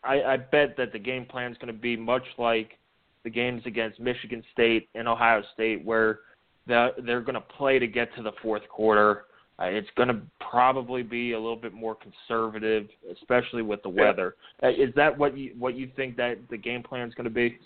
I, 0.04 0.22
I 0.24 0.38
bet 0.38 0.76
that 0.78 0.92
the 0.92 1.00
game 1.00 1.26
plan 1.26 1.52
is 1.52 1.58
going 1.58 1.74
to 1.74 1.80
be 1.80 1.96
much 1.96 2.24
like 2.38 2.78
the 3.24 3.30
games 3.30 3.62
against 3.66 4.00
Michigan 4.00 4.44
State 4.52 4.90
and 4.96 5.08
Ohio 5.08 5.44
State, 5.54 5.84
where 5.86 6.20
they're, 6.68 6.92
they're 7.06 7.22
going 7.22 7.36
to 7.36 7.42
play 7.42 7.80
to 7.80 7.88
get 7.88 8.14
to 8.16 8.24
the 8.24 8.34
fourth 8.42 8.68
quarter. 8.70 9.26
Uh, 9.60 9.66
it's 9.66 9.90
going 9.96 10.10
to 10.10 10.20
probably 10.50 11.04
be 11.04 11.34
a 11.34 11.40
little 11.40 11.56
bit 11.56 11.74
more 11.74 11.96
conservative, 11.96 12.88
especially 13.14 13.62
with 13.62 13.82
the 13.84 13.90
weather. 13.90 14.36
Uh, 14.64 14.70
is 14.70 14.94
that 14.96 15.16
what 15.16 15.38
you 15.38 15.54
what 15.60 15.76
you 15.76 15.90
think 15.96 16.18
that 16.18 16.40
the 16.50 16.58
game 16.58 16.82
plan 16.82 17.08
is 17.08 17.14
going 17.14 17.26
to 17.26 17.30
be? 17.30 17.60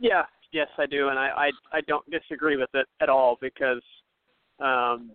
Yeah, 0.00 0.22
yes, 0.50 0.68
I 0.78 0.86
do, 0.86 1.10
and 1.10 1.18
I 1.18 1.50
I, 1.72 1.76
I 1.76 1.80
don't 1.82 2.08
disagree 2.10 2.56
with 2.56 2.70
it 2.72 2.86
at 3.02 3.10
all 3.10 3.36
because 3.38 3.82
um, 4.60 5.10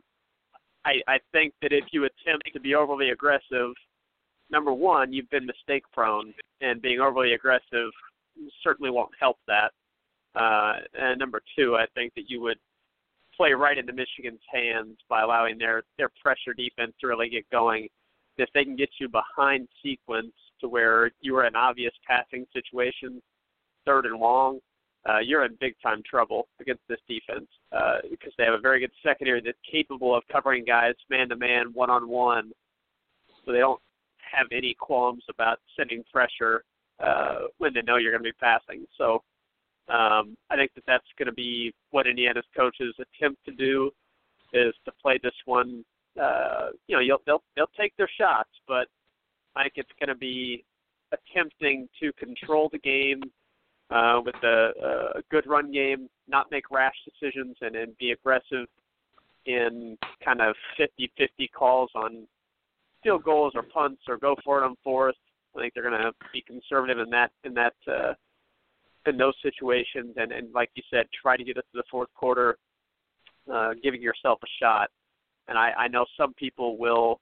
I 0.85 1.01
I 1.07 1.19
think 1.31 1.53
that 1.61 1.73
if 1.73 1.85
you 1.91 2.05
attempt 2.05 2.51
to 2.53 2.59
be 2.59 2.75
overly 2.75 3.09
aggressive, 3.09 3.73
number 4.49 4.73
one, 4.73 5.13
you've 5.13 5.29
been 5.29 5.45
mistake 5.45 5.83
prone, 5.93 6.33
and 6.61 6.81
being 6.81 6.99
overly 6.99 7.33
aggressive 7.33 7.91
certainly 8.63 8.91
won't 8.91 9.11
help 9.19 9.37
that. 9.47 9.71
Uh, 10.35 10.73
and 10.93 11.19
number 11.19 11.41
two, 11.57 11.75
I 11.75 11.85
think 11.95 12.13
that 12.15 12.29
you 12.29 12.41
would 12.41 12.57
play 13.35 13.53
right 13.53 13.77
into 13.77 13.93
Michigan's 13.93 14.41
hands 14.51 14.97
by 15.09 15.21
allowing 15.21 15.57
their 15.57 15.83
their 15.97 16.09
pressure 16.21 16.53
defense 16.53 16.93
to 17.01 17.07
really 17.07 17.29
get 17.29 17.49
going. 17.51 17.87
If 18.37 18.49
they 18.53 18.63
can 18.63 18.75
get 18.75 18.89
you 18.99 19.09
behind 19.09 19.67
sequence 19.83 20.33
to 20.61 20.69
where 20.69 21.11
you 21.19 21.35
are 21.35 21.45
in 21.45 21.55
obvious 21.55 21.93
passing 22.07 22.45
situations, 22.53 23.21
third 23.85 24.05
and 24.05 24.19
long, 24.19 24.59
uh, 25.07 25.19
you're 25.19 25.45
in 25.45 25.55
big 25.59 25.75
time 25.81 26.01
trouble 26.09 26.47
against 26.59 26.81
this 26.89 26.99
defense 27.07 27.47
uh, 27.71 27.97
because 28.09 28.33
they 28.37 28.43
have 28.43 28.53
a 28.53 28.59
very 28.59 28.79
good 28.79 28.91
secondary 29.03 29.41
that's 29.41 29.57
capable 29.69 30.15
of 30.15 30.23
covering 30.31 30.65
guys 30.65 30.93
man 31.09 31.29
to 31.29 31.35
man, 31.35 31.67
one 31.73 31.89
on 31.89 32.09
one. 32.09 32.51
So 33.45 33.53
they 33.53 33.59
don't 33.59 33.79
have 34.19 34.47
any 34.51 34.75
qualms 34.77 35.23
about 35.29 35.59
sending 35.77 36.03
pressure 36.11 36.63
uh, 37.03 37.47
when 37.57 37.73
they 37.73 37.81
know 37.81 37.95
you're 37.95 38.11
going 38.11 38.23
to 38.23 38.29
be 38.29 38.37
passing. 38.39 38.85
So 38.97 39.23
um, 39.87 40.35
I 40.49 40.55
think 40.55 40.71
that 40.75 40.83
that's 40.85 41.07
going 41.17 41.27
to 41.27 41.33
be 41.33 41.73
what 41.91 42.05
Indiana's 42.05 42.45
coaches 42.55 42.93
attempt 42.99 43.43
to 43.45 43.51
do 43.51 43.91
is 44.53 44.73
to 44.85 44.91
play 45.01 45.19
this 45.23 45.33
one. 45.45 45.83
Uh, 46.21 46.69
you 46.87 46.95
know, 46.95 47.01
you'll, 47.01 47.21
they'll 47.25 47.43
they'll 47.55 47.71
take 47.79 47.95
their 47.97 48.09
shots, 48.19 48.49
but 48.67 48.87
I 49.55 49.63
think 49.63 49.73
it's 49.77 49.89
going 49.99 50.09
to 50.09 50.19
be 50.19 50.65
attempting 51.11 51.87
to 52.01 52.11
control 52.13 52.69
the 52.71 52.79
game 52.79 53.21
uh, 53.89 54.21
with 54.23 54.35
a, 54.43 54.71
a 55.15 55.21
good 55.31 55.47
run 55.47 55.71
game, 55.71 56.09
not 56.27 56.51
make 56.51 56.69
rash 56.71 56.95
decisions, 57.05 57.55
and, 57.61 57.75
and 57.75 57.97
be 57.97 58.11
aggressive 58.11 58.67
in 59.45 59.97
kind 60.23 60.41
of 60.41 60.55
50-50 60.79 61.51
calls 61.51 61.89
on 61.95 62.27
field 63.03 63.23
goals 63.23 63.53
or 63.55 63.63
punts 63.63 64.01
or 64.07 64.17
go 64.17 64.35
for 64.43 64.61
it 64.61 64.65
on 64.65 64.75
fourth. 64.83 65.15
I 65.55 65.61
think 65.61 65.73
they're 65.73 65.89
going 65.89 65.99
to 65.99 66.11
be 66.31 66.41
conservative 66.41 66.99
in 66.99 67.09
that 67.09 67.31
in 67.43 67.53
that 67.55 67.73
uh, 67.87 68.13
in 69.05 69.17
those 69.17 69.33
situations, 69.41 70.13
and, 70.17 70.31
and 70.31 70.53
like 70.53 70.69
you 70.75 70.83
said, 70.91 71.07
try 71.21 71.35
to 71.35 71.43
get 71.43 71.57
us 71.57 71.63
to 71.71 71.77
the 71.77 71.83
fourth 71.89 72.09
quarter, 72.13 72.57
uh, 73.51 73.73
giving 73.81 74.01
yourself 74.01 74.39
a 74.43 74.47
shot. 74.61 74.89
And 75.47 75.57
I, 75.57 75.71
I 75.71 75.87
know 75.87 76.05
some 76.15 76.33
people 76.33 76.77
will 76.77 77.19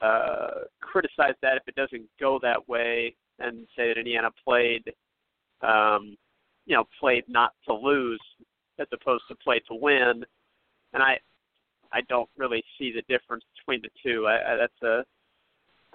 uh, 0.00 0.66
criticize 0.80 1.34
that 1.42 1.56
if 1.56 1.62
it 1.66 1.74
doesn't 1.74 2.04
go 2.20 2.38
that 2.42 2.68
way, 2.68 3.16
and 3.40 3.66
say 3.76 3.88
that 3.88 3.98
Indiana 3.98 4.30
played, 4.44 4.84
um, 5.64 6.16
you 6.66 6.76
know, 6.76 6.84
played 7.00 7.24
not 7.28 7.52
to 7.66 7.74
lose 7.74 8.20
as 8.78 8.86
opposed 8.92 9.24
to 9.28 9.34
play 9.36 9.60
to 9.68 9.74
win. 9.74 10.24
And 10.92 11.02
I, 11.02 11.18
I 11.92 12.00
don't 12.08 12.28
really 12.36 12.62
see 12.78 12.92
the 12.92 13.02
difference 13.02 13.44
between 13.56 13.82
the 13.82 13.90
two. 14.02 14.26
I, 14.26 14.52
I, 14.52 14.56
that's 14.56 14.82
a 14.82 15.04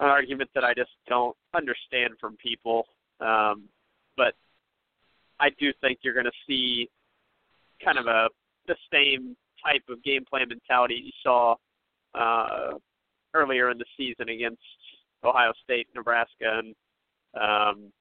an 0.00 0.08
argument 0.08 0.48
that 0.54 0.64
I 0.64 0.72
just 0.72 0.90
don't 1.06 1.36
understand 1.54 2.14
from 2.18 2.36
people. 2.38 2.86
Um, 3.20 3.68
but 4.16 4.34
I 5.38 5.50
do 5.58 5.72
think 5.82 5.98
you're 6.02 6.14
going 6.14 6.24
to 6.24 6.32
see 6.46 6.88
kind 7.84 7.98
of 7.98 8.06
a 8.06 8.28
the 8.66 8.76
same 8.92 9.36
type 9.64 9.82
of 9.88 10.02
game 10.02 10.24
plan 10.24 10.48
mentality 10.48 11.02
you 11.04 11.12
saw 11.22 11.54
uh, 12.14 12.78
earlier 13.34 13.70
in 13.70 13.78
the 13.78 13.84
season 13.96 14.28
against 14.30 14.62
Ohio 15.22 15.52
State, 15.64 15.88
Nebraska, 15.94 16.60
and 16.60 16.74
um, 17.38 17.92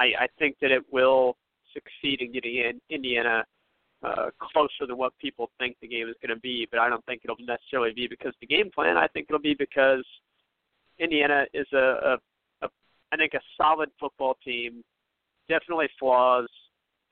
I, 0.00 0.24
I 0.24 0.26
think 0.38 0.56
that 0.62 0.70
it 0.70 0.82
will 0.90 1.36
succeed 1.74 2.22
in 2.22 2.32
getting 2.32 2.56
in 2.56 2.80
Indiana 2.88 3.44
uh, 4.02 4.30
closer 4.40 4.86
than 4.88 4.96
what 4.96 5.12
people 5.18 5.50
think 5.58 5.76
the 5.82 5.88
game 5.88 6.08
is 6.08 6.16
going 6.22 6.34
to 6.34 6.40
be. 6.40 6.66
But 6.70 6.80
I 6.80 6.88
don't 6.88 7.04
think 7.04 7.20
it'll 7.22 7.36
necessarily 7.38 7.92
be 7.92 8.08
because 8.08 8.32
the 8.40 8.46
game 8.46 8.70
plan. 8.74 8.96
I 8.96 9.06
think 9.08 9.26
it'll 9.28 9.40
be 9.40 9.54
because 9.54 10.04
Indiana 10.98 11.44
is 11.52 11.66
a, 11.74 11.76
a, 11.76 12.18
a 12.62 12.68
I 13.12 13.16
think 13.16 13.34
a 13.34 13.40
solid 13.60 13.90
football 14.00 14.38
team 14.42 14.82
definitely 15.50 15.88
flaws, 15.98 16.48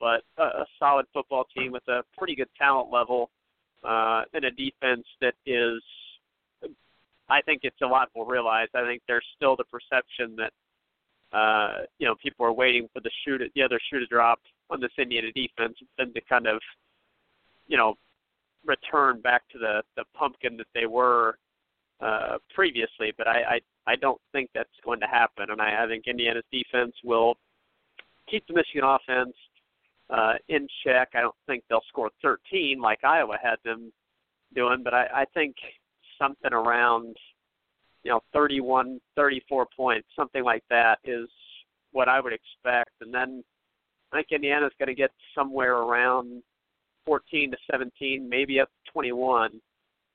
but 0.01 0.22
a, 0.39 0.45
a 0.45 0.66
solid 0.78 1.05
football 1.12 1.45
team 1.55 1.72
with 1.72 1.86
a 1.89 2.03
pretty 2.16 2.34
good 2.34 2.49
talent 2.57 2.91
level 2.91 3.30
uh, 3.84 4.22
and 4.32 4.45
a 4.45 4.51
defense 4.51 5.05
that 5.20 5.34
is. 5.45 5.82
I 7.30 7.43
think 7.43 7.61
it's 7.64 7.82
a 7.82 7.86
lot 7.86 8.09
more 8.16 8.26
realized. 8.26 8.70
I 8.74 8.86
think 8.86 9.03
there's 9.07 9.26
still 9.36 9.55
the 9.55 9.64
perception 9.64 10.34
that 10.36 10.53
uh, 11.33 11.83
you 11.99 12.07
know 12.07 12.14
people 12.22 12.45
are 12.47 12.53
waiting 12.53 12.89
for 12.93 13.01
the 13.01 13.11
shoot 13.24 13.43
the 13.55 13.62
other 13.62 13.79
shoe 13.91 14.01
to 14.01 14.07
drop 14.07 14.41
on 14.70 14.81
this 14.81 14.91
Indiana 14.99 15.29
defense, 15.35 15.76
and 15.99 16.14
to 16.14 16.20
kind 16.22 16.47
of 16.47 16.61
you 17.66 17.76
know 17.76 17.95
return 18.64 19.20
back 19.20 19.43
to 19.51 19.59
the 19.59 19.83
the 19.97 20.05
pumpkin 20.14 20.57
that 20.57 20.66
they 20.74 20.87
were 20.87 21.39
uh, 22.01 22.39
previously. 22.55 23.12
But 23.16 23.29
I, 23.29 23.43
I 23.87 23.93
I 23.93 23.97
don't 23.97 24.20
think 24.33 24.51
that's 24.55 24.68
going 24.85 25.01
to 25.01 25.07
happen, 25.07 25.51
and 25.51 25.61
I, 25.61 25.85
I 25.85 25.87
think 25.87 26.07
Indiana's 26.07 26.45
defense 26.53 26.95
will 27.05 27.37
keep 28.31 28.47
the 28.47 28.55
Michigan 28.55 28.85
offense 28.85 29.35
uh, 30.11 30.35
in 30.49 30.66
check. 30.85 31.11
I 31.14 31.20
don't 31.20 31.35
think 31.47 31.64
they'll 31.68 31.83
score 31.89 32.11
13 32.22 32.81
like 32.81 33.05
Iowa 33.05 33.37
had 33.43 33.57
them 33.64 33.93
doing, 34.55 34.83
but 34.83 34.95
I, 34.95 35.07
I 35.14 35.24
think 35.35 35.57
something 36.18 36.53
around 36.53 37.16
you 38.05 38.11
know 38.11 38.20
31, 38.32 39.01
34 39.16 39.66
points, 39.76 40.09
something 40.16 40.44
like 40.44 40.62
that 40.70 40.99
is 41.05 41.28
what 41.92 42.09
I 42.09 42.20
would 42.20 42.32
expect. 42.32 42.90
And 43.01 43.12
then 43.12 43.42
I 44.12 44.18
think 44.18 44.28
Indiana's 44.30 44.72
going 44.78 44.88
to 44.88 44.94
get 44.94 45.11
somewhere 45.34 45.76
around 45.76 46.42
14 47.07 47.51
to 47.51 47.57
17, 47.70 48.28
maybe 48.28 48.61
up 48.61 48.68
to 48.68 48.92
21, 48.92 49.61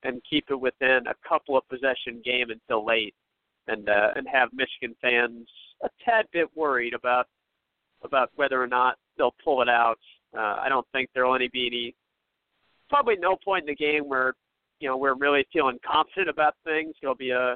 and 0.04 0.22
keep 0.30 0.46
it 0.50 0.60
within 0.60 1.02
a 1.08 1.28
couple 1.28 1.58
of 1.58 1.68
possession 1.70 2.22
game 2.24 2.50
until 2.50 2.86
late, 2.86 3.16
and 3.68 3.90
uh, 3.90 4.10
and 4.16 4.28
have 4.32 4.50
Michigan 4.54 4.96
fans 5.02 5.48
a 5.84 5.90
tad 6.06 6.26
bit 6.32 6.48
worried 6.56 6.94
about 6.94 7.28
about 8.04 8.32
whether 8.36 8.62
or 8.62 8.68
not 8.68 8.98
they'll 9.18 9.36
pull 9.44 9.62
it 9.62 9.70
out. 9.70 10.00
Uh, 10.36 10.58
I 10.62 10.68
don't 10.70 10.88
think 10.92 11.10
there'll 11.14 11.34
only 11.34 11.50
be 11.50 11.68
any, 11.68 11.96
probably 12.90 13.16
no 13.18 13.36
point 13.44 13.64
in 13.64 13.68
the 13.68 13.76
game 13.76 14.10
where, 14.10 14.34
you 14.80 14.90
know, 14.90 14.98
we're 14.98 15.16
really 15.16 15.46
feeling 15.54 15.78
confident 15.86 16.30
about 16.30 16.56
things. 16.64 16.96
It'll 17.02 17.16
be 17.16 17.32
a, 17.32 17.56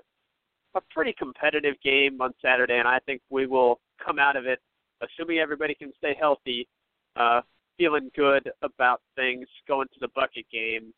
a 0.76 0.82
pretty 0.94 1.14
competitive 1.18 1.76
game 1.84 2.22
on 2.22 2.34
Saturday, 2.42 2.78
and 2.78 2.88
I 2.88 3.00
think 3.06 3.22
we 3.30 3.48
will 3.48 3.80
come 4.04 4.20
out 4.20 4.36
of 4.36 4.46
it, 4.46 4.60
assuming 5.02 5.40
everybody 5.40 5.74
can 5.74 5.92
stay 5.98 6.16
healthy, 6.20 6.68
uh, 7.16 7.42
feeling 7.78 8.12
good 8.16 8.50
about 8.62 9.02
things 9.16 9.48
going 9.68 9.88
to 9.88 10.00
the 10.00 10.10
bucket 10.16 10.46
game, 10.52 10.94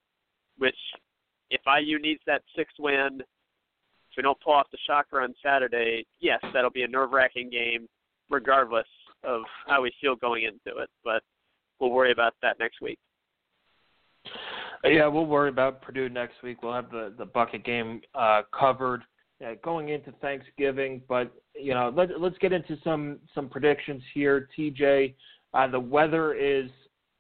which 0.58 0.76
if 1.50 1.62
IU 1.66 2.00
needs 2.00 2.22
that 2.26 2.42
sixth 2.56 2.76
win, 2.80 3.20
if 3.22 4.18
we 4.18 4.24
don't 4.24 4.40
pull 4.42 4.54
off 4.54 4.68
the 4.72 4.78
shocker 4.86 5.22
on 5.22 5.34
Saturday, 5.44 6.06
yes, 6.20 6.40
that'll 6.54 6.70
be 6.70 6.84
a 6.84 6.88
nerve 6.88 7.12
wracking 7.12 7.50
game 7.50 7.88
regardless 8.30 8.88
of 9.24 9.42
how 9.68 9.82
we 9.82 9.92
feel 10.02 10.16
going 10.16 10.44
into 10.44 10.80
it. 10.80 10.90
But 11.04 11.24
we'll 11.80 11.92
worry 11.92 12.12
about 12.12 12.34
that 12.42 12.60
next 12.60 12.82
week. 12.82 13.00
Yeah, 14.84 15.08
we'll 15.08 15.26
worry 15.26 15.50
about 15.50 15.82
Purdue 15.82 16.10
next 16.10 16.42
week. 16.42 16.64
We'll 16.64 16.74
have 16.74 16.90
the 16.90 17.14
the 17.18 17.26
bucket 17.26 17.66
game 17.66 18.02
uh, 18.16 18.44
covered 18.58 19.04
uh, 19.46 19.54
going 19.64 19.90
into 19.90 20.12
Thanksgiving. 20.22 21.02
But 21.08 21.32
you 21.56 21.74
know, 21.74 21.92
let, 21.96 22.20
let's 22.20 22.38
get 22.40 22.54
into 22.54 22.78
some 22.84 23.20
some 23.34 23.50
predictions 23.50 24.04
here. 24.14 24.50
TJ, 24.58 25.14
uh, 25.54 25.68
the 25.68 25.80
weather 25.80 26.34
is. 26.34 26.70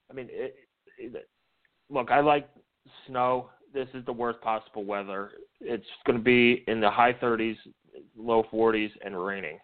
I 0.09 0.13
mean, 0.13 0.27
it, 0.31 0.55
it, 0.97 1.29
look, 1.89 2.11
I 2.11 2.19
like 2.19 2.49
snow. 3.07 3.49
This 3.73 3.87
is 3.93 4.03
the 4.05 4.13
worst 4.13 4.41
possible 4.41 4.83
weather. 4.83 5.31
It's 5.61 5.85
going 6.05 6.17
to 6.17 6.23
be 6.23 6.63
in 6.67 6.81
the 6.81 6.89
high 6.89 7.13
30s, 7.13 7.55
low 8.17 8.43
40s, 8.51 8.89
and 9.05 9.23
raining. 9.23 9.59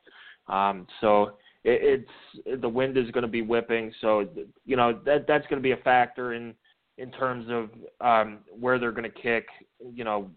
Um, 0.48 0.86
so 1.02 1.38
it, 1.64 2.04
it's 2.46 2.62
the 2.62 2.70
wind 2.70 2.98
is 2.98 3.10
going 3.12 3.24
to 3.24 3.28
be 3.28 3.42
whipping, 3.42 3.92
so 4.02 4.28
you 4.66 4.76
know 4.76 5.00
that 5.06 5.26
that's 5.28 5.46
going 5.48 5.62
to 5.62 5.64
be 5.64 5.72
a 5.72 5.78
factor 5.78 6.34
in 6.34 6.54
in 6.98 7.12
terms 7.12 7.48
of 7.50 7.70
um, 8.02 8.40
where 8.58 8.80
they're 8.80 8.92
going 8.92 9.12
to 9.12 9.22
kick. 9.22 9.48
You 9.94 10.04
know, 10.04 10.30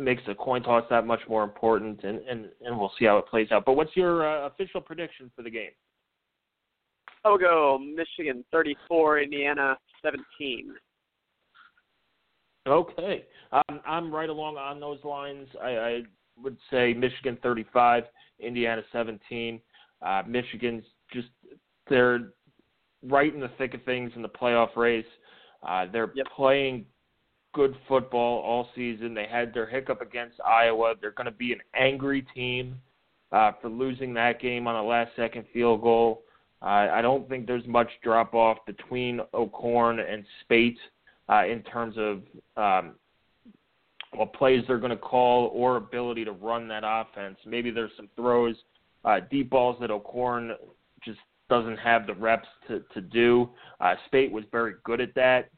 makes 0.00 0.22
the 0.26 0.34
coin 0.34 0.62
toss 0.62 0.84
that 0.90 1.06
much 1.06 1.20
more 1.28 1.44
important, 1.44 2.02
and 2.04 2.18
and 2.20 2.48
and 2.62 2.78
we'll 2.78 2.92
see 2.98 3.04
how 3.04 3.18
it 3.18 3.26
plays 3.26 3.48
out. 3.52 3.64
But 3.64 3.74
what's 3.74 3.94
your 3.96 4.28
uh, 4.28 4.46
official 4.46 4.80
prediction 4.80 5.30
for 5.34 5.42
the 5.42 5.50
game? 5.50 5.70
I'll 7.24 7.38
go 7.38 7.78
Michigan 7.78 8.44
34, 8.50 9.20
Indiana 9.20 9.76
17. 10.02 10.74
Okay, 12.66 13.24
um, 13.52 13.80
I'm 13.86 14.14
right 14.14 14.28
along 14.28 14.56
on 14.56 14.80
those 14.80 15.02
lines. 15.04 15.46
I, 15.62 15.68
I 15.68 16.02
would 16.42 16.56
say 16.70 16.94
Michigan 16.94 17.38
35, 17.42 18.04
Indiana 18.38 18.82
17. 18.92 19.60
Uh, 20.02 20.22
Michigan's 20.26 20.84
just 21.12 21.28
they're 21.88 22.30
right 23.02 23.34
in 23.34 23.40
the 23.40 23.50
thick 23.58 23.74
of 23.74 23.82
things 23.84 24.12
in 24.14 24.22
the 24.22 24.28
playoff 24.28 24.76
race. 24.76 25.04
Uh, 25.66 25.86
they're 25.92 26.12
yep. 26.14 26.26
playing 26.34 26.86
good 27.52 27.74
football 27.88 28.40
all 28.40 28.68
season. 28.74 29.14
They 29.14 29.26
had 29.26 29.52
their 29.52 29.66
hiccup 29.66 30.00
against 30.00 30.40
Iowa. 30.40 30.94
They're 31.00 31.10
going 31.12 31.26
to 31.26 31.30
be 31.30 31.52
an 31.52 31.60
angry 31.74 32.26
team 32.34 32.76
uh, 33.32 33.52
for 33.60 33.68
losing 33.68 34.14
that 34.14 34.40
game 34.40 34.66
on 34.66 34.76
a 34.76 34.82
last 34.82 35.10
second 35.16 35.44
field 35.52 35.82
goal. 35.82 36.22
Uh, 36.62 36.88
I 36.92 37.00
don't 37.00 37.28
think 37.28 37.46
there's 37.46 37.66
much 37.66 37.88
drop 38.02 38.34
off 38.34 38.58
between 38.66 39.20
O'Korn 39.32 39.98
and 39.98 40.24
Speight 40.44 40.76
uh, 41.28 41.46
in 41.46 41.62
terms 41.62 41.94
of 41.96 42.22
um, 42.56 42.94
what 44.14 44.32
plays 44.34 44.62
they're 44.66 44.78
going 44.78 44.90
to 44.90 44.96
call 44.96 45.50
or 45.54 45.76
ability 45.76 46.24
to 46.24 46.32
run 46.32 46.68
that 46.68 46.82
offense. 46.84 47.38
Maybe 47.46 47.70
there's 47.70 47.92
some 47.96 48.08
throws, 48.16 48.56
uh, 49.04 49.20
deep 49.30 49.50
balls 49.50 49.76
that 49.80 49.90
O'Korn 49.90 50.52
just 51.02 51.20
doesn't 51.48 51.78
have 51.78 52.06
the 52.06 52.14
reps 52.14 52.48
to, 52.68 52.82
to 52.92 53.00
do. 53.00 53.48
Uh, 53.80 53.94
Speight 54.06 54.30
was 54.30 54.44
very 54.52 54.74
good 54.84 55.00
at 55.00 55.14
that, 55.14 55.50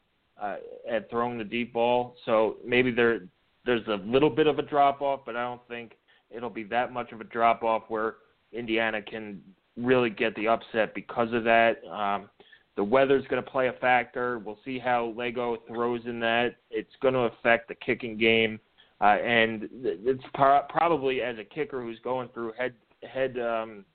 uh, 0.43 0.57
at 0.89 1.09
throwing 1.09 1.37
the 1.37 1.43
deep 1.43 1.73
ball. 1.73 2.15
So 2.25 2.57
maybe 2.65 2.91
there 2.91 3.21
there's 3.65 3.87
a 3.87 3.95
little 4.05 4.29
bit 4.29 4.47
of 4.47 4.59
a 4.59 4.61
drop 4.61 5.01
off, 5.01 5.21
but 5.25 5.37
I 5.37 5.43
don't 5.43 5.65
think 5.69 5.93
it'll 6.29 6.49
be 6.49 6.63
that 6.65 6.91
much 6.91 7.13
of 7.13 7.21
a 7.21 7.23
drop 7.23 7.63
off 7.63 7.83
where 7.87 8.15
Indiana 8.51 9.01
can 9.01 9.41
really 9.77 10.09
get 10.09 10.35
the 10.35 10.49
upset 10.49 10.93
because 10.93 11.31
of 11.31 11.45
that. 11.45 11.77
Um, 11.89 12.29
the 12.75 12.83
weather's 12.83 13.25
going 13.27 13.41
to 13.41 13.49
play 13.49 13.67
a 13.67 13.73
factor. 13.73 14.39
We'll 14.39 14.59
see 14.65 14.79
how 14.79 15.13
Lagow 15.15 15.57
throws 15.67 16.01
in 16.05 16.19
that. 16.19 16.55
It's 16.69 16.91
going 17.01 17.13
to 17.13 17.21
affect 17.21 17.69
the 17.69 17.75
kicking 17.75 18.17
game, 18.17 18.59
uh, 18.99 19.17
and 19.23 19.69
it's 19.71 20.23
pro- 20.33 20.63
probably 20.69 21.21
as 21.21 21.37
a 21.37 21.43
kicker 21.43 21.81
who's 21.81 21.99
going 22.03 22.29
through 22.33 22.51
head 22.57 22.73
head 23.03 23.37
um, 23.39 23.85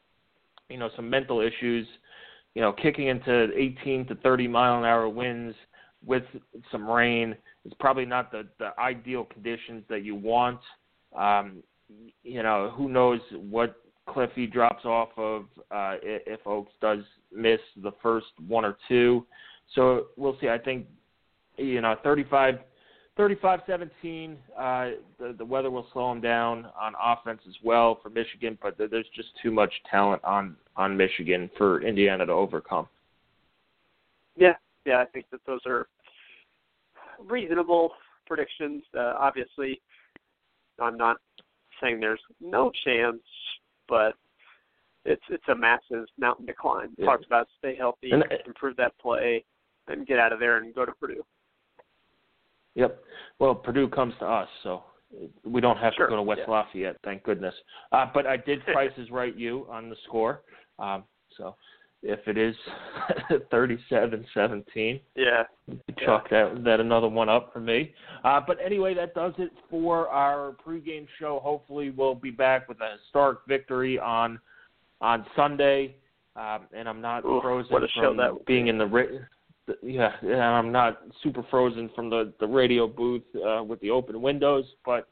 you 0.70 0.78
know 0.78 0.88
some 0.96 1.10
mental 1.10 1.40
issues. 1.40 1.86
You 2.54 2.62
know, 2.62 2.72
kicking 2.72 3.08
into 3.08 3.50
18 3.54 4.06
to 4.06 4.14
30 4.16 4.48
mile 4.48 4.78
an 4.78 4.84
hour 4.84 5.08
winds 5.08 5.54
with 6.08 6.24
some 6.72 6.88
rain 6.88 7.36
It's 7.64 7.74
probably 7.78 8.06
not 8.06 8.32
the 8.32 8.48
the 8.58 8.70
ideal 8.80 9.24
conditions 9.24 9.84
that 9.88 10.02
you 10.02 10.16
want. 10.16 10.60
Um, 11.16 11.62
you 12.24 12.42
know, 12.42 12.72
who 12.74 12.88
knows 12.88 13.20
what 13.32 13.76
Cliffy 14.08 14.46
drops 14.46 14.84
off 14.84 15.10
of 15.16 15.42
uh, 15.70 15.96
if 16.02 16.40
Oakes 16.46 16.72
does 16.80 17.00
miss 17.32 17.60
the 17.82 17.92
first 18.02 18.26
one 18.48 18.64
or 18.64 18.76
two. 18.88 19.26
So 19.74 20.06
we'll 20.16 20.36
see. 20.40 20.48
I 20.48 20.58
think 20.58 20.86
you 21.58 21.80
know 21.80 21.94
35 22.02 22.60
35-17 23.18 24.36
uh, 24.56 24.90
the 25.18 25.34
the 25.36 25.44
weather 25.44 25.70
will 25.70 25.88
slow 25.92 26.10
him 26.12 26.20
down 26.20 26.66
on 26.80 26.94
offense 27.04 27.40
as 27.48 27.54
well 27.62 27.98
for 28.02 28.10
Michigan, 28.10 28.56
but 28.62 28.78
there's 28.78 29.08
just 29.14 29.28
too 29.42 29.50
much 29.50 29.72
talent 29.90 30.24
on 30.24 30.56
on 30.76 30.96
Michigan 30.96 31.50
for 31.58 31.82
Indiana 31.82 32.24
to 32.24 32.32
overcome. 32.32 32.88
Yeah, 34.36 34.54
yeah, 34.86 35.00
I 35.00 35.04
think 35.04 35.26
that 35.32 35.40
those 35.46 35.60
are 35.66 35.88
reasonable 37.26 37.92
predictions. 38.26 38.82
Uh, 38.96 39.14
obviously, 39.18 39.80
I'm 40.80 40.96
not 40.96 41.16
saying 41.82 42.00
there's 42.00 42.20
no 42.40 42.70
chance, 42.84 43.22
but 43.88 44.14
it's 45.04 45.22
it's 45.30 45.48
a 45.48 45.54
massive 45.54 46.06
mountain 46.18 46.46
to 46.46 46.52
climb. 46.52 46.94
Yeah. 46.98 47.06
Talked 47.06 47.26
about 47.26 47.48
stay 47.58 47.74
healthy, 47.76 48.10
and, 48.10 48.24
improve 48.46 48.76
that 48.76 48.98
play, 48.98 49.44
and 49.88 50.06
get 50.06 50.18
out 50.18 50.32
of 50.32 50.40
there 50.40 50.58
and 50.58 50.74
go 50.74 50.84
to 50.84 50.92
Purdue. 50.92 51.24
Yep. 52.74 53.02
Well, 53.38 53.54
Purdue 53.54 53.88
comes 53.88 54.14
to 54.20 54.26
us, 54.26 54.48
so 54.62 54.84
we 55.44 55.60
don't 55.60 55.78
have 55.78 55.94
sure. 55.96 56.06
to 56.06 56.10
go 56.10 56.16
to 56.16 56.22
West 56.22 56.42
yeah. 56.46 56.52
Lafayette, 56.52 56.96
thank 57.04 57.22
goodness. 57.24 57.54
Uh, 57.92 58.06
but 58.12 58.26
I 58.26 58.36
did 58.36 58.64
prices 58.72 59.10
right 59.10 59.36
you 59.36 59.66
on 59.70 59.88
the 59.88 59.96
score. 60.06 60.42
Um, 60.78 61.04
so 61.36 61.56
if 62.02 62.20
it 62.26 62.38
is 62.38 62.54
37-17, 63.52 65.00
yeah, 65.16 65.42
chalk 66.04 66.28
yeah. 66.30 66.48
that 66.54 66.64
that 66.64 66.80
another 66.80 67.08
one 67.08 67.28
up 67.28 67.52
for 67.52 67.60
me. 67.60 67.92
Uh, 68.24 68.40
but 68.44 68.56
anyway, 68.64 68.94
that 68.94 69.14
does 69.14 69.32
it 69.38 69.50
for 69.68 70.08
our 70.08 70.54
pregame 70.64 71.06
show. 71.18 71.40
Hopefully, 71.42 71.90
we'll 71.90 72.14
be 72.14 72.30
back 72.30 72.68
with 72.68 72.78
a 72.80 72.96
historic 73.02 73.38
victory 73.48 73.98
on 73.98 74.38
on 75.00 75.26
Sunday. 75.34 75.96
Um, 76.36 76.66
and 76.72 76.88
I'm 76.88 77.00
not 77.00 77.24
Ooh, 77.24 77.40
frozen 77.42 77.88
from 77.96 78.38
being 78.46 78.68
in 78.68 78.78
the 78.78 78.86
ra- 78.86 79.74
yeah, 79.82 80.12
yeah, 80.22 80.48
I'm 80.50 80.70
not 80.70 81.00
super 81.22 81.44
frozen 81.50 81.90
from 81.96 82.10
the 82.10 82.32
the 82.38 82.46
radio 82.46 82.86
booth 82.86 83.24
uh, 83.36 83.62
with 83.64 83.80
the 83.80 83.90
open 83.90 84.20
windows, 84.22 84.64
but. 84.84 85.08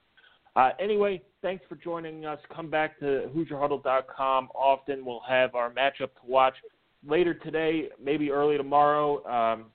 Uh, 0.54 0.70
anyway, 0.80 1.20
thanks 1.42 1.62
for 1.68 1.74
joining 1.74 2.24
us. 2.24 2.38
Come 2.50 2.70
back 2.70 2.98
to 3.00 3.28
HoosierHuddle.com 3.36 4.48
often. 4.54 5.04
We'll 5.04 5.20
have 5.28 5.54
our 5.54 5.70
matchup 5.70 5.98
to 6.14 6.26
watch 6.26 6.54
later 7.06 7.34
today, 7.34 7.88
maybe 8.02 8.30
early 8.30 8.56
tomorrow. 8.56 9.24
Um, 9.26 9.66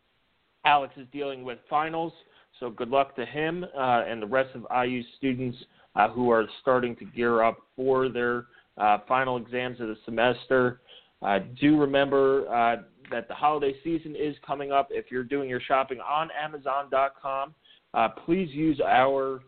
Alex 0.66 0.94
is 0.98 1.08
dealing 1.12 1.44
with 1.44 1.58
finals, 1.70 2.14
so 2.60 2.70
good 2.70 2.90
luck 2.90 3.16
to 3.16 3.26
him 3.26 3.66
uh, 3.76 4.04
and 4.08 4.22
the 4.22 4.28
rest 4.28 4.56
of 4.56 4.66
IU 4.86 5.02
students 5.18 5.58
uh, 5.96 6.10
who 6.10 6.30
are 6.30 6.46
starting 6.62 6.96
to 6.98 7.06
gear 7.06 7.44
up 7.44 7.58
for 7.76 8.10
their 8.10 8.46
uh, 8.78 9.00
final 9.08 9.38
exams 9.38 9.80
of 9.82 9.88
the 9.88 9.98
semester. 10.06 10.82
Uh, 11.22 11.40
do 11.60 11.80
remember 11.80 12.48
uh, 12.50 12.84
that 13.10 13.28
the 13.28 13.34
holiday 13.34 13.74
season 13.84 14.16
is 14.16 14.36
coming 14.46 14.72
up. 14.72 14.88
If 14.92 15.06
you're 15.12 15.24
doing 15.24 15.50
your 15.50 15.62
shopping 15.62 16.00
on 16.00 16.30
Amazon.com, 16.32 17.54
uh, 17.94 18.08
please 18.26 18.50
use 18.52 18.80
our 18.86 19.42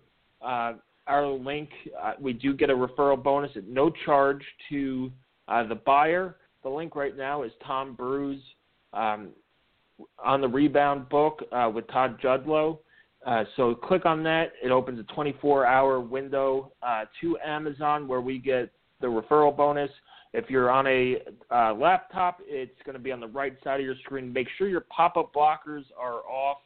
our 1.05 1.27
link. 1.27 1.69
we 2.19 2.33
do 2.33 2.53
get 2.53 2.69
a 2.69 2.73
referral 2.73 3.21
bonus 3.21 3.51
at 3.55 3.67
no 3.67 3.91
charge 4.05 4.43
to 4.69 5.11
the 5.47 5.79
buyer. 5.85 6.37
The 6.63 6.69
link 6.69 6.95
right 6.95 7.15
now 7.15 7.43
is 7.43 7.51
Tom 7.65 7.93
Brew's 7.93 8.41
um, 8.93 9.29
on 10.23 10.41
the 10.41 10.47
rebound 10.47 11.09
book 11.09 11.43
uh, 11.51 11.69
with 11.73 11.87
Todd 11.87 12.19
Judlow. 12.21 12.79
Uh, 13.25 13.43
so 13.55 13.75
click 13.75 14.05
on 14.05 14.23
that. 14.23 14.53
It 14.63 14.71
opens 14.71 14.99
a 14.99 15.13
24-hour 15.13 15.99
window 15.99 16.71
uh, 16.81 17.05
to 17.21 17.37
Amazon 17.45 18.07
where 18.07 18.21
we 18.21 18.37
get 18.37 18.71
the 19.01 19.07
referral 19.07 19.55
bonus. 19.55 19.89
If 20.33 20.49
you're 20.49 20.71
on 20.71 20.87
a 20.87 21.17
uh, 21.51 21.73
laptop, 21.73 22.39
it's 22.45 22.81
going 22.85 22.95
to 22.95 23.01
be 23.01 23.11
on 23.11 23.19
the 23.19 23.27
right 23.27 23.55
side 23.63 23.79
of 23.79 23.85
your 23.85 23.95
screen. 24.03 24.33
Make 24.33 24.47
sure 24.57 24.67
your 24.67 24.85
pop-up 24.89 25.33
blockers 25.33 25.83
are 25.97 26.21
off. 26.27 26.57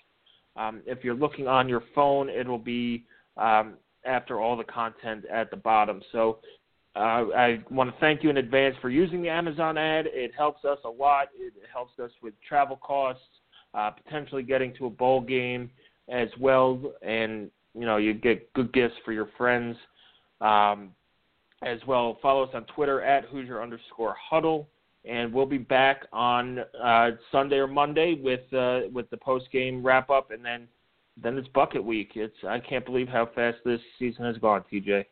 Um, 0.55 0.81
if 0.85 1.03
you're 1.03 1.15
looking 1.15 1.47
on 1.47 1.67
your 1.67 1.83
phone, 1.93 2.29
it'll 2.29 2.57
be 2.57 3.03
um, 3.35 3.73
after 4.05 4.39
all 4.39 4.55
the 4.55 4.63
content 4.63 5.25
at 5.31 5.51
the 5.51 5.57
bottom. 5.57 6.01
So 6.11 6.39
uh, 6.97 7.25
I 7.35 7.59
want 7.69 7.91
to 7.93 7.99
thank 7.99 8.23
you 8.23 8.29
in 8.29 8.37
advance 8.37 8.75
for 8.81 8.89
using 8.89 9.21
the 9.21 9.29
Amazon 9.29 9.77
ad. 9.77 10.07
It 10.07 10.31
helps 10.35 10.65
us 10.65 10.79
a 10.83 10.89
lot. 10.89 11.27
It 11.35 11.53
helps 11.71 11.99
us 11.99 12.11
with 12.23 12.33
travel 12.47 12.77
costs, 12.77 13.21
uh, 13.73 13.91
potentially 13.91 14.43
getting 14.43 14.73
to 14.75 14.87
a 14.87 14.89
bowl 14.89 15.21
game 15.21 15.69
as 16.09 16.29
well, 16.39 16.79
and 17.01 17.51
you 17.73 17.85
know 17.85 17.97
you 17.97 18.13
get 18.13 18.51
good 18.53 18.73
gifts 18.73 18.95
for 19.05 19.13
your 19.13 19.29
friends 19.37 19.77
um, 20.41 20.89
as 21.63 21.79
well. 21.87 22.17
Follow 22.21 22.43
us 22.43 22.49
on 22.53 22.65
Twitter 22.75 23.01
at 23.01 23.25
Hoosier 23.25 23.61
underscore 23.61 24.15
Huddle, 24.29 24.67
and 25.05 25.31
we'll 25.31 25.45
be 25.45 25.59
back 25.59 26.05
on 26.11 26.59
uh, 26.83 27.11
Sunday 27.31 27.57
or 27.57 27.67
Monday 27.67 28.15
with 28.15 28.51
uh, 28.53 28.81
with 28.91 29.07
the 29.11 29.17
post 29.17 29.51
game 29.51 29.85
wrap 29.85 30.09
up, 30.09 30.31
and 30.31 30.43
then 30.43 30.67
then 31.21 31.37
it's 31.37 31.47
bucket 31.49 31.83
week. 31.83 32.13
It's 32.15 32.35
I 32.47 32.59
can't 32.59 32.85
believe 32.85 33.07
how 33.07 33.29
fast 33.35 33.57
this 33.63 33.81
season 33.99 34.25
has 34.25 34.37
gone, 34.37 34.63
TJ. 34.71 35.05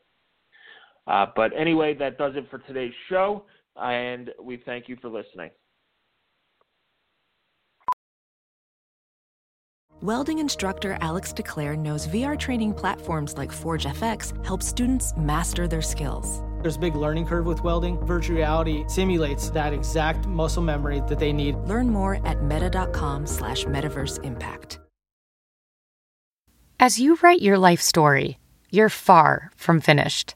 Uh, 1.08 1.28
but 1.36 1.52
anyway, 1.58 1.94
that 1.94 2.18
does 2.18 2.34
it 2.36 2.50
for 2.50 2.60
today's 2.60 2.94
show, 3.10 3.44
and 3.76 4.32
we 4.42 4.58
thank 4.66 4.90
you 4.90 4.98
for 5.02 5.10
listening. 5.10 5.50
Welding 10.02 10.40
instructor 10.40 10.98
Alex 11.02 11.32
DeClaire 11.32 11.78
knows 11.78 12.08
VR 12.08 12.38
training 12.38 12.74
platforms 12.74 13.38
like 13.38 13.52
Forge 13.52 13.86
FX 13.86 14.46
help 14.46 14.62
students 14.62 15.14
master 15.16 15.68
their 15.68 15.82
skills. 15.82 16.44
There's 16.62 16.76
a 16.76 16.80
big 16.80 16.96
learning 16.96 17.28
curve 17.28 17.46
with 17.46 17.64
welding. 17.64 17.98
Virtual 18.06 18.36
reality 18.36 18.84
simulates 18.88 19.50
that 19.52 19.72
exact 19.72 20.26
muscle 20.28 20.64
memory 20.64 21.02
that 21.08 21.18
they 21.18 21.32
need. 21.32 21.56
Learn 21.58 21.90
more 21.90 22.20
at 22.28 22.44
meta.com 22.44 23.26
slash 23.26 23.66
metaverse 23.66 24.24
impact. 24.24 24.80
As 26.80 27.00
you 27.00 27.18
write 27.24 27.42
your 27.42 27.58
life 27.58 27.82
story, 27.82 28.38
you're 28.70 28.90
far 28.90 29.52
from 29.56 29.80
finished. 29.80 30.36